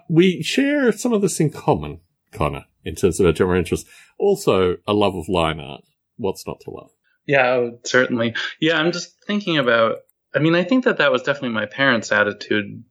we 0.09 0.41
share 0.43 0.91
some 0.91 1.13
of 1.13 1.21
this 1.21 1.39
in 1.39 1.49
common, 1.49 2.01
Connor, 2.31 2.65
in 2.83 2.95
terms 2.95 3.19
of 3.19 3.25
our 3.25 3.31
general 3.31 3.57
interest. 3.57 3.87
Also, 4.19 4.77
a 4.87 4.93
love 4.93 5.15
of 5.15 5.29
line 5.29 5.59
art. 5.59 5.81
What's 6.17 6.45
not 6.47 6.59
to 6.61 6.71
love? 6.71 6.89
Yeah, 7.25 7.69
certainly. 7.83 8.35
Yeah, 8.59 8.79
I'm 8.79 8.91
just 8.91 9.15
thinking 9.25 9.57
about. 9.57 9.97
I 10.35 10.39
mean, 10.39 10.55
I 10.55 10.63
think 10.63 10.85
that 10.85 10.97
that 10.97 11.11
was 11.11 11.23
definitely 11.23 11.55
my 11.55 11.65
parents' 11.65 12.11
attitude 12.11 12.83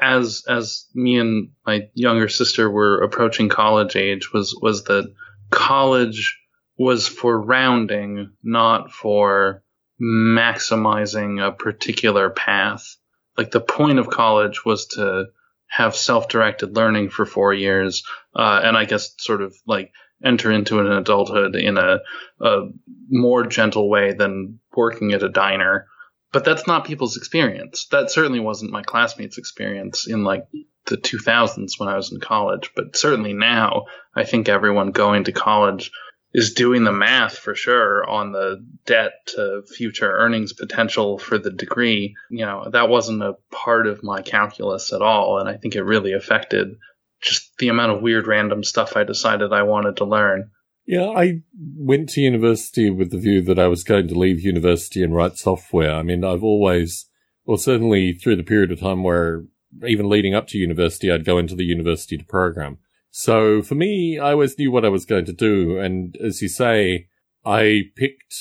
as 0.00 0.44
as 0.48 0.86
me 0.94 1.18
and 1.18 1.50
my 1.66 1.88
younger 1.94 2.28
sister 2.28 2.70
were 2.70 3.02
approaching 3.02 3.48
college 3.48 3.96
age. 3.96 4.32
Was 4.32 4.56
was 4.60 4.84
that 4.84 5.12
college 5.50 6.38
was 6.78 7.06
for 7.06 7.40
rounding, 7.40 8.32
not 8.42 8.90
for 8.90 9.62
maximizing 10.00 11.44
a 11.44 11.52
particular 11.52 12.30
path 12.30 12.96
like 13.36 13.50
the 13.50 13.60
point 13.60 13.98
of 13.98 14.10
college 14.10 14.64
was 14.64 14.86
to 14.88 15.26
have 15.68 15.96
self-directed 15.96 16.76
learning 16.76 17.08
for 17.08 17.24
four 17.24 17.54
years, 17.54 18.04
uh, 18.36 18.60
and 18.62 18.76
I 18.76 18.84
guess 18.84 19.14
sort 19.18 19.42
of 19.42 19.56
like 19.66 19.92
enter 20.24 20.52
into 20.52 20.80
an 20.80 20.86
adulthood 20.86 21.56
in 21.56 21.78
a, 21.78 22.00
a 22.40 22.68
more 23.08 23.44
gentle 23.46 23.88
way 23.88 24.12
than 24.12 24.60
working 24.74 25.12
at 25.12 25.22
a 25.22 25.28
diner. 25.28 25.86
But 26.32 26.44
that's 26.44 26.66
not 26.66 26.86
people's 26.86 27.16
experience. 27.16 27.86
That 27.90 28.10
certainly 28.10 28.40
wasn't 28.40 28.72
my 28.72 28.82
classmates' 28.82 29.38
experience 29.38 30.06
in 30.06 30.24
like 30.24 30.46
the 30.86 30.96
2000s 30.96 31.78
when 31.78 31.88
I 31.88 31.96
was 31.96 32.12
in 32.12 32.20
college. 32.20 32.70
But 32.74 32.96
certainly 32.96 33.32
now, 33.32 33.86
I 34.14 34.24
think 34.24 34.48
everyone 34.48 34.92
going 34.92 35.24
to 35.24 35.32
college 35.32 35.90
is 36.34 36.54
doing 36.54 36.84
the 36.84 36.92
math 36.92 37.36
for 37.36 37.54
sure 37.54 38.08
on 38.08 38.32
the 38.32 38.64
debt 38.86 39.12
to 39.26 39.62
future 39.76 40.10
earnings 40.10 40.52
potential 40.52 41.18
for 41.18 41.38
the 41.38 41.50
degree. 41.50 42.14
You 42.30 42.46
know, 42.46 42.68
that 42.70 42.88
wasn't 42.88 43.22
a 43.22 43.36
part 43.50 43.86
of 43.86 44.02
my 44.02 44.22
calculus 44.22 44.92
at 44.92 45.02
all. 45.02 45.38
And 45.38 45.48
I 45.48 45.56
think 45.56 45.76
it 45.76 45.82
really 45.82 46.12
affected 46.12 46.76
just 47.20 47.56
the 47.58 47.68
amount 47.68 47.92
of 47.92 48.02
weird 48.02 48.26
random 48.26 48.64
stuff 48.64 48.96
I 48.96 49.04
decided 49.04 49.52
I 49.52 49.62
wanted 49.62 49.98
to 49.98 50.04
learn. 50.04 50.50
Yeah, 50.86 51.10
I 51.10 51.42
went 51.76 52.08
to 52.10 52.20
university 52.20 52.90
with 52.90 53.12
the 53.12 53.18
view 53.18 53.40
that 53.42 53.58
I 53.58 53.68
was 53.68 53.84
going 53.84 54.08
to 54.08 54.18
leave 54.18 54.40
university 54.40 55.02
and 55.02 55.14
write 55.14 55.38
software. 55.38 55.92
I 55.92 56.02
mean, 56.02 56.24
I've 56.24 56.42
always, 56.42 57.06
well, 57.44 57.56
certainly 57.56 58.14
through 58.14 58.36
the 58.36 58.42
period 58.42 58.72
of 58.72 58.80
time 58.80 59.04
where 59.04 59.44
even 59.86 60.08
leading 60.08 60.34
up 60.34 60.48
to 60.48 60.58
university, 60.58 61.10
I'd 61.10 61.24
go 61.24 61.38
into 61.38 61.54
the 61.54 61.64
university 61.64 62.18
to 62.18 62.24
program. 62.24 62.78
So 63.12 63.60
for 63.60 63.74
me, 63.74 64.18
I 64.18 64.32
always 64.32 64.58
knew 64.58 64.72
what 64.72 64.86
I 64.86 64.88
was 64.88 65.04
going 65.04 65.26
to 65.26 65.34
do. 65.34 65.78
And 65.78 66.16
as 66.16 66.40
you 66.40 66.48
say, 66.48 67.08
I 67.44 67.82
picked, 67.94 68.34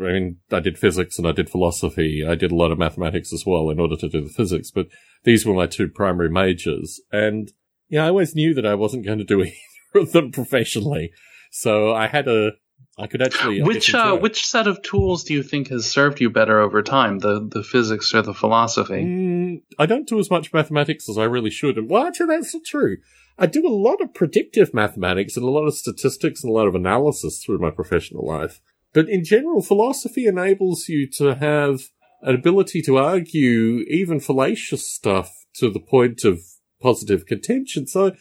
I 0.00 0.04
mean, 0.04 0.36
I 0.50 0.60
did 0.60 0.78
physics 0.78 1.18
and 1.18 1.26
I 1.26 1.32
did 1.32 1.50
philosophy. 1.50 2.24
I 2.26 2.36
did 2.36 2.52
a 2.52 2.56
lot 2.56 2.70
of 2.70 2.78
mathematics 2.78 3.32
as 3.32 3.42
well 3.44 3.68
in 3.68 3.80
order 3.80 3.96
to 3.96 4.08
do 4.08 4.22
the 4.22 4.30
physics, 4.30 4.70
but 4.70 4.86
these 5.24 5.44
were 5.44 5.54
my 5.54 5.66
two 5.66 5.88
primary 5.88 6.30
majors. 6.30 7.00
And 7.10 7.52
yeah, 7.88 8.04
I 8.04 8.08
always 8.08 8.36
knew 8.36 8.54
that 8.54 8.64
I 8.64 8.76
wasn't 8.76 9.04
going 9.04 9.18
to 9.18 9.24
do 9.24 9.42
either 9.42 9.52
of 9.96 10.12
them 10.12 10.30
professionally. 10.30 11.10
So 11.50 11.92
I 11.92 12.06
had 12.06 12.28
a, 12.28 12.52
I 12.96 13.08
could 13.08 13.22
actually. 13.22 13.60
Which 13.62 13.92
uh, 13.92 14.16
which 14.16 14.46
set 14.46 14.68
of 14.68 14.82
tools 14.82 15.24
do 15.24 15.34
you 15.34 15.42
think 15.42 15.68
has 15.68 15.86
served 15.86 16.20
you 16.20 16.30
better 16.30 16.60
over 16.60 16.82
time, 16.82 17.18
the 17.18 17.40
the 17.40 17.64
physics 17.64 18.14
or 18.14 18.22
the 18.22 18.34
philosophy? 18.34 19.02
Mm, 19.02 19.62
I 19.78 19.86
don't 19.86 20.06
do 20.06 20.18
as 20.18 20.30
much 20.30 20.52
mathematics 20.52 21.08
as 21.08 21.16
I 21.16 21.24
really 21.24 21.50
should, 21.50 21.78
and 21.78 21.88
well, 21.88 22.06
actually, 22.06 22.36
that's 22.36 22.54
not 22.54 22.64
true. 22.64 22.98
I 23.38 23.46
do 23.46 23.66
a 23.66 23.70
lot 23.70 24.00
of 24.00 24.14
predictive 24.14 24.74
mathematics 24.74 25.36
and 25.36 25.44
a 25.44 25.50
lot 25.50 25.66
of 25.66 25.74
statistics 25.74 26.42
and 26.42 26.50
a 26.50 26.54
lot 26.54 26.66
of 26.66 26.74
analysis 26.74 27.42
through 27.42 27.58
my 27.58 27.70
professional 27.70 28.26
life. 28.26 28.60
But 28.92 29.08
in 29.08 29.24
general, 29.24 29.62
philosophy 29.62 30.26
enables 30.26 30.88
you 30.88 31.08
to 31.12 31.34
have 31.36 31.88
an 32.20 32.34
ability 32.34 32.82
to 32.82 32.98
argue 32.98 33.84
even 33.88 34.20
fallacious 34.20 34.88
stuff 34.88 35.46
to 35.54 35.70
the 35.70 35.80
point 35.80 36.24
of 36.24 36.40
positive 36.80 37.26
contention. 37.26 37.86
So 37.86 38.12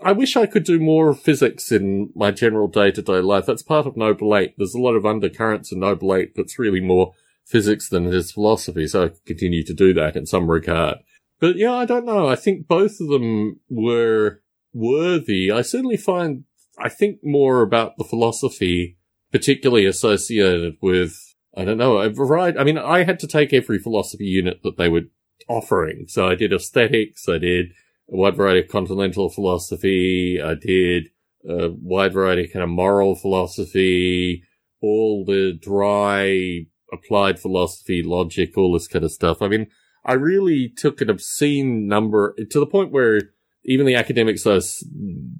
I 0.00 0.12
wish 0.12 0.36
I 0.36 0.46
could 0.46 0.64
do 0.64 0.80
more 0.80 1.14
physics 1.14 1.70
in 1.70 2.10
my 2.14 2.30
general 2.30 2.68
day 2.68 2.90
to 2.92 3.02
day 3.02 3.20
life. 3.20 3.46
That's 3.46 3.62
part 3.62 3.86
of 3.86 3.96
Noble 3.96 4.36
Eight. 4.36 4.54
There's 4.56 4.74
a 4.74 4.80
lot 4.80 4.94
of 4.94 5.06
undercurrents 5.06 5.72
in 5.72 5.80
Noble 5.80 6.14
Eight 6.14 6.34
that's 6.34 6.58
really 6.58 6.80
more 6.80 7.14
physics 7.44 7.88
than 7.88 8.06
it 8.06 8.14
is 8.14 8.32
philosophy. 8.32 8.86
So 8.86 9.04
I 9.06 9.10
continue 9.26 9.64
to 9.64 9.74
do 9.74 9.92
that 9.94 10.16
in 10.16 10.26
some 10.26 10.50
regard. 10.50 10.98
But 11.40 11.56
yeah, 11.56 11.74
I 11.74 11.84
don't 11.84 12.06
know. 12.06 12.28
I 12.28 12.36
think 12.36 12.68
both 12.68 13.00
of 13.00 13.08
them 13.08 13.60
were 13.68 14.41
worthy. 14.72 15.50
I 15.50 15.62
certainly 15.62 15.96
find, 15.96 16.44
I 16.78 16.88
think 16.88 17.20
more 17.22 17.62
about 17.62 17.98
the 17.98 18.04
philosophy, 18.04 18.98
particularly 19.30 19.86
associated 19.86 20.76
with, 20.80 21.16
I 21.56 21.64
don't 21.64 21.78
know, 21.78 21.98
a 21.98 22.10
variety. 22.10 22.58
I 22.58 22.64
mean, 22.64 22.78
I 22.78 23.04
had 23.04 23.18
to 23.20 23.26
take 23.26 23.52
every 23.52 23.78
philosophy 23.78 24.24
unit 24.24 24.60
that 24.62 24.76
they 24.76 24.88
were 24.88 25.02
offering. 25.48 26.06
So 26.08 26.28
I 26.28 26.34
did 26.34 26.52
aesthetics, 26.52 27.28
I 27.28 27.38
did 27.38 27.72
a 28.10 28.16
wide 28.16 28.36
variety 28.36 28.60
of 28.60 28.68
continental 28.68 29.28
philosophy, 29.28 30.40
I 30.42 30.54
did 30.54 31.08
a 31.48 31.70
wide 31.70 32.12
variety 32.12 32.44
of 32.44 32.52
kind 32.52 32.62
of 32.62 32.68
moral 32.68 33.14
philosophy, 33.14 34.44
all 34.80 35.24
the 35.24 35.52
dry 35.60 36.66
applied 36.92 37.38
philosophy, 37.38 38.02
logic, 38.02 38.56
all 38.56 38.72
this 38.72 38.86
kind 38.86 39.04
of 39.04 39.12
stuff. 39.12 39.40
I 39.40 39.48
mean, 39.48 39.68
I 40.04 40.14
really 40.14 40.68
took 40.68 41.00
an 41.00 41.10
obscene 41.10 41.86
number 41.86 42.34
to 42.50 42.60
the 42.60 42.66
point 42.66 42.92
where 42.92 43.20
even 43.64 43.86
the 43.86 43.94
academics 43.94 44.46
I 44.46 44.54
was, 44.54 44.86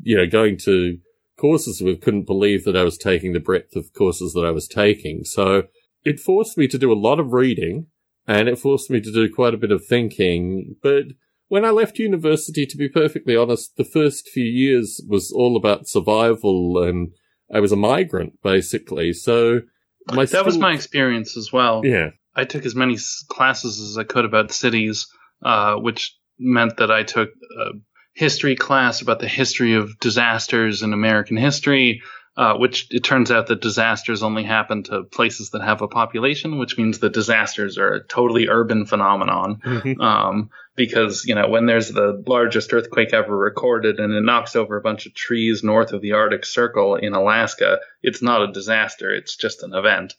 you 0.02 0.16
know, 0.16 0.26
going 0.26 0.56
to 0.64 0.98
courses 1.38 1.80
with 1.80 2.00
couldn't 2.00 2.26
believe 2.26 2.64
that 2.64 2.76
I 2.76 2.84
was 2.84 2.96
taking 2.96 3.32
the 3.32 3.40
breadth 3.40 3.74
of 3.74 3.92
courses 3.94 4.32
that 4.34 4.44
I 4.44 4.50
was 4.50 4.68
taking. 4.68 5.24
So 5.24 5.64
it 6.04 6.20
forced 6.20 6.56
me 6.56 6.68
to 6.68 6.78
do 6.78 6.92
a 6.92 6.94
lot 6.94 7.18
of 7.18 7.32
reading 7.32 7.86
and 8.26 8.48
it 8.48 8.58
forced 8.58 8.90
me 8.90 9.00
to 9.00 9.12
do 9.12 9.32
quite 9.32 9.54
a 9.54 9.58
bit 9.58 9.72
of 9.72 9.84
thinking. 9.84 10.76
But 10.82 11.04
when 11.48 11.64
I 11.64 11.70
left 11.70 11.98
university, 11.98 12.64
to 12.66 12.76
be 12.76 12.88
perfectly 12.88 13.36
honest, 13.36 13.76
the 13.76 13.84
first 13.84 14.28
few 14.28 14.44
years 14.44 15.00
was 15.08 15.32
all 15.32 15.56
about 15.56 15.88
survival 15.88 16.82
and 16.82 17.12
I 17.52 17.60
was 17.60 17.72
a 17.72 17.76
migrant 17.76 18.34
basically. 18.42 19.12
So 19.12 19.62
that 20.06 20.44
was 20.44 20.58
my 20.58 20.72
experience 20.72 21.36
as 21.36 21.52
well. 21.52 21.82
Yeah. 21.84 22.10
I 22.34 22.44
took 22.44 22.64
as 22.64 22.74
many 22.74 22.96
classes 23.28 23.80
as 23.80 23.98
I 23.98 24.04
could 24.04 24.24
about 24.24 24.52
cities, 24.52 25.06
uh, 25.44 25.74
which 25.74 26.16
meant 26.38 26.78
that 26.78 26.90
I 26.90 27.02
took 27.02 27.28
a 27.28 27.72
history 28.12 28.56
class 28.56 29.00
about 29.00 29.18
the 29.20 29.28
history 29.28 29.74
of 29.74 29.98
disasters 29.98 30.82
in 30.82 30.92
American 30.92 31.36
history, 31.36 32.02
uh, 32.36 32.56
which 32.56 32.88
it 32.90 33.04
turns 33.04 33.30
out 33.30 33.46
that 33.48 33.60
disasters 33.60 34.22
only 34.22 34.42
happen 34.42 34.82
to 34.84 35.02
places 35.04 35.50
that 35.50 35.62
have 35.62 35.82
a 35.82 35.88
population, 35.88 36.58
which 36.58 36.78
means 36.78 37.00
that 37.00 37.12
disasters 37.12 37.78
are 37.78 37.94
a 37.94 38.04
totally 38.04 38.48
urban 38.48 38.86
phenomenon. 38.86 39.60
Mm-hmm. 39.64 40.00
Um, 40.00 40.50
because, 40.74 41.24
you 41.26 41.34
know, 41.34 41.48
when 41.48 41.66
there's 41.66 41.90
the 41.90 42.22
largest 42.26 42.72
earthquake 42.72 43.12
ever 43.12 43.36
recorded 43.36 44.00
and 44.00 44.14
it 44.14 44.22
knocks 44.22 44.56
over 44.56 44.76
a 44.76 44.80
bunch 44.80 45.04
of 45.04 45.12
trees 45.12 45.62
north 45.62 45.92
of 45.92 46.00
the 46.00 46.12
Arctic 46.12 46.46
Circle 46.46 46.96
in 46.96 47.12
Alaska, 47.12 47.80
it's 48.02 48.22
not 48.22 48.48
a 48.48 48.52
disaster. 48.52 49.14
It's 49.14 49.36
just 49.36 49.62
an 49.62 49.74
event. 49.74 50.14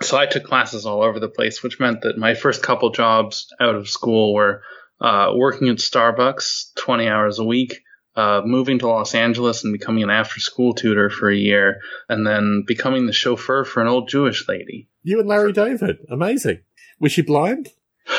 So 0.00 0.16
I 0.16 0.26
took 0.26 0.44
classes 0.44 0.86
all 0.86 1.02
over 1.02 1.20
the 1.20 1.28
place, 1.28 1.62
which 1.62 1.80
meant 1.80 2.02
that 2.02 2.16
my 2.16 2.34
first 2.34 2.62
couple 2.62 2.90
jobs 2.90 3.52
out 3.60 3.74
of 3.74 3.88
school 3.88 4.32
were 4.32 4.62
uh, 5.00 5.32
working 5.34 5.68
at 5.68 5.76
Starbucks 5.76 6.74
20 6.76 7.08
hours 7.08 7.38
a 7.38 7.44
week, 7.44 7.82
uh, 8.16 8.42
moving 8.44 8.78
to 8.80 8.88
Los 8.88 9.14
Angeles 9.14 9.64
and 9.64 9.72
becoming 9.72 10.02
an 10.02 10.10
after 10.10 10.40
school 10.40 10.74
tutor 10.74 11.08
for 11.08 11.30
a 11.30 11.36
year, 11.36 11.80
and 12.08 12.26
then 12.26 12.64
becoming 12.66 13.06
the 13.06 13.12
chauffeur 13.12 13.64
for 13.64 13.80
an 13.80 13.88
old 13.88 14.08
Jewish 14.08 14.48
lady. 14.48 14.88
You 15.02 15.20
and 15.20 15.28
Larry 15.28 15.52
David. 15.52 15.98
Amazing. 16.10 16.60
Was 17.00 17.12
she 17.12 17.22
blind? 17.22 17.68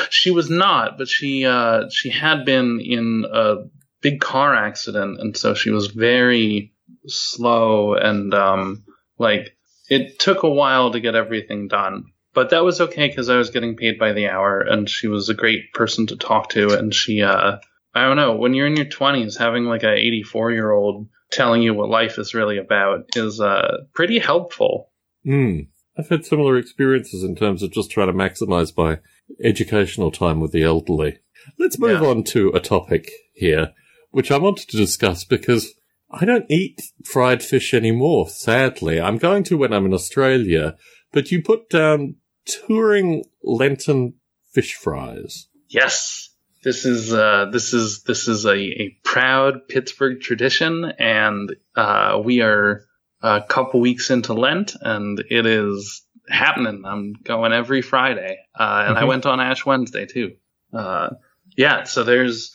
She 0.08 0.30
was 0.30 0.48
not, 0.48 0.98
but 0.98 1.08
she 1.08 1.44
uh, 1.44 1.90
she 1.90 2.10
had 2.10 2.44
been 2.44 2.80
in 2.80 3.24
a 3.30 3.56
big 4.00 4.20
car 4.20 4.54
accident, 4.54 5.20
and 5.20 5.36
so 5.36 5.54
she 5.54 5.70
was 5.70 5.88
very 5.88 6.72
slow 7.06 7.94
and 7.94 8.32
um, 8.34 8.84
like 9.18 9.56
it 9.88 10.18
took 10.18 10.42
a 10.42 10.48
while 10.48 10.92
to 10.92 11.00
get 11.00 11.14
everything 11.14 11.68
done, 11.68 12.04
but 12.34 12.50
that 12.50 12.64
was 12.64 12.80
okay 12.80 13.08
because 13.08 13.28
I 13.28 13.36
was 13.36 13.50
getting 13.50 13.76
paid 13.76 13.98
by 13.98 14.12
the 14.12 14.28
hour, 14.28 14.60
and 14.60 14.88
she 14.88 15.08
was 15.08 15.28
a 15.28 15.34
great 15.34 15.72
person 15.72 16.06
to 16.08 16.16
talk 16.16 16.50
to. 16.50 16.76
And 16.76 16.94
she, 16.94 17.22
uh, 17.22 17.58
I 17.94 18.04
don't 18.04 18.16
know, 18.16 18.36
when 18.36 18.54
you're 18.54 18.66
in 18.66 18.76
your 18.76 18.86
20s, 18.86 19.38
having 19.38 19.64
like 19.64 19.82
a 19.82 19.94
84 19.94 20.52
year 20.52 20.70
old 20.70 21.08
telling 21.30 21.62
you 21.62 21.74
what 21.74 21.88
life 21.88 22.18
is 22.18 22.34
really 22.34 22.58
about 22.58 23.04
is 23.16 23.40
uh, 23.40 23.78
pretty 23.94 24.18
helpful. 24.18 24.90
Hmm. 25.24 25.60
I've 25.98 26.08
had 26.08 26.24
similar 26.24 26.56
experiences 26.56 27.22
in 27.24 27.36
terms 27.36 27.62
of 27.62 27.72
just 27.72 27.90
trying 27.90 28.06
to 28.06 28.12
maximize 28.12 28.76
my 28.76 29.00
educational 29.42 30.10
time 30.10 30.40
with 30.40 30.52
the 30.52 30.62
elderly. 30.62 31.18
Let's 31.58 31.78
move 31.78 32.02
yeah. 32.02 32.08
on 32.08 32.24
to 32.24 32.50
a 32.50 32.60
topic 32.60 33.10
here, 33.34 33.72
which 34.10 34.30
I 34.30 34.38
wanted 34.38 34.68
to 34.68 34.76
discuss 34.76 35.24
because 35.24 35.74
I 36.10 36.24
don't 36.24 36.50
eat 36.50 36.80
fried 37.04 37.42
fish 37.42 37.74
anymore, 37.74 38.28
sadly. 38.28 39.00
I'm 39.00 39.18
going 39.18 39.44
to 39.44 39.56
when 39.56 39.72
I'm 39.72 39.86
in 39.86 39.94
Australia, 39.94 40.76
but 41.12 41.30
you 41.30 41.42
put 41.42 41.68
down 41.68 42.16
touring 42.46 43.24
Lenten 43.42 44.14
fish 44.52 44.74
fries. 44.74 45.48
Yes. 45.68 46.28
This 46.62 46.84
is 46.84 47.12
uh, 47.12 47.46
this 47.50 47.72
is 47.72 48.02
this 48.02 48.28
is 48.28 48.44
a, 48.44 48.54
a 48.54 48.98
proud 49.02 49.66
Pittsburgh 49.66 50.20
tradition, 50.20 50.92
and 50.98 51.56
uh, 51.74 52.20
we 52.22 52.42
are 52.42 52.84
a 53.22 53.42
couple 53.42 53.80
weeks 53.80 54.10
into 54.10 54.34
Lent, 54.34 54.76
and 54.78 55.24
it 55.30 55.46
is 55.46 56.02
happening. 56.28 56.82
I'm 56.84 57.14
going 57.24 57.54
every 57.54 57.80
Friday, 57.80 58.36
uh, 58.58 58.84
and 58.86 58.96
mm-hmm. 58.96 59.04
I 59.04 59.08
went 59.08 59.24
on 59.24 59.40
Ash 59.40 59.64
Wednesday 59.64 60.04
too. 60.04 60.36
Uh, 60.70 61.10
yeah, 61.56 61.84
so 61.84 62.04
there's 62.04 62.54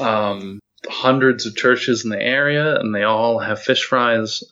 um, 0.00 0.58
hundreds 0.88 1.46
of 1.46 1.56
churches 1.56 2.04
in 2.04 2.10
the 2.10 2.20
area, 2.20 2.78
and 2.78 2.94
they 2.94 3.04
all 3.04 3.38
have 3.38 3.60
fish 3.60 3.84
fries. 3.84 4.42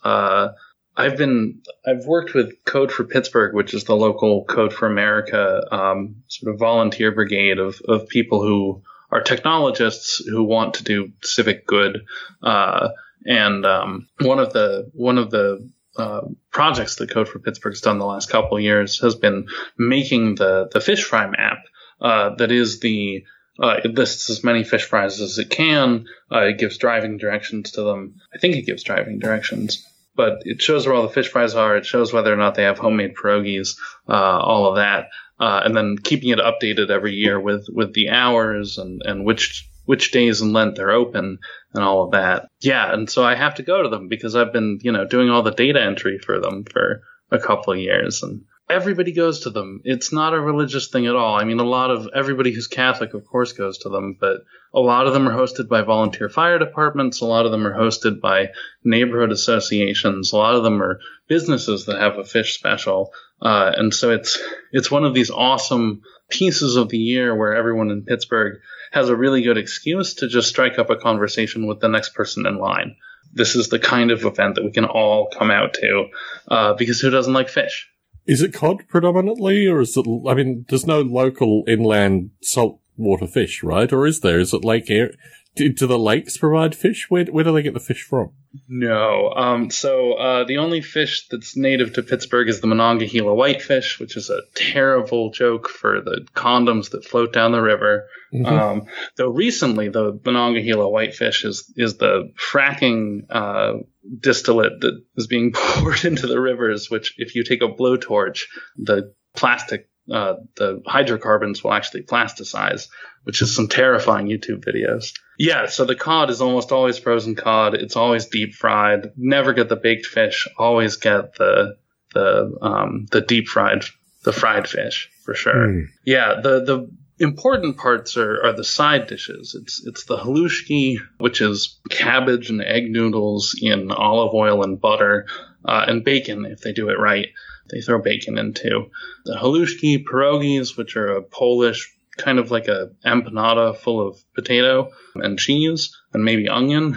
I've 0.97 1.16
been 1.16 1.62
I've 1.86 2.07
worked 2.07 2.34
with 2.34 2.64
Code 2.64 2.90
for 2.90 3.05
Pittsburgh, 3.05 3.55
which 3.55 3.74
is 3.74 3.84
the 3.84 3.97
local 3.97 4.44
Code 4.44 4.72
for 4.72 4.86
America 4.86 5.62
um, 5.70 6.22
sort 6.28 6.55
of 6.55 6.59
volunteer 6.59 7.12
brigade 7.12 7.59
of 7.59 7.80
of 7.86 8.09
people 8.09 8.42
who 8.42 8.82
are 9.11 9.22
technologists 9.22 10.24
who 10.26 10.42
want 10.42 10.74
to 10.74 10.84
do 10.84 11.12
civic 11.22 11.66
good. 11.66 12.05
Uh, 12.42 12.88
and 13.24 13.66
um, 13.66 14.09
one 14.20 14.38
of 14.38 14.53
the 14.53 14.90
one 14.94 15.18
of 15.18 15.30
the 15.30 15.68
uh, 15.97 16.22
projects 16.51 16.97
that 16.97 17.11
Code 17.11 17.28
for 17.28 17.38
Pittsburgh 17.38 17.72
has 17.72 17.80
done 17.80 17.99
the 17.99 18.07
last 18.07 18.30
couple 18.30 18.57
of 18.57 18.62
years 18.62 19.01
has 19.01 19.14
been 19.14 19.49
making 19.78 20.36
the 20.36 20.68
the 20.72 20.80
fish 20.80 21.05
fry 21.05 21.26
map 21.26 21.59
uh, 22.01 22.34
that 22.36 22.53
is 22.53 22.80
the 22.80 23.24
uh, 23.59 23.80
it 23.84 23.94
lists 23.94 24.28
as 24.28 24.44
many 24.44 24.64
fish 24.64 24.84
fries 24.84 25.20
as 25.20 25.38
it 25.38 25.51
can. 25.51 26.07
Uh, 26.30 26.40
it 26.40 26.59
gives 26.59 26.76
driving 26.76 27.16
directions 27.16 27.72
to 27.72 27.82
them. 27.82 28.20
I 28.34 28.38
think 28.38 28.57
it 28.57 28.66
gives 28.66 28.82
driving 28.82 29.18
directions, 29.18 29.86
but 30.17 30.39
it 30.45 30.62
shows 30.62 30.87
where 30.87 30.95
all 30.95 31.03
the 31.03 31.09
fish 31.12 31.29
fries 31.29 31.55
are. 31.55 31.77
It 31.77 31.87
shows 31.87 32.12
whether 32.12 32.33
or 32.33 32.37
not 32.37 32.55
they 32.55 32.64
have 32.64 32.79
homemade 32.79 33.14
pierogies, 33.14 33.77
uh, 34.09 34.12
all 34.12 34.67
of 34.67 34.77
that, 34.77 35.09
uh, 35.39 35.61
and 35.64 35.77
then 35.77 35.99
keeping 35.99 36.31
it 36.31 36.39
updated 36.39 36.91
every 36.91 37.14
year 37.14 37.39
with 37.39 37.67
with 37.73 37.93
the 37.93 38.09
hours 38.09 38.79
and 38.79 39.03
and 39.05 39.25
which 39.25 39.69
which 39.85 40.11
days 40.11 40.41
in 40.41 40.53
Lent 40.53 40.77
they're 40.77 40.91
open 40.91 41.39
and 41.75 41.85
all 41.85 42.05
of 42.05 42.12
that. 42.12 42.49
Yeah, 42.61 42.93
and 42.93 43.09
so 43.09 43.25
I 43.25 43.35
have 43.35 43.57
to 43.57 43.62
go 43.62 43.83
to 43.83 43.89
them 43.89 44.09
because 44.09 44.35
I've 44.35 44.53
been 44.53 44.81
you 44.83 44.93
know 44.93 45.07
doing 45.07 45.31
all 45.31 45.43
the 45.43 45.53
data 45.53 45.81
entry 45.81 46.19
for 46.19 46.41
them 46.41 46.64
for 46.64 47.03
a 47.31 47.39
couple 47.39 47.73
of 47.73 47.79
years 47.79 48.23
and 48.23 48.45
everybody 48.69 49.12
goes 49.12 49.41
to 49.41 49.51
them. 49.51 49.81
It's 49.85 50.12
not 50.12 50.35
a 50.35 50.41
religious 50.41 50.89
thing 50.89 51.07
at 51.07 51.14
all. 51.14 51.37
I 51.37 51.45
mean, 51.45 51.61
a 51.61 51.64
lot 51.64 51.91
of 51.91 52.09
everybody 52.14 52.53
who's 52.53 52.67
Catholic, 52.67 53.14
of 53.14 53.25
course, 53.25 53.53
goes 53.53 53.79
to 53.79 53.89
them, 53.89 54.17
but 54.21 54.45
a 54.75 54.81
lot 54.81 55.07
of 55.07 55.12
them 55.12 55.29
are 55.29 55.37
hosted 55.37 55.69
by 55.69 55.83
volunteer 55.83 56.29
fire 56.29 56.59
departments. 56.59 57.21
A 57.21 57.27
lot 57.27 57.47
of 57.47 57.53
them 57.53 57.67
are 57.67 57.79
hosted 57.79 58.21
by 58.21 58.51
neighborhood 58.83 59.31
associations. 59.31 60.33
A 60.33 60.37
lot 60.37 60.57
of 60.57 60.64
them 60.64 60.83
are 60.83 61.01
businesses 61.29 61.87
that 61.87 62.01
have 62.01 62.19
a 62.19 62.25
fish 62.25 62.55
special. 62.55 63.12
Uh, 63.41 63.73
and 63.77 63.95
so 63.95 64.11
it's, 64.11 64.43
it's 64.73 64.91
one 64.91 65.05
of 65.05 65.14
these 65.14 65.31
awesome 65.31 66.03
pieces 66.29 66.77
of 66.77 66.89
the 66.89 66.99
year 66.99 67.37
where 67.37 67.55
everyone 67.55 67.91
in 67.91 68.03
Pittsburgh 68.03 68.61
has 68.91 69.09
a 69.09 69.17
really 69.17 69.43
good 69.43 69.59
excuse 69.59 70.14
to 70.14 70.29
just 70.29 70.49
strike 70.49 70.79
up 70.79 70.91
a 70.91 70.97
conversation 70.97 71.67
with 71.67 71.81
the 71.81 71.89
next 71.89 72.14
person 72.14 72.47
in 72.47 72.59
line. 72.59 72.97
This 73.33 73.55
is 73.55 73.69
the 73.69 73.79
kind 73.79 74.11
of 74.11 74.25
event 74.25 74.55
that 74.55 74.64
we 74.64 74.73
can 74.73 74.87
all 74.87 75.29
come 75.29 75.51
out 75.51 75.75
to, 75.75 76.07
uh, 76.49 76.75
because 76.75 77.01
who 77.01 77.11
doesn't 77.11 77.33
like 77.33 77.49
fish? 77.49 77.89
Is 78.27 78.43
it 78.43 78.53
cod 78.53 78.89
predominantly, 78.89 79.66
or 79.66 79.81
is 79.81 79.97
it? 79.97 80.07
I 80.29 80.35
mean, 80.35 80.66
there's 80.68 80.87
no 80.87 81.01
local 81.01 81.64
inland 81.68 82.31
saltwater 82.43 83.27
fish, 83.27 83.62
right? 83.62 83.93
Or 83.93 84.07
is 84.07 84.20
there? 84.20 84.41
Is 84.41 84.53
it 84.53 84.64
Lake 84.64 84.91
Erie? 84.91 85.16
Do, 85.57 85.72
do 85.72 85.86
the 85.86 85.98
lakes 85.98 86.36
provide 86.36 86.74
fish? 86.74 87.07
Where 87.09 87.24
where 87.24 87.42
do 87.42 87.52
they 87.52 87.62
get 87.62 87.72
the 87.72 87.80
fish 87.80 88.02
from? 88.02 88.32
No. 88.68 89.32
Um, 89.34 89.70
so 89.70 90.12
uh, 90.12 90.44
the 90.44 90.59
only 90.59 90.82
fish 90.82 91.28
that's 91.28 91.57
native 91.57 91.94
to 91.94 92.02
Pittsburgh 92.02 92.48
is 92.48 92.61
the 92.61 92.66
Monongahela 92.66 93.34
whitefish, 93.34 93.98
which 93.98 94.16
is 94.16 94.28
a 94.28 94.42
terrible 94.54 95.30
joke 95.30 95.68
for 95.68 96.02
the 96.02 96.26
condoms 96.34 96.90
that 96.90 97.04
float 97.04 97.32
down 97.32 97.52
the 97.52 97.62
river. 97.62 98.07
Mm-hmm. 98.34 98.46
Um, 98.46 98.86
though 99.16 99.30
recently, 99.30 99.88
the 99.88 100.20
Monongahela 100.24 100.88
whitefish 100.90 101.44
is 101.44 101.72
is 101.74 101.96
the 101.96 102.32
fracking 102.38 103.22
uh, 103.30 103.78
distillate 104.20 104.80
that 104.80 105.02
is 105.16 105.26
being 105.26 105.52
poured 105.54 106.04
into 106.04 106.26
the 106.26 106.40
rivers. 106.40 106.90
Which, 106.90 107.14
if 107.16 107.34
you 107.34 107.44
take 107.44 107.62
a 107.62 107.68
blowtorch, 107.68 108.42
the 108.76 109.14
plastic 109.34 109.88
uh, 110.12 110.34
the 110.57 110.82
hydrocarbons 110.86 111.64
will 111.64 111.72
actually 111.72 112.02
plasticize, 112.02 112.88
which 113.24 113.42
is 113.42 113.54
some 113.57 113.68
terrifying 113.68 114.26
YouTube 114.26 114.64
videos. 114.64 115.12
Yeah, 115.39 115.66
so 115.66 115.84
the 115.84 115.95
cod 115.95 116.30
is 116.30 116.41
almost 116.41 116.72
always 116.72 116.99
frozen 116.99 117.34
cod. 117.34 117.74
It's 117.74 117.97
always 117.97 118.26
deep 118.26 118.55
fried. 118.55 119.12
Never 119.16 119.53
get 119.53 119.68
the 119.68 119.76
baked 119.76 120.07
fish. 120.07 120.49
Always 120.59 120.97
get 120.97 121.34
the 121.34 121.76
the 122.14 122.57
um, 122.62 123.07
the 123.11 123.20
deep 123.20 123.49
fried 123.49 123.84
the 124.24 124.32
fried 124.32 124.68
fish 124.68 125.11
for 125.24 125.34
sure. 125.34 125.68
Mm. 125.68 125.87
Yeah, 126.05 126.41
the 126.43 126.64
the 126.64 126.91
important 127.18 127.76
parts 127.76 128.16
are, 128.16 128.45
are 128.45 128.53
the 128.53 128.64
side 128.64 129.07
dishes. 129.07 129.57
It's 129.61 129.87
it's 129.87 130.05
the 130.05 130.16
halushki, 130.16 130.99
which 131.18 131.41
is 131.41 131.78
cabbage 131.91 132.51
and 132.51 132.62
egg 132.62 132.91
noodles 132.91 133.59
in 133.61 133.91
olive 133.91 134.34
oil 134.34 134.62
and 134.62 134.80
butter, 134.80 135.26
uh, 135.64 135.84
and 135.89 136.05
bacon 136.05 136.47
if 136.47 136.61
they 136.61 136.72
do 136.72 136.89
it 136.89 136.99
right. 136.99 137.28
They 137.70 137.80
throw 137.80 138.01
bacon 138.01 138.39
into 138.39 138.91
the 139.24 139.34
halushki 139.34 140.05
pierogies, 140.05 140.76
which 140.76 140.97
are 140.97 141.16
a 141.16 141.22
Polish 141.22 141.93
kind 142.17 142.39
of 142.39 142.51
like 142.51 142.69
a 142.69 142.91
empanada 143.05 143.77
full 143.77 144.07
of 144.07 144.19
potato 144.35 144.91
and 145.17 145.39
cheese 145.39 145.95
and 146.12 146.25
maybe 146.25 146.49
onion. 146.49 146.97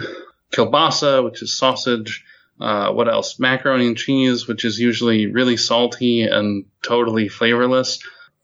Kielbasa, 0.52 1.22
which 1.24 1.42
is 1.42 1.56
sausage. 1.56 2.24
Uh, 2.60 2.92
what 2.92 3.08
else? 3.08 3.38
Macaroni 3.38 3.86
and 3.86 3.96
cheese, 3.96 4.46
which 4.46 4.64
is 4.64 4.78
usually 4.78 5.26
really 5.26 5.56
salty 5.56 6.22
and 6.22 6.64
totally 6.82 7.28
flavorless, 7.28 8.00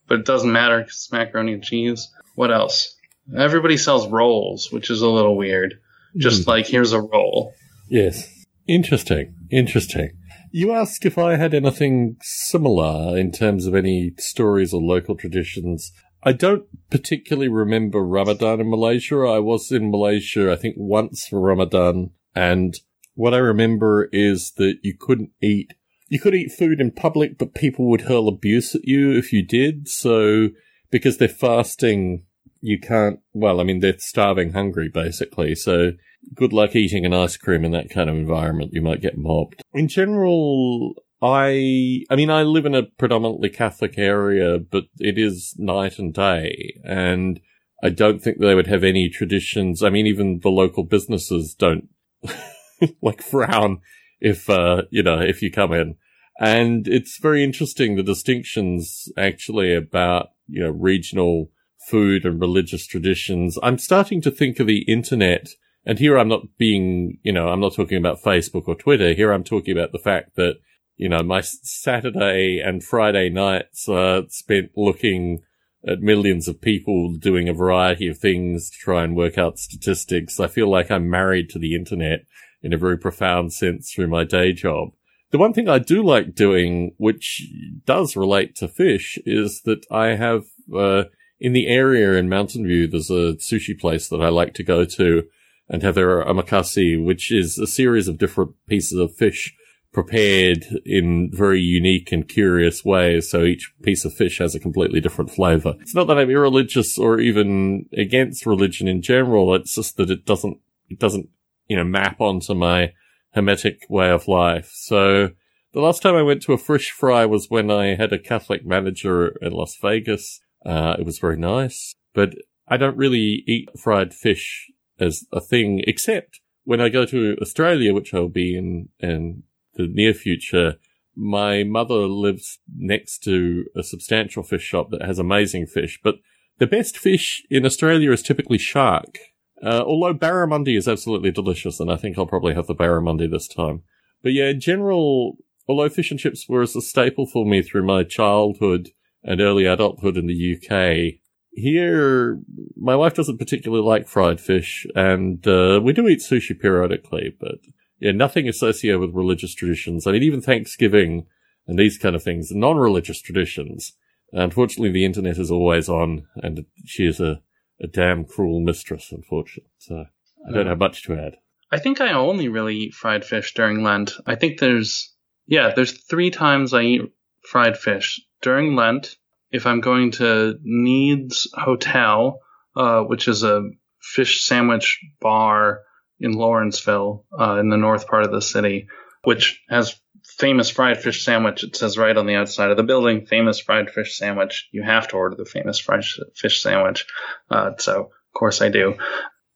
but 0.09 0.20
it 0.20 0.24
doesn't 0.27 0.53
matter 0.53 0.79
because 0.79 0.95
it's 0.95 1.12
macaroni 1.12 1.53
and 1.55 1.62
cheese. 1.62 2.09
What 2.35 2.51
else? 2.53 2.95
Everybody 3.37 3.77
sells 3.77 4.07
rolls, 4.09 4.70
which 4.70 4.89
is 4.91 5.03
a 5.03 5.09
little 5.09 5.37
weird. 5.37 5.74
Just 6.16 6.45
Mm. 6.45 6.47
like 6.47 6.66
here's 6.66 6.93
a 6.93 7.01
roll. 7.01 7.53
Yes. 7.91 8.33
Interesting. 8.66 9.35
Interesting. 9.51 10.11
You 10.53 10.72
asked 10.72 11.05
if 11.05 11.18
I 11.18 11.37
had 11.37 11.53
anything 11.53 12.16
similar 12.22 13.18
in 13.18 13.33
terms 13.33 13.66
of 13.66 13.74
any 13.74 14.12
stories 14.16 14.72
or 14.72 14.81
local 14.81 15.14
traditions. 15.16 15.93
I 16.27 16.33
don't 16.33 16.64
particularly 16.91 17.49
remember 17.49 18.05
Ramadan 18.05 18.61
in 18.61 18.68
Malaysia. 18.68 19.14
I 19.20 19.39
was 19.39 19.70
in 19.70 19.93
Malaysia, 19.93 20.53
I 20.53 20.57
think, 20.57 20.74
once 20.77 21.29
for 21.29 21.41
Ramadan, 21.41 22.11
and 22.35 22.74
what 23.14 23.33
I 23.33 23.39
remember 23.39 24.09
is 24.11 24.51
that 24.57 24.79
you 24.83 24.95
couldn't 24.99 25.31
eat 25.41 25.72
you 26.09 26.20
could 26.20 26.35
eat 26.35 26.53
food 26.53 26.81
in 26.81 26.91
public, 26.93 27.39
but 27.39 27.55
people 27.55 27.87
would 27.87 28.03
hurl 28.03 28.29
abuse 28.29 28.74
at 28.74 28.85
you 28.85 29.12
if 29.12 29.33
you 29.33 29.45
did. 29.45 29.89
So, 29.89 30.51
because 30.91 31.18
they're 31.18 31.29
fasting, 31.29 32.24
you 32.61 32.79
can't, 32.79 33.20
well, 33.33 33.61
I 33.61 33.64
mean, 33.64 33.81
they're 33.81 33.99
starving 33.99 34.53
hungry, 34.53 34.89
basically. 34.89 35.55
So, 35.55 35.93
good 36.35 36.53
luck 36.53 36.77
eating 36.77 37.05
an 37.05 37.12
ice 37.12 37.37
cream 37.37 37.64
in 37.64 37.72
that 37.72 37.91
kind 37.91 38.09
of 38.09 38.16
environment. 38.16 38.70
You 38.72 38.83
might 38.83 39.01
get 39.01 39.18
mobbed. 39.18 39.62
In 39.74 39.89
general, 39.89 40.95
I, 41.22 42.04
I 42.10 42.16
mean, 42.16 42.30
I 42.30 42.42
live 42.42 42.66
in 42.66 42.74
a 42.74 42.82
predominantly 42.82 43.48
Catholic 43.48 43.96
area, 43.96 44.58
but 44.58 44.84
it 44.98 45.18
is 45.18 45.54
night 45.58 45.98
and 45.98 46.12
day. 46.12 46.78
And 46.84 47.40
I 47.82 47.88
don't 47.90 48.20
think 48.20 48.38
they 48.38 48.54
would 48.54 48.66
have 48.66 48.84
any 48.84 49.08
traditions. 49.08 49.82
I 49.82 49.90
mean, 49.90 50.06
even 50.06 50.40
the 50.42 50.50
local 50.50 50.84
businesses 50.84 51.54
don't 51.54 51.88
like 53.02 53.22
frown 53.22 53.80
if, 54.20 54.48
uh, 54.50 54.82
you 54.90 55.02
know, 55.02 55.20
if 55.20 55.42
you 55.42 55.50
come 55.50 55.72
in. 55.72 55.96
And 56.38 56.86
it's 56.86 57.18
very 57.18 57.42
interesting 57.42 57.96
the 57.96 58.02
distinctions 58.02 59.08
actually 59.16 59.74
about, 59.74 60.28
you 60.46 60.62
know, 60.62 60.70
regional 60.70 61.50
food 61.88 62.26
and 62.26 62.40
religious 62.40 62.86
traditions. 62.86 63.58
I'm 63.62 63.78
starting 63.78 64.20
to 64.22 64.30
think 64.30 64.60
of 64.60 64.66
the 64.66 64.82
internet 64.82 65.48
and 65.86 66.00
here 66.00 66.18
I'm 66.18 66.28
not 66.28 66.58
being, 66.58 67.18
you 67.22 67.32
know, 67.32 67.48
I'm 67.48 67.60
not 67.60 67.74
talking 67.74 67.96
about 67.96 68.20
Facebook 68.20 68.64
or 68.66 68.74
Twitter. 68.74 69.14
Here 69.14 69.32
I'm 69.32 69.44
talking 69.44 69.76
about 69.76 69.92
the 69.92 70.00
fact 70.00 70.34
that, 70.34 70.56
you 70.97 71.09
know, 71.09 71.22
my 71.22 71.40
Saturday 71.42 72.61
and 72.64 72.82
Friday 72.82 73.28
nights 73.28 73.88
are 73.88 74.22
spent 74.28 74.70
looking 74.76 75.42
at 75.86 76.01
millions 76.01 76.49
of 76.49 76.61
people 76.61 77.12
doing 77.12 77.49
a 77.49 77.55
variety 77.55 78.09
of 78.09 78.18
things 78.18 78.70
to 78.70 78.78
try 78.78 79.05
and 79.05 79.14
work 79.14 79.38
out 79.38 79.59
statistics. 79.59 80.40
I 80.40 80.49
feel 80.49 80.68
like 80.68 80.90
I'm 80.90 81.09
married 81.09 81.51
to 81.51 81.59
the 81.59 81.74
internet 81.74 82.24
in 82.62 82.72
a 82.72 82.78
very 82.78 82.99
profound 82.99 83.53
sense 83.53 83.92
through 83.92 84.09
my 84.09 84.24
day 84.24 84.53
job. 84.53 84.88
The 85.30 85.38
one 85.38 85.53
thing 85.53 85.68
I 85.68 85.78
do 85.78 86.03
like 86.03 86.34
doing, 86.34 86.94
which 86.97 87.47
does 87.84 88.16
relate 88.16 88.57
to 88.57 88.68
fish, 88.68 89.18
is 89.26 89.62
that 89.62 89.84
I 89.90 90.09
have, 90.09 90.44
uh, 90.74 91.05
in 91.38 91.53
the 91.53 91.66
area 91.66 92.14
in 92.14 92.28
Mountain 92.28 92.66
View, 92.66 92.86
there's 92.86 93.11
a 93.11 93.34
sushi 93.34 93.78
place 93.78 94.09
that 94.09 94.22
I 94.22 94.28
like 94.28 94.55
to 94.55 94.62
go 94.62 94.84
to 94.84 95.24
and 95.68 95.82
have 95.82 95.97
their 95.97 96.24
omakase, 96.24 97.05
which 97.05 97.30
is 97.30 97.59
a 97.59 97.66
series 97.66 98.09
of 98.09 98.18
different 98.18 98.53
pieces 98.66 98.99
of 98.99 99.14
fish 99.14 99.55
prepared 99.97 100.66
in 100.84 101.30
very 101.32 101.59
unique 101.59 102.12
and 102.12 102.28
curious 102.28 102.84
ways. 102.84 103.30
So 103.30 103.44
each 103.44 103.72
piece 103.82 104.05
of 104.05 104.12
fish 104.12 104.36
has 104.40 104.55
a 104.55 104.61
completely 104.61 105.01
different 105.01 105.30
flavor. 105.30 105.72
It's 105.80 105.94
not 105.94 106.07
that 106.09 106.18
I'm 106.18 106.28
irreligious 106.28 106.99
or 106.99 107.18
even 107.18 107.86
against 107.97 108.44
religion 108.44 108.88
in 108.88 109.01
general. 109.01 109.55
It's 109.55 109.74
just 109.74 109.97
that 109.97 110.11
it 110.11 110.26
doesn't, 110.26 110.59
it 110.90 110.99
doesn't, 110.99 111.30
you 111.66 111.78
know, 111.78 111.84
map 111.84 112.20
onto 112.20 112.53
my 112.53 112.92
hermetic 113.32 113.86
way 113.88 114.11
of 114.11 114.28
life. 114.28 114.70
So 114.74 115.30
the 115.72 115.80
last 115.80 116.03
time 116.03 116.14
I 116.14 116.20
went 116.20 116.42
to 116.42 116.53
a 116.53 116.59
fish 116.59 116.90
fry 116.90 117.24
was 117.24 117.49
when 117.49 117.70
I 117.70 117.94
had 117.94 118.12
a 118.12 118.18
Catholic 118.18 118.66
manager 118.66 119.28
in 119.40 119.53
Las 119.53 119.78
Vegas. 119.80 120.40
Uh, 120.62 120.97
it 120.99 121.07
was 121.07 121.18
very 121.18 121.38
nice, 121.38 121.94
but 122.12 122.34
I 122.68 122.76
don't 122.76 122.99
really 122.99 123.44
eat 123.47 123.70
fried 123.78 124.12
fish 124.12 124.70
as 125.01 125.24
a 125.32 125.40
thing, 125.40 125.82
except 125.86 126.42
when 126.64 126.82
I 126.82 126.90
go 126.90 127.07
to 127.07 127.38
Australia, 127.40 127.94
which 127.94 128.12
I'll 128.12 128.28
be 128.28 128.59
in, 128.59 128.90
in 129.01 129.44
the 129.77 129.87
near 129.87 130.14
future. 130.14 130.77
My 131.14 131.64
mother 131.64 132.07
lives 132.07 132.59
next 132.77 133.20
to 133.24 133.64
a 133.74 133.83
substantial 133.83 134.43
fish 134.43 134.62
shop 134.62 134.91
that 134.91 135.03
has 135.03 135.18
amazing 135.18 135.66
fish, 135.66 135.99
but 136.03 136.16
the 136.59 136.66
best 136.66 136.97
fish 136.97 137.43
in 137.51 137.64
Australia 137.64 138.12
is 138.12 138.22
typically 138.22 138.59
shark. 138.59 139.18
Uh, 139.62 139.83
although 139.87 140.14
barramundi 140.14 140.77
is 140.77 140.87
absolutely 140.87 141.31
delicious, 141.31 141.81
and 141.81 141.91
I 141.91 141.97
think 141.97 142.18
I'll 142.18 142.27
probably 142.27 142.55
have 142.55 142.66
the 142.66 142.74
barramundi 142.74 143.31
this 143.31 143.49
time. 143.49 143.83
But 144.22 144.33
yeah, 144.33 144.51
in 144.51 144.61
general, 144.61 145.39
although 145.66 145.89
fish 145.89 146.11
and 146.11 146.20
chips 146.20 146.47
were 146.49 146.62
as 146.62 146.77
a 146.77 146.83
staple 146.83 147.27
for 147.27 147.47
me 147.47 147.62
through 147.62 147.87
my 147.87 148.05
childhood 148.05 148.91
and 149.22 149.41
early 149.41 149.64
adulthood 149.64 150.16
in 150.16 150.27
the 150.27 150.57
UK, 150.57 151.20
here, 151.53 152.39
my 152.77 152.95
wife 152.95 153.14
doesn't 153.14 153.39
particularly 153.39 153.83
like 153.83 154.07
fried 154.07 154.41
fish, 154.41 154.87
and 154.95 155.47
uh, 155.49 155.81
we 155.83 155.95
do 155.95 156.07
eat 156.07 156.20
sushi 156.20 156.59
periodically, 156.59 157.35
but 157.41 157.59
yeah, 157.99 158.12
nothing 158.12 158.49
associated 158.49 159.01
with 159.01 159.14
religious 159.14 159.55
traditions. 159.55 160.07
I 160.07 160.12
mean, 160.12 160.22
even 160.22 160.40
Thanksgiving 160.40 161.26
and 161.66 161.78
these 161.78 161.99
kind 161.99 162.14
of 162.14 162.22
things, 162.22 162.51
non-religious 162.51 163.20
traditions. 163.20 163.94
Unfortunately, 164.32 164.90
the 164.90 165.05
internet 165.05 165.38
is 165.38 165.51
always 165.51 165.88
on, 165.88 166.26
and 166.36 166.66
she 166.84 167.07
is 167.07 167.20
a, 167.20 167.40
a 167.80 167.86
damn 167.86 168.24
cruel 168.24 168.61
mistress, 168.61 169.12
unfortunately. 169.12 169.70
So 169.78 170.07
I 170.49 170.53
don't 170.53 170.66
have 170.66 170.78
much 170.78 171.05
to 171.05 171.14
add. 171.14 171.36
I 171.70 171.78
think 171.78 172.01
I 172.01 172.12
only 172.12 172.49
really 172.49 172.76
eat 172.76 172.94
fried 172.94 173.24
fish 173.24 173.55
during 173.55 173.82
Lent. 173.82 174.12
I 174.26 174.34
think 174.36 174.61
there's, 174.61 175.12
yeah, 175.47 175.72
there's 175.74 176.03
three 176.03 176.30
times 176.30 176.72
I 176.72 176.82
eat 176.82 177.03
fried 177.42 177.76
fish 177.76 178.20
during 178.42 178.76
Lent. 178.76 179.16
If 179.51 179.66
I'm 179.66 179.80
going 179.80 180.11
to 180.12 180.59
Nied's 180.62 181.49
Hotel, 181.55 182.40
uh, 182.76 183.03
which 183.03 183.26
is 183.26 183.42
a 183.42 183.62
fish 184.01 184.44
sandwich 184.44 185.01
bar 185.20 185.80
in 186.20 186.32
Lawrenceville, 186.32 187.24
uh, 187.38 187.58
in 187.60 187.68
the 187.68 187.76
north 187.76 188.06
part 188.06 188.24
of 188.24 188.32
the 188.32 188.42
city, 188.42 188.88
which 189.22 189.62
has 189.68 190.00
famous 190.24 190.70
fried 190.70 191.02
fish 191.02 191.24
sandwich. 191.24 191.64
It 191.64 191.76
says 191.76 191.98
right 191.98 192.16
on 192.16 192.26
the 192.26 192.34
outside 192.34 192.70
of 192.70 192.76
the 192.76 192.82
building, 192.82 193.26
famous 193.26 193.60
fried 193.60 193.90
fish 193.90 194.16
sandwich. 194.16 194.68
You 194.72 194.82
have 194.82 195.08
to 195.08 195.16
order 195.16 195.36
the 195.36 195.44
famous 195.44 195.78
fried 195.78 196.04
fish 196.34 196.62
sandwich. 196.62 197.06
Uh, 197.50 197.72
so 197.78 198.00
of 198.00 198.38
course 198.38 198.60
I 198.60 198.68
do. 198.68 198.94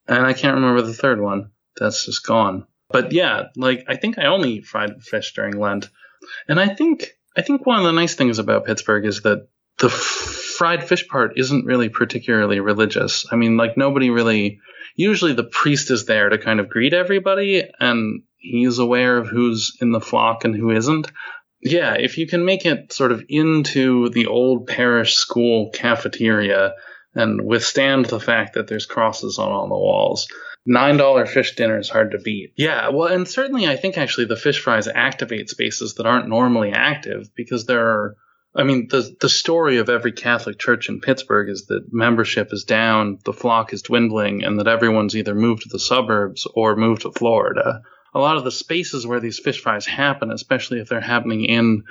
And 0.07 0.27
I 0.27 0.33
can't 0.33 0.57
remember 0.57 0.83
the 0.83 0.95
third 0.95 1.21
one. 1.21 1.51
That's 1.77 2.07
just 2.07 2.27
gone. 2.27 2.67
But 2.89 3.13
yeah, 3.13 3.45
like 3.57 3.85
I 3.89 3.97
think 3.97 4.19
I 4.19 4.27
only 4.27 4.55
eat 4.55 4.67
fried 4.67 5.03
fish 5.03 5.33
during 5.35 5.59
Lent. 5.59 5.89
And 6.49 6.59
I 6.59 6.75
think 6.75 7.11
I 7.37 7.43
think 7.43 7.65
one 7.65 7.79
of 7.79 7.85
the 7.85 7.93
nice 7.93 8.15
things 8.15 8.39
about 8.39 8.67
Pittsburgh 8.67 9.07
is 9.07 9.23
that 9.23 9.49
the 9.81 9.89
fried 9.89 10.87
fish 10.87 11.09
part 11.09 11.39
isn't 11.39 11.65
really 11.65 11.89
particularly 11.89 12.61
religious. 12.61 13.27
I 13.31 13.37
mean, 13.37 13.57
like 13.57 13.77
nobody 13.77 14.11
really 14.11 14.61
usually 14.95 15.33
the 15.33 15.45
priest 15.45 15.91
is 15.91 16.05
there 16.05 16.29
to 16.29 16.39
kind 16.39 16.61
of 16.61 16.69
greet 16.69 16.93
everybody 16.93 17.65
and 17.79 18.23
he's 18.37 18.79
aware 18.79 19.17
of 19.17 19.29
who's 19.29 19.77
in 19.81 19.93
the 19.93 20.01
flock 20.01 20.45
and 20.45 20.55
who 20.55 20.71
isn't. 20.71 21.11
Yeah, 21.63 21.95
if 21.95 22.19
you 22.19 22.27
can 22.27 22.45
make 22.45 22.65
it 22.65 22.93
sort 22.93 23.13
of 23.13 23.25
into 23.29 24.09
the 24.11 24.27
old 24.27 24.67
parish 24.67 25.15
school 25.15 25.71
cafeteria 25.71 26.75
and 27.15 27.45
withstand 27.45 28.07
the 28.07 28.21
fact 28.21 28.55
that 28.55 28.67
there's 28.67 28.87
crosses 28.87 29.39
on 29.39 29.51
all 29.51 29.69
the 29.69 29.75
walls, 29.75 30.29
nine 30.65 30.97
dollar 30.97 31.27
fish 31.27 31.57
dinner 31.57 31.79
is 31.79 31.89
hard 31.89 32.13
to 32.13 32.19
beat. 32.19 32.53
Yeah, 32.57 32.89
well, 32.89 33.09
and 33.09 33.29
certainly 33.29 33.67
I 33.67 33.77
think 33.77 33.99
actually 33.99 34.27
the 34.27 34.37
fish 34.37 34.61
fries 34.61 34.89
activate 34.89 35.51
spaces 35.51 35.95
that 35.95 36.07
aren't 36.07 36.29
normally 36.29 36.73
active 36.73 37.31
because 37.35 37.67
there 37.67 37.87
are. 37.87 38.17
I 38.55 38.65
mean, 38.65 38.89
the 38.91 39.15
the 39.21 39.29
story 39.29 39.79
of 39.79 39.89
every 39.89 40.13
Catholic 40.13 40.59
church 40.59 40.89
in 40.89 41.01
Pittsburgh 41.01 41.49
is 41.49 41.67
that 41.67 41.93
membership 41.93 42.53
is 42.53 42.65
down, 42.65 43.19
the 43.25 43.33
flock 43.33 43.73
is 43.73 43.83
dwindling, 43.83 44.43
and 44.43 44.59
that 44.59 44.67
everyone's 44.67 45.17
either 45.17 45.35
moved 45.35 45.63
to 45.63 45.69
the 45.69 45.79
suburbs 45.79 46.47
or 46.55 46.75
moved 46.75 47.03
to 47.03 47.13
Florida. 47.13 47.83
A 48.13 48.19
lot 48.19 48.37
of 48.37 48.45
the 48.45 48.51
spaces 48.51 49.07
where 49.07 49.21
these 49.21 49.39
fish 49.39 49.61
fries 49.61 49.87
happen, 49.87 50.33
especially 50.33 50.81
if 50.81 50.89
they're 50.89 51.01
happening 51.01 51.45
in 51.45 51.85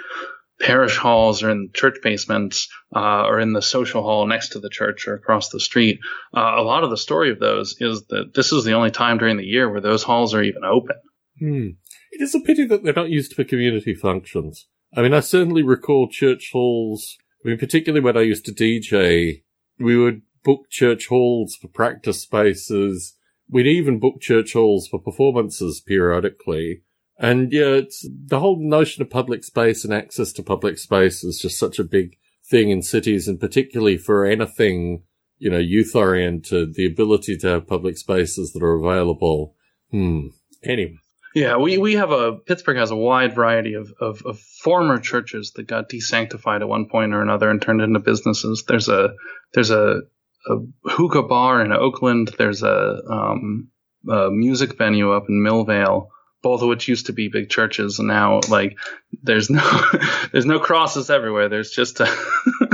parish 0.59 0.97
halls 0.97 1.41
or 1.41 1.49
in 1.49 1.69
church 1.73 1.99
basements 2.03 2.67
uh, 2.93 3.25
or 3.25 3.39
in 3.39 3.53
the 3.53 3.61
social 3.61 4.03
hall 4.03 4.27
next 4.27 4.49
to 4.49 4.59
the 4.59 4.69
church 4.69 5.07
or 5.07 5.13
across 5.13 5.47
the 5.49 5.59
street. 5.61 5.99
Uh, 6.35 6.55
a 6.57 6.61
lot 6.61 6.83
of 6.83 6.89
the 6.89 6.97
story 6.97 7.31
of 7.31 7.39
those 7.39 7.77
is 7.79 8.05
that 8.07 8.33
this 8.35 8.51
is 8.51 8.65
the 8.65 8.73
only 8.73 8.91
time 8.91 9.17
during 9.17 9.37
the 9.37 9.45
year 9.45 9.71
where 9.71 9.79
those 9.79 10.03
halls 10.03 10.33
are 10.33 10.43
even 10.43 10.65
open. 10.65 10.97
Hmm. 11.39 11.67
It 12.11 12.21
is 12.21 12.35
a 12.35 12.41
pity 12.41 12.65
that 12.65 12.83
they're 12.83 12.91
not 12.91 13.09
used 13.09 13.33
for 13.33 13.45
community 13.45 13.93
functions. 13.93 14.67
I 14.95 15.01
mean, 15.01 15.13
I 15.13 15.19
certainly 15.19 15.63
recall 15.63 16.09
church 16.09 16.49
halls. 16.51 17.17
I 17.43 17.49
mean, 17.49 17.57
particularly 17.57 18.03
when 18.03 18.17
I 18.17 18.21
used 18.21 18.45
to 18.45 18.51
DJ, 18.51 19.43
we 19.77 19.97
would 19.97 20.23
book 20.43 20.69
church 20.69 21.07
halls 21.07 21.55
for 21.55 21.67
practice 21.67 22.21
spaces. 22.21 23.15
We'd 23.49 23.67
even 23.67 23.99
book 23.99 24.19
church 24.19 24.53
halls 24.53 24.87
for 24.87 24.99
performances 24.99 25.81
periodically. 25.81 26.81
And 27.17 27.51
yeah, 27.51 27.81
the 28.03 28.39
whole 28.39 28.57
notion 28.57 29.01
of 29.01 29.09
public 29.09 29.43
space 29.43 29.83
and 29.83 29.93
access 29.93 30.31
to 30.33 30.43
public 30.43 30.77
space 30.77 31.23
is 31.23 31.39
just 31.39 31.59
such 31.59 31.77
a 31.77 31.83
big 31.83 32.17
thing 32.49 32.69
in 32.69 32.81
cities 32.81 33.27
and 33.27 33.39
particularly 33.39 33.97
for 33.97 34.25
anything 34.25 35.03
you 35.39 35.49
know, 35.49 35.57
youth 35.57 35.95
oriented, 35.95 36.75
the 36.75 36.85
ability 36.85 37.37
to 37.37 37.47
have 37.47 37.67
public 37.67 37.97
spaces 37.97 38.51
that 38.51 38.61
are 38.61 38.75
available. 38.75 39.55
Hmm. 39.89 40.27
Anyway. 40.63 40.97
Yeah, 41.35 41.57
we, 41.57 41.77
we 41.77 41.93
have 41.93 42.11
a 42.11 42.33
Pittsburgh 42.33 42.77
has 42.77 42.91
a 42.91 42.95
wide 42.95 43.35
variety 43.35 43.75
of, 43.75 43.93
of, 43.99 44.23
of, 44.25 44.39
former 44.39 44.97
churches 44.97 45.51
that 45.55 45.67
got 45.67 45.89
desanctified 45.89 46.61
at 46.61 46.67
one 46.67 46.87
point 46.87 47.13
or 47.13 47.21
another 47.21 47.49
and 47.49 47.61
turned 47.61 47.81
into 47.81 47.99
businesses. 47.99 48.63
There's 48.67 48.89
a 48.89 49.13
there's 49.53 49.69
a, 49.69 50.01
a 50.47 50.55
hookah 50.85 51.23
bar 51.23 51.63
in 51.63 51.71
Oakland. 51.71 52.31
There's 52.37 52.63
a, 52.63 53.01
um, 53.09 53.69
a 54.09 54.31
music 54.31 54.77
venue 54.77 55.11
up 55.11 55.25
in 55.29 55.43
Millvale, 55.43 56.07
both 56.41 56.61
of 56.61 56.67
which 56.67 56.87
used 56.87 57.07
to 57.07 57.13
be 57.13 57.27
big 57.27 57.49
churches, 57.49 57.99
and 57.99 58.07
now 58.07 58.39
like 58.49 58.77
there's 59.21 59.49
no 59.49 59.81
there's 60.31 60.45
no 60.45 60.59
crosses 60.59 61.09
everywhere. 61.09 61.47
There's 61.47 61.71
just 61.71 61.99
a 61.99 62.11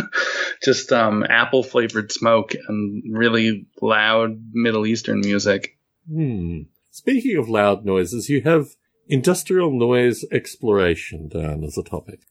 just 0.64 0.92
um, 0.94 1.26
apple 1.28 1.64
flavored 1.64 2.12
smoke 2.12 2.54
and 2.68 3.04
really 3.18 3.68
loud 3.82 4.40
Middle 4.54 4.86
Eastern 4.86 5.20
music. 5.20 5.78
Hmm. 6.10 6.62
Speaking 6.96 7.36
of 7.36 7.50
loud 7.50 7.84
noises, 7.84 8.30
you 8.30 8.42
have 8.44 8.68
industrial 9.10 9.70
noise 9.70 10.24
exploration 10.32 11.28
down 11.28 11.66
as 11.66 11.78
a 11.78 11.84
topic. 11.84 12.22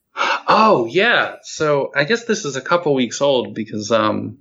Oh 0.48 0.86
yeah. 0.90 1.36
So 1.42 1.92
I 1.94 2.04
guess 2.04 2.24
this 2.24 2.46
is 2.46 2.56
a 2.56 2.62
couple 2.62 2.94
weeks 2.94 3.20
old 3.20 3.54
because 3.54 3.92
um 3.92 4.38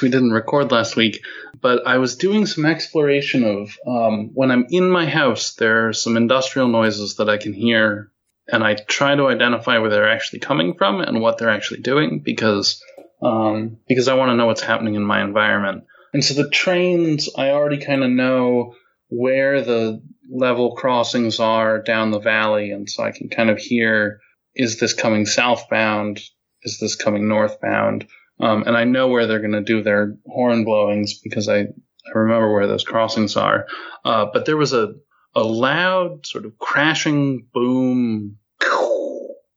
we 0.00 0.08
didn't 0.08 0.30
record 0.30 0.72
last 0.72 0.96
week, 0.96 1.22
but 1.60 1.86
I 1.86 1.98
was 1.98 2.16
doing 2.16 2.46
some 2.46 2.64
exploration 2.64 3.44
of 3.44 3.76
um, 3.86 4.30
when 4.32 4.50
I'm 4.50 4.64
in 4.70 4.88
my 4.88 5.04
house, 5.04 5.56
there 5.56 5.88
are 5.88 5.92
some 5.92 6.16
industrial 6.16 6.68
noises 6.68 7.16
that 7.16 7.28
I 7.28 7.36
can 7.36 7.52
hear, 7.52 8.10
and 8.48 8.64
I 8.64 8.76
try 8.76 9.14
to 9.14 9.28
identify 9.28 9.76
where 9.76 9.90
they're 9.90 10.10
actually 10.10 10.38
coming 10.38 10.72
from 10.72 11.02
and 11.02 11.20
what 11.20 11.36
they're 11.36 11.50
actually 11.50 11.82
doing 11.82 12.22
because 12.24 12.82
um, 13.22 13.76
because 13.86 14.08
I 14.08 14.14
want 14.14 14.30
to 14.30 14.36
know 14.36 14.46
what's 14.46 14.62
happening 14.62 14.94
in 14.94 15.04
my 15.04 15.22
environment. 15.22 15.84
And 16.14 16.24
so 16.24 16.32
the 16.32 16.48
trains, 16.48 17.28
I 17.36 17.50
already 17.50 17.76
kind 17.76 18.02
of 18.02 18.10
know 18.10 18.74
where 19.08 19.62
the 19.62 20.02
level 20.30 20.74
crossings 20.74 21.40
are 21.40 21.80
down 21.80 22.10
the 22.10 22.18
valley. 22.18 22.70
And 22.70 22.88
so 22.88 23.02
I 23.02 23.12
can 23.12 23.28
kind 23.28 23.50
of 23.50 23.58
hear, 23.58 24.20
is 24.54 24.78
this 24.80 24.92
coming 24.92 25.26
southbound? 25.26 26.20
Is 26.62 26.78
this 26.78 26.96
coming 26.96 27.28
northbound? 27.28 28.06
Um, 28.40 28.64
and 28.66 28.76
I 28.76 28.84
know 28.84 29.08
where 29.08 29.26
they're 29.26 29.40
going 29.40 29.52
to 29.52 29.62
do 29.62 29.82
their 29.82 30.16
horn 30.26 30.64
blowings 30.64 31.20
because 31.20 31.48
I, 31.48 31.60
I 31.60 32.10
remember 32.14 32.52
where 32.52 32.66
those 32.66 32.84
crossings 32.84 33.36
are. 33.36 33.66
Uh, 34.04 34.26
but 34.32 34.44
there 34.44 34.56
was 34.56 34.72
a, 34.72 34.94
a 35.34 35.42
loud 35.42 36.26
sort 36.26 36.44
of 36.44 36.58
crashing 36.58 37.46
boom, 37.52 38.38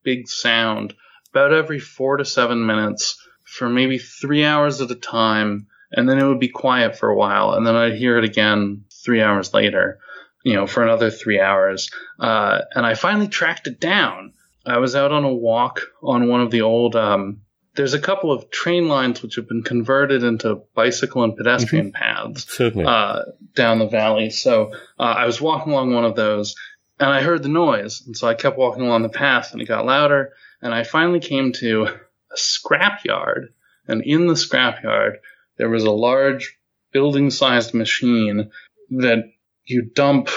big 0.03 0.27
sound 0.27 0.93
about 1.31 1.53
every 1.53 1.79
four 1.79 2.17
to 2.17 2.25
seven 2.25 2.65
minutes 2.65 3.21
for 3.45 3.67
maybe 3.69 3.97
three 3.97 4.45
hours 4.45 4.81
at 4.81 4.91
a 4.91 4.95
time. 4.95 5.67
And 5.91 6.07
then 6.07 6.19
it 6.19 6.27
would 6.27 6.39
be 6.39 6.49
quiet 6.49 6.97
for 6.97 7.09
a 7.09 7.15
while. 7.15 7.53
And 7.53 7.65
then 7.65 7.75
I'd 7.75 7.95
hear 7.95 8.17
it 8.17 8.23
again 8.23 8.85
three 9.03 9.21
hours 9.21 9.53
later, 9.53 9.99
you 10.43 10.53
know, 10.53 10.67
for 10.67 10.83
another 10.83 11.09
three 11.09 11.39
hours. 11.39 11.89
Uh, 12.19 12.61
and 12.73 12.85
I 12.85 12.93
finally 12.95 13.27
tracked 13.27 13.67
it 13.67 13.79
down. 13.79 14.33
I 14.65 14.77
was 14.77 14.95
out 14.95 15.11
on 15.11 15.23
a 15.23 15.33
walk 15.33 15.81
on 16.03 16.27
one 16.27 16.41
of 16.41 16.51
the 16.51 16.61
old, 16.61 16.95
um, 16.95 17.41
there's 17.75 17.93
a 17.93 17.99
couple 17.99 18.31
of 18.31 18.51
train 18.51 18.87
lines 18.87 19.23
which 19.23 19.35
have 19.35 19.47
been 19.47 19.63
converted 19.63 20.23
into 20.23 20.63
bicycle 20.75 21.23
and 21.23 21.35
pedestrian 21.35 21.91
mm-hmm. 21.91 22.31
paths 22.31 22.59
uh, 22.59 23.23
down 23.55 23.79
the 23.79 23.87
valley. 23.87 24.29
So 24.29 24.73
uh, 24.99 25.03
I 25.03 25.25
was 25.25 25.39
walking 25.39 25.71
along 25.71 25.93
one 25.93 26.03
of 26.03 26.15
those 26.15 26.55
and 26.99 27.09
I 27.09 27.21
heard 27.21 27.43
the 27.43 27.49
noise. 27.49 28.03
And 28.05 28.17
so 28.17 28.27
I 28.27 28.33
kept 28.33 28.57
walking 28.57 28.83
along 28.83 29.03
the 29.03 29.09
path 29.09 29.53
and 29.53 29.61
it 29.61 29.67
got 29.67 29.85
louder. 29.85 30.33
And 30.61 30.73
I 30.73 30.83
finally 30.83 31.21
came 31.21 31.53
to 31.53 31.83
a 31.85 32.35
scrapyard. 32.35 33.47
And 33.87 34.03
in 34.03 34.27
the 34.27 34.33
scrapyard, 34.33 35.17
there 35.57 35.69
was 35.69 35.83
a 35.83 35.91
large 35.91 36.57
building 36.91 37.29
sized 37.29 37.73
machine 37.73 38.51
that 38.91 39.23
you 39.65 39.89
dump 39.93 40.29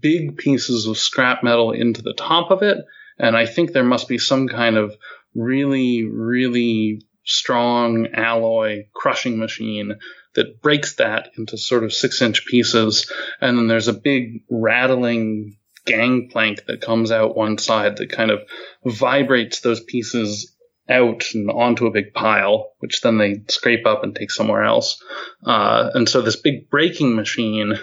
big 0.00 0.36
pieces 0.36 0.86
of 0.86 0.98
scrap 0.98 1.42
metal 1.42 1.72
into 1.72 2.02
the 2.02 2.14
top 2.14 2.50
of 2.50 2.62
it. 2.62 2.78
And 3.18 3.36
I 3.36 3.46
think 3.46 3.72
there 3.72 3.84
must 3.84 4.08
be 4.08 4.18
some 4.18 4.48
kind 4.48 4.76
of 4.76 4.94
really, 5.34 6.04
really 6.04 7.02
strong 7.24 8.08
alloy 8.14 8.86
crushing 8.94 9.38
machine 9.38 9.94
that 10.34 10.60
breaks 10.62 10.96
that 10.96 11.30
into 11.36 11.58
sort 11.58 11.84
of 11.84 11.92
six 11.92 12.22
inch 12.22 12.46
pieces. 12.46 13.10
And 13.40 13.58
then 13.58 13.68
there's 13.68 13.88
a 13.88 13.92
big 13.92 14.44
rattling 14.50 15.58
gangplank 15.84 16.64
that 16.66 16.80
comes 16.80 17.10
out 17.10 17.36
one 17.36 17.58
side 17.58 17.98
that 17.98 18.10
kind 18.10 18.30
of 18.30 18.40
vibrates 18.84 19.60
those 19.60 19.80
pieces 19.80 20.52
out 20.88 21.24
and 21.34 21.50
onto 21.50 21.86
a 21.86 21.90
big 21.90 22.12
pile, 22.12 22.72
which 22.78 23.00
then 23.00 23.18
they 23.18 23.42
scrape 23.48 23.86
up 23.86 24.02
and 24.02 24.14
take 24.14 24.30
somewhere 24.30 24.64
else. 24.64 25.02
Uh, 25.44 25.90
and 25.94 26.08
so 26.08 26.22
this 26.22 26.36
big 26.36 26.70
breaking 26.70 27.14
machine 27.14 27.74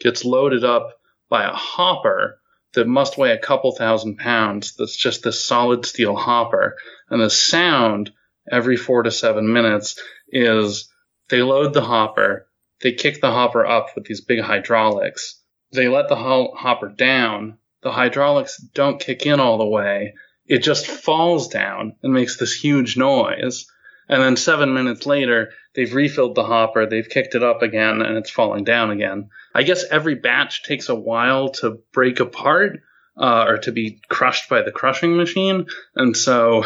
gets 0.00 0.24
loaded 0.24 0.64
up 0.64 0.98
by 1.28 1.44
a 1.44 1.52
hopper 1.52 2.40
that 2.74 2.86
must 2.86 3.16
weigh 3.16 3.32
a 3.32 3.38
couple 3.38 3.72
thousand 3.72 4.18
pounds. 4.18 4.74
That's 4.76 4.96
just 4.96 5.22
this 5.22 5.44
solid 5.44 5.86
steel 5.86 6.14
hopper. 6.14 6.76
And 7.08 7.20
the 7.20 7.30
sound 7.30 8.12
every 8.50 8.76
four 8.76 9.02
to 9.02 9.10
seven 9.10 9.52
minutes 9.52 9.98
is 10.28 10.88
they 11.28 11.42
load 11.42 11.72
the 11.72 11.82
hopper, 11.82 12.48
they 12.82 12.92
kick 12.92 13.20
the 13.20 13.30
hopper 13.30 13.66
up 13.66 13.88
with 13.94 14.04
these 14.04 14.20
big 14.20 14.40
hydraulics, 14.40 15.42
they 15.72 15.88
let 15.88 16.08
the 16.08 16.16
hopper 16.16 16.88
down. 16.88 17.58
The 17.82 17.92
hydraulics 17.92 18.56
don't 18.74 19.00
kick 19.00 19.26
in 19.26 19.40
all 19.40 19.58
the 19.58 19.66
way. 19.66 20.14
It 20.46 20.58
just 20.62 20.86
falls 20.86 21.48
down 21.48 21.96
and 22.02 22.12
makes 22.12 22.36
this 22.36 22.52
huge 22.52 22.96
noise. 22.96 23.66
And 24.08 24.22
then 24.22 24.36
seven 24.36 24.72
minutes 24.72 25.04
later, 25.06 25.50
they've 25.74 25.92
refilled 25.92 26.34
the 26.34 26.44
hopper, 26.44 26.86
they've 26.86 27.08
kicked 27.08 27.34
it 27.34 27.42
up 27.42 27.62
again, 27.62 28.02
and 28.02 28.16
it's 28.16 28.30
falling 28.30 28.64
down 28.64 28.90
again. 28.90 29.30
I 29.54 29.62
guess 29.62 29.84
every 29.90 30.14
batch 30.14 30.62
takes 30.62 30.88
a 30.88 30.94
while 30.94 31.50
to 31.60 31.78
break 31.92 32.20
apart 32.20 32.80
uh, 33.16 33.44
or 33.48 33.58
to 33.58 33.72
be 33.72 34.00
crushed 34.08 34.48
by 34.48 34.62
the 34.62 34.70
crushing 34.70 35.16
machine. 35.16 35.66
And 35.94 36.16
so 36.16 36.64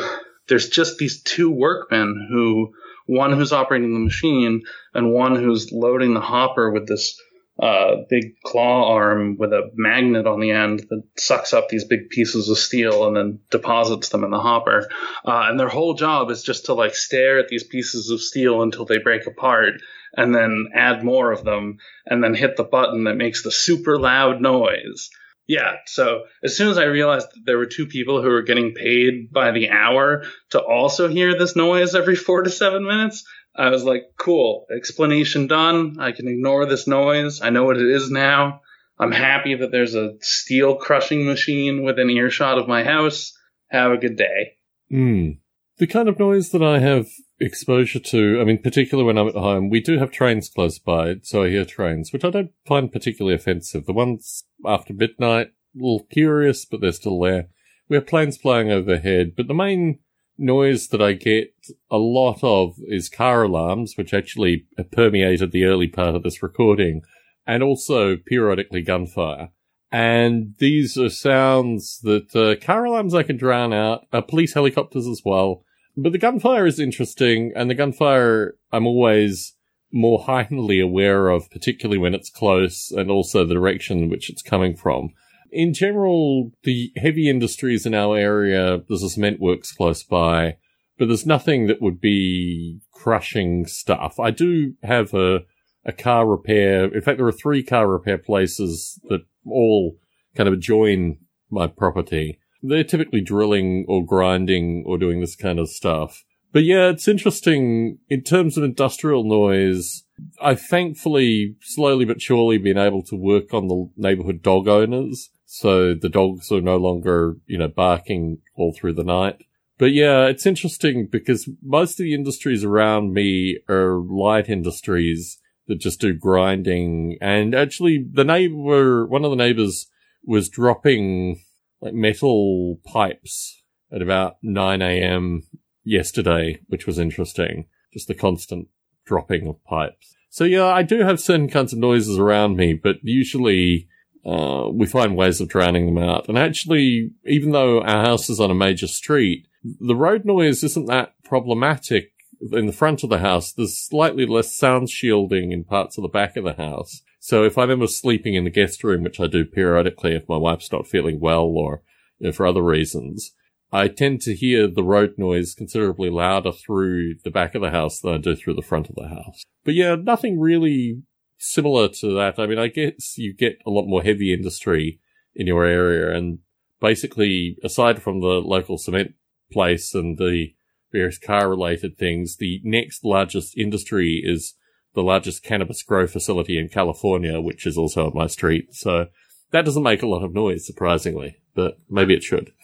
there's 0.48 0.68
just 0.68 0.98
these 0.98 1.22
two 1.22 1.50
workmen 1.50 2.28
who, 2.30 2.72
one 3.06 3.32
who's 3.32 3.52
operating 3.52 3.94
the 3.94 4.00
machine 4.00 4.62
and 4.94 5.12
one 5.12 5.36
who's 5.36 5.72
loading 5.72 6.14
the 6.14 6.20
hopper 6.20 6.70
with 6.70 6.86
this 6.86 7.18
uh, 7.60 7.96
big 8.08 8.40
claw 8.42 8.94
arm 8.94 9.36
with 9.38 9.52
a 9.52 9.70
magnet 9.74 10.26
on 10.26 10.40
the 10.40 10.50
end 10.50 10.80
that 10.88 11.02
sucks 11.18 11.52
up 11.52 11.68
these 11.68 11.84
big 11.84 12.08
pieces 12.08 12.48
of 12.48 12.58
steel 12.58 13.06
and 13.06 13.16
then 13.16 13.38
deposits 13.50 14.08
them 14.08 14.24
in 14.24 14.30
the 14.30 14.40
hopper. 14.40 14.88
Uh, 15.24 15.46
and 15.48 15.60
their 15.60 15.68
whole 15.68 15.94
job 15.94 16.30
is 16.30 16.42
just 16.42 16.66
to 16.66 16.74
like 16.74 16.94
stare 16.94 17.38
at 17.38 17.48
these 17.48 17.64
pieces 17.64 18.10
of 18.10 18.20
steel 18.20 18.62
until 18.62 18.86
they 18.86 18.98
break 18.98 19.26
apart 19.26 19.74
and 20.16 20.34
then 20.34 20.68
add 20.74 21.04
more 21.04 21.30
of 21.32 21.44
them 21.44 21.76
and 22.06 22.24
then 22.24 22.34
hit 22.34 22.56
the 22.56 22.64
button 22.64 23.04
that 23.04 23.16
makes 23.16 23.42
the 23.42 23.52
super 23.52 23.98
loud 23.98 24.40
noise. 24.40 25.10
Yeah, 25.46 25.78
so 25.86 26.22
as 26.44 26.56
soon 26.56 26.70
as 26.70 26.78
I 26.78 26.84
realized 26.84 27.26
that 27.32 27.42
there 27.44 27.58
were 27.58 27.66
two 27.66 27.86
people 27.86 28.22
who 28.22 28.28
were 28.28 28.42
getting 28.42 28.72
paid 28.72 29.32
by 29.32 29.50
the 29.50 29.70
hour 29.70 30.22
to 30.50 30.60
also 30.60 31.08
hear 31.08 31.36
this 31.36 31.56
noise 31.56 31.96
every 31.96 32.14
four 32.14 32.42
to 32.42 32.50
seven 32.50 32.86
minutes, 32.86 33.24
I 33.54 33.70
was 33.70 33.84
like, 33.84 34.04
cool, 34.16 34.66
explanation 34.74 35.46
done. 35.46 35.96
I 35.98 36.12
can 36.12 36.28
ignore 36.28 36.66
this 36.66 36.86
noise. 36.86 37.40
I 37.42 37.50
know 37.50 37.64
what 37.64 37.76
it 37.76 37.90
is 37.90 38.10
now. 38.10 38.60
I'm 38.98 39.12
happy 39.12 39.54
that 39.54 39.72
there's 39.72 39.94
a 39.94 40.14
steel 40.20 40.76
crushing 40.76 41.24
machine 41.24 41.82
within 41.82 42.10
earshot 42.10 42.58
of 42.58 42.68
my 42.68 42.84
house. 42.84 43.32
Have 43.70 43.92
a 43.92 43.96
good 43.96 44.16
day. 44.16 44.58
Hmm. 44.90 45.30
The 45.78 45.86
kind 45.86 46.08
of 46.08 46.18
noise 46.18 46.50
that 46.50 46.62
I 46.62 46.78
have 46.80 47.08
exposure 47.40 48.00
to, 48.00 48.38
I 48.40 48.44
mean, 48.44 48.60
particularly 48.62 49.06
when 49.06 49.16
I'm 49.16 49.28
at 49.28 49.34
home, 49.34 49.70
we 49.70 49.80
do 49.80 49.98
have 49.98 50.10
trains 50.10 50.50
close 50.50 50.78
by, 50.78 51.16
so 51.22 51.42
I 51.42 51.48
hear 51.48 51.64
trains, 51.64 52.12
which 52.12 52.24
I 52.24 52.30
don't 52.30 52.50
find 52.66 52.92
particularly 52.92 53.34
offensive. 53.34 53.86
The 53.86 53.94
ones 53.94 54.44
after 54.66 54.92
midnight, 54.92 55.46
a 55.74 55.78
little 55.78 56.06
curious, 56.10 56.66
but 56.66 56.82
they're 56.82 56.92
still 56.92 57.18
there. 57.20 57.46
We 57.88 57.96
have 57.96 58.06
planes 58.06 58.36
flying 58.36 58.70
overhead, 58.70 59.32
but 59.36 59.48
the 59.48 59.54
main 59.54 60.00
noise 60.40 60.88
that 60.88 61.02
I 61.02 61.12
get 61.12 61.54
a 61.90 61.98
lot 61.98 62.40
of 62.42 62.76
is 62.86 63.08
car 63.08 63.44
alarms, 63.44 63.96
which 63.96 64.14
actually 64.14 64.66
permeated 64.92 65.52
the 65.52 65.64
early 65.64 65.86
part 65.86 66.14
of 66.14 66.22
this 66.22 66.42
recording, 66.42 67.02
and 67.46 67.62
also 67.62 68.16
periodically 68.16 68.82
gunfire. 68.82 69.50
And 69.92 70.54
these 70.58 70.96
are 70.96 71.10
sounds 71.10 72.00
that 72.02 72.34
uh, 72.34 72.64
car 72.64 72.84
alarms 72.84 73.14
I 73.14 73.24
can 73.24 73.36
drown 73.36 73.72
out, 73.72 74.06
uh, 74.12 74.20
police 74.20 74.54
helicopters 74.54 75.06
as 75.06 75.22
well. 75.24 75.64
But 75.96 76.12
the 76.12 76.18
gunfire 76.18 76.66
is 76.66 76.78
interesting, 76.78 77.52
and 77.54 77.68
the 77.68 77.74
gunfire 77.74 78.56
I'm 78.72 78.86
always 78.86 79.54
more 79.92 80.20
heightenedly 80.26 80.80
aware 80.80 81.28
of, 81.28 81.50
particularly 81.50 81.98
when 81.98 82.14
it's 82.14 82.30
close, 82.30 82.90
and 82.90 83.10
also 83.10 83.44
the 83.44 83.54
direction 83.54 84.04
in 84.04 84.10
which 84.10 84.30
it's 84.30 84.42
coming 84.42 84.76
from 84.76 85.10
in 85.52 85.74
general, 85.74 86.52
the 86.64 86.92
heavy 86.96 87.28
industries 87.28 87.86
in 87.86 87.94
our 87.94 88.16
area, 88.16 88.82
there's 88.88 89.02
a 89.02 89.10
cement 89.10 89.40
works 89.40 89.72
close 89.72 90.02
by, 90.02 90.56
but 90.98 91.08
there's 91.08 91.26
nothing 91.26 91.66
that 91.66 91.80
would 91.80 92.00
be 92.00 92.80
crushing 92.92 93.66
stuff. 93.66 94.20
I 94.20 94.30
do 94.30 94.74
have 94.82 95.14
a, 95.14 95.40
a 95.84 95.92
car 95.92 96.26
repair. 96.26 96.84
In 96.84 97.00
fact, 97.00 97.18
there 97.18 97.26
are 97.26 97.32
three 97.32 97.62
car 97.62 97.88
repair 97.88 98.18
places 98.18 99.00
that 99.08 99.22
all 99.46 99.96
kind 100.34 100.48
of 100.48 100.60
join 100.60 101.18
my 101.50 101.66
property. 101.66 102.38
They're 102.62 102.84
typically 102.84 103.22
drilling 103.22 103.86
or 103.88 104.04
grinding 104.04 104.84
or 104.86 104.98
doing 104.98 105.20
this 105.20 105.36
kind 105.36 105.58
of 105.58 105.68
stuff. 105.68 106.24
But 106.52 106.64
yeah, 106.64 106.88
it's 106.88 107.08
interesting 107.08 107.98
in 108.08 108.22
terms 108.22 108.56
of 108.56 108.64
industrial 108.64 109.24
noise. 109.24 110.04
I've 110.42 110.60
thankfully 110.60 111.56
slowly 111.62 112.04
but 112.04 112.20
surely 112.20 112.58
been 112.58 112.76
able 112.76 113.02
to 113.04 113.16
work 113.16 113.54
on 113.54 113.68
the 113.68 113.88
neighborhood 113.96 114.42
dog 114.42 114.68
owners. 114.68 115.30
So 115.52 115.94
the 115.94 116.08
dogs 116.08 116.52
are 116.52 116.60
no 116.60 116.76
longer, 116.76 117.36
you 117.46 117.58
know, 117.58 117.66
barking 117.66 118.38
all 118.54 118.72
through 118.72 118.92
the 118.92 119.02
night. 119.02 119.46
But 119.78 119.92
yeah, 119.92 120.26
it's 120.26 120.46
interesting 120.46 121.08
because 121.10 121.48
most 121.60 121.98
of 121.98 122.04
the 122.04 122.14
industries 122.14 122.62
around 122.62 123.12
me 123.12 123.58
are 123.68 123.96
light 123.96 124.48
industries 124.48 125.40
that 125.66 125.80
just 125.80 126.00
do 126.00 126.14
grinding. 126.14 127.18
And 127.20 127.52
actually 127.52 128.06
the 128.12 128.22
neighbor, 128.22 129.04
one 129.04 129.24
of 129.24 129.30
the 129.30 129.36
neighbors 129.36 129.90
was 130.24 130.48
dropping 130.48 131.42
like 131.80 131.94
metal 131.94 132.78
pipes 132.84 133.60
at 133.92 134.02
about 134.02 134.36
9 134.44 134.80
a.m. 134.82 135.42
yesterday, 135.82 136.60
which 136.68 136.86
was 136.86 136.96
interesting. 136.96 137.66
Just 137.92 138.06
the 138.06 138.14
constant 138.14 138.68
dropping 139.04 139.48
of 139.48 139.64
pipes. 139.64 140.14
So 140.28 140.44
yeah, 140.44 140.66
I 140.66 140.84
do 140.84 141.00
have 141.00 141.18
certain 141.18 141.48
kinds 141.48 141.72
of 141.72 141.80
noises 141.80 142.20
around 142.20 142.56
me, 142.56 142.72
but 142.72 142.98
usually 143.02 143.88
uh, 144.24 144.68
we 144.72 144.86
find 144.86 145.16
ways 145.16 145.40
of 145.40 145.48
drowning 145.48 145.86
them 145.86 146.02
out. 146.02 146.28
And 146.28 146.38
actually, 146.38 147.12
even 147.24 147.52
though 147.52 147.80
our 147.80 148.04
house 148.04 148.28
is 148.28 148.40
on 148.40 148.50
a 148.50 148.54
major 148.54 148.86
street, 148.86 149.46
the 149.64 149.96
road 149.96 150.24
noise 150.24 150.62
isn't 150.62 150.86
that 150.86 151.14
problematic 151.24 152.12
in 152.52 152.66
the 152.66 152.72
front 152.72 153.02
of 153.02 153.10
the 153.10 153.18
house. 153.18 153.52
There's 153.52 153.78
slightly 153.78 154.26
less 154.26 154.54
sound 154.54 154.90
shielding 154.90 155.52
in 155.52 155.64
parts 155.64 155.98
of 155.98 156.02
the 156.02 156.08
back 156.08 156.36
of 156.36 156.44
the 156.44 156.54
house. 156.54 157.02
So 157.18 157.44
if 157.44 157.58
I'm 157.58 157.70
ever 157.70 157.86
sleeping 157.86 158.34
in 158.34 158.44
the 158.44 158.50
guest 158.50 158.82
room, 158.82 159.02
which 159.02 159.20
I 159.20 159.26
do 159.26 159.44
periodically 159.44 160.14
if 160.14 160.28
my 160.28 160.38
wife's 160.38 160.72
not 160.72 160.86
feeling 160.86 161.20
well 161.20 161.44
or 161.44 161.82
you 162.18 162.28
know, 162.28 162.32
for 162.32 162.46
other 162.46 162.62
reasons, 162.62 163.32
I 163.72 163.88
tend 163.88 164.20
to 164.22 164.34
hear 164.34 164.66
the 164.66 164.82
road 164.82 165.14
noise 165.16 165.54
considerably 165.54 166.10
louder 166.10 166.50
through 166.50 167.16
the 167.22 167.30
back 167.30 167.54
of 167.54 167.62
the 167.62 167.70
house 167.70 168.00
than 168.00 168.14
I 168.14 168.18
do 168.18 168.34
through 168.34 168.54
the 168.54 168.62
front 168.62 168.88
of 168.88 168.96
the 168.96 169.08
house. 169.08 169.42
But 169.64 169.74
yeah, 169.74 169.94
nothing 169.94 170.40
really 170.40 171.02
similar 171.40 171.88
to 171.88 172.14
that. 172.14 172.38
I 172.38 172.46
mean, 172.46 172.58
I 172.58 172.68
guess 172.68 173.18
you 173.18 173.34
get 173.34 173.60
a 173.66 173.70
lot 173.70 173.86
more 173.86 174.02
heavy 174.02 174.32
industry 174.32 175.00
in 175.34 175.46
your 175.46 175.64
area 175.64 176.16
and 176.16 176.38
basically 176.80 177.56
aside 177.62 178.02
from 178.02 178.20
the 178.20 178.26
local 178.26 178.78
cement 178.78 179.14
place 179.50 179.94
and 179.94 180.18
the 180.18 180.54
various 180.92 181.18
car 181.18 181.48
related 181.48 181.96
things, 181.96 182.36
the 182.36 182.60
next 182.64 183.04
largest 183.04 183.56
industry 183.56 184.20
is 184.24 184.54
the 184.94 185.02
largest 185.02 185.42
cannabis 185.42 185.82
grow 185.82 186.06
facility 186.06 186.58
in 186.58 186.68
California, 186.68 187.40
which 187.40 187.66
is 187.66 187.78
also 187.78 188.06
on 188.06 188.12
my 188.14 188.26
street. 188.26 188.74
So 188.74 189.06
that 189.52 189.64
doesn't 189.64 189.82
make 189.82 190.02
a 190.02 190.08
lot 190.08 190.24
of 190.24 190.34
noise, 190.34 190.66
surprisingly, 190.66 191.36
but 191.54 191.78
maybe 191.88 192.14
it 192.14 192.22
should. 192.22 192.52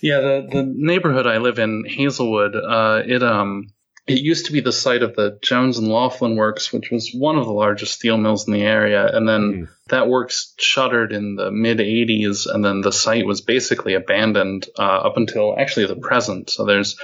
Yeah, 0.00 0.20
the 0.20 0.48
the 0.50 0.62
neighborhood 0.62 1.26
I 1.26 1.38
live 1.38 1.58
in, 1.58 1.84
Hazelwood, 1.84 2.54
uh, 2.54 3.02
it 3.04 3.24
um 3.24 3.72
it 4.06 4.20
used 4.20 4.46
to 4.46 4.52
be 4.52 4.60
the 4.60 4.72
site 4.72 5.02
of 5.02 5.16
the 5.16 5.38
Jones 5.42 5.78
and 5.78 5.88
Laughlin 5.88 6.36
Works, 6.36 6.72
which 6.72 6.90
was 6.90 7.14
one 7.14 7.38
of 7.38 7.46
the 7.46 7.52
largest 7.52 7.94
steel 7.94 8.18
mills 8.18 8.46
in 8.46 8.52
the 8.52 8.62
area, 8.62 9.06
and 9.16 9.26
then 9.26 9.40
mm. 9.40 9.68
that 9.88 10.08
works 10.08 10.52
shuttered 10.58 11.12
in 11.12 11.36
the 11.36 11.50
mid 11.50 11.78
'80s, 11.78 12.46
and 12.46 12.62
then 12.64 12.82
the 12.82 12.92
site 12.92 13.26
was 13.26 13.40
basically 13.40 13.94
abandoned 13.94 14.68
uh, 14.78 14.82
up 14.82 15.16
until 15.16 15.58
actually 15.58 15.86
the 15.86 15.96
present. 15.96 16.50
So 16.50 16.66
there's 16.66 16.98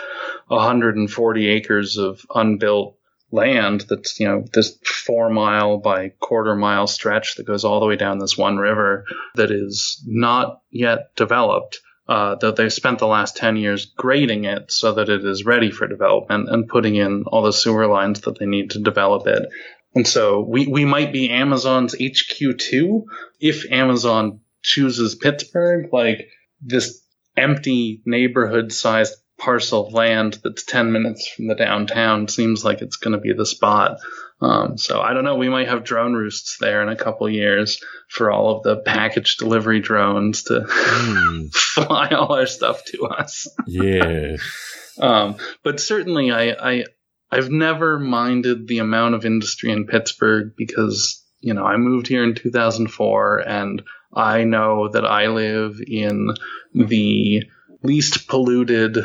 140 0.48 1.46
acres 1.48 1.96
of 1.96 2.20
unbuilt 2.34 2.96
land 3.32 3.84
that's 3.88 4.18
you 4.18 4.26
know 4.26 4.44
this 4.52 4.76
four 4.84 5.30
mile 5.30 5.78
by 5.78 6.08
quarter 6.20 6.56
mile 6.56 6.86
stretch 6.86 7.36
that 7.36 7.46
goes 7.46 7.64
all 7.64 7.80
the 7.80 7.86
way 7.86 7.96
down 7.96 8.18
this 8.18 8.36
one 8.36 8.56
river 8.56 9.04
that 9.36 9.50
is 9.50 10.02
not 10.04 10.60
yet 10.70 11.14
developed 11.14 11.80
uh, 12.10 12.34
that 12.34 12.56
they've 12.56 12.72
spent 12.72 12.98
the 12.98 13.06
last 13.06 13.36
10 13.36 13.56
years 13.56 13.86
grading 13.96 14.44
it 14.44 14.72
so 14.72 14.94
that 14.94 15.08
it 15.08 15.24
is 15.24 15.44
ready 15.44 15.70
for 15.70 15.86
development 15.86 16.48
and 16.50 16.66
putting 16.66 16.96
in 16.96 17.22
all 17.28 17.42
the 17.42 17.52
sewer 17.52 17.86
lines 17.86 18.22
that 18.22 18.36
they 18.36 18.46
need 18.46 18.70
to 18.70 18.80
develop 18.80 19.28
it. 19.28 19.48
And 19.94 20.06
so 20.06 20.40
we, 20.40 20.66
we 20.66 20.84
might 20.84 21.12
be 21.12 21.30
amazon's 21.30 21.94
HQ2 21.94 23.04
if 23.38 23.70
amazon 23.70 24.40
chooses 24.60 25.14
pittsburgh. 25.14 25.92
Like 25.92 26.26
this 26.60 27.00
empty 27.36 28.02
neighborhood 28.04 28.72
sized 28.72 29.14
parcel 29.40 29.86
of 29.86 29.94
land 29.94 30.38
that's 30.44 30.64
10 30.64 30.92
minutes 30.92 31.26
from 31.26 31.48
the 31.48 31.54
downtown 31.54 32.28
seems 32.28 32.64
like 32.64 32.82
it's 32.82 32.96
going 32.96 33.12
to 33.12 33.18
be 33.18 33.32
the 33.32 33.46
spot. 33.46 33.98
Um, 34.42 34.78
so 34.78 35.00
I 35.00 35.12
don't 35.12 35.24
know. 35.24 35.36
We 35.36 35.48
might 35.48 35.68
have 35.68 35.84
drone 35.84 36.14
roosts 36.14 36.58
there 36.58 36.82
in 36.82 36.88
a 36.88 36.96
couple 36.96 37.28
years 37.28 37.82
for 38.08 38.30
all 38.30 38.56
of 38.56 38.62
the 38.62 38.76
package 38.76 39.36
delivery 39.36 39.80
drones 39.80 40.44
to 40.44 40.60
mm. 40.60 41.52
fly 41.54 42.08
all 42.08 42.34
our 42.34 42.46
stuff 42.46 42.84
to 42.86 43.06
us. 43.06 43.48
Yeah. 43.66 44.36
um, 45.00 45.36
but 45.62 45.80
certainly, 45.80 46.30
I, 46.30 46.50
I 46.50 46.84
I've 47.30 47.50
never 47.50 47.98
minded 47.98 48.66
the 48.66 48.78
amount 48.78 49.14
of 49.14 49.26
industry 49.26 49.70
in 49.70 49.86
Pittsburgh 49.86 50.52
because 50.56 51.22
you 51.40 51.54
know 51.54 51.64
I 51.64 51.76
moved 51.76 52.08
here 52.08 52.24
in 52.24 52.34
2004 52.34 53.38
and 53.46 53.82
I 54.14 54.44
know 54.44 54.88
that 54.88 55.04
I 55.04 55.28
live 55.28 55.80
in 55.86 56.34
the 56.74 57.44
least 57.82 58.26
polluted 58.26 58.98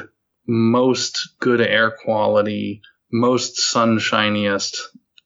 most 0.48 1.36
good 1.40 1.62
air 1.62 1.92
quality, 1.92 2.82
most 3.12 3.58
sunshiniest, 3.58 4.78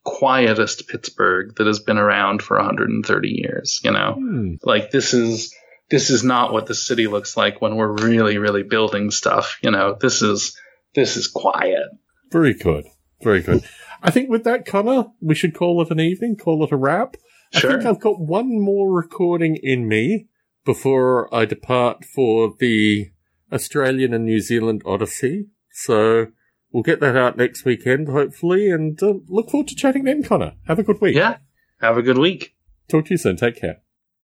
quietest 0.04 0.88
Pittsburgh 0.88 1.54
that 1.56 1.66
has 1.66 1.80
been 1.80 1.98
around 1.98 2.42
for 2.42 2.56
130 2.56 3.28
years. 3.28 3.80
You 3.84 3.92
know, 3.92 4.14
hmm. 4.18 4.54
like 4.62 4.90
this 4.90 5.14
is 5.14 5.54
this 5.90 6.10
is 6.10 6.22
not 6.22 6.52
what 6.52 6.66
the 6.66 6.74
city 6.74 7.06
looks 7.06 7.36
like 7.36 7.60
when 7.60 7.76
we're 7.76 7.92
really, 7.92 8.38
really 8.38 8.62
building 8.62 9.10
stuff. 9.10 9.58
You 9.62 9.70
know, 9.70 9.96
this 10.00 10.22
is 10.22 10.56
this 10.94 11.16
is 11.16 11.28
quiet. 11.28 11.88
Very 12.30 12.54
good, 12.54 12.84
very 13.22 13.42
good. 13.42 13.64
I 14.02 14.10
think 14.10 14.30
with 14.30 14.44
that, 14.44 14.64
Connor, 14.64 15.06
we 15.20 15.34
should 15.34 15.54
call 15.54 15.82
it 15.82 15.90
an 15.90 16.00
evening, 16.00 16.36
call 16.36 16.64
it 16.64 16.72
a 16.72 16.76
wrap. 16.76 17.16
Sure. 17.52 17.70
I 17.70 17.74
think 17.74 17.86
I've 17.86 18.00
got 18.00 18.20
one 18.20 18.60
more 18.60 18.90
recording 18.90 19.56
in 19.56 19.88
me 19.88 20.28
before 20.64 21.32
I 21.34 21.44
depart 21.44 22.04
for 22.04 22.54
the 22.58 23.10
Australian 23.52 24.14
and 24.14 24.24
New 24.24 24.40
Zealand 24.40 24.82
Odyssey. 24.84 25.46
So 25.72 26.28
we'll 26.72 26.82
get 26.82 27.00
that 27.00 27.16
out 27.16 27.36
next 27.36 27.64
weekend, 27.64 28.08
hopefully, 28.08 28.70
and 28.70 29.00
uh, 29.02 29.14
look 29.28 29.50
forward 29.50 29.68
to 29.68 29.74
chatting 29.74 30.04
then, 30.04 30.22
Connor. 30.22 30.54
Have 30.66 30.78
a 30.78 30.82
good 30.82 31.00
week. 31.00 31.16
Yeah. 31.16 31.38
Have 31.80 31.96
a 31.96 32.02
good 32.02 32.18
week. 32.18 32.54
Talk 32.88 33.06
to 33.06 33.10
you 33.12 33.18
soon. 33.18 33.36
Take 33.36 33.56
care. 33.56 33.80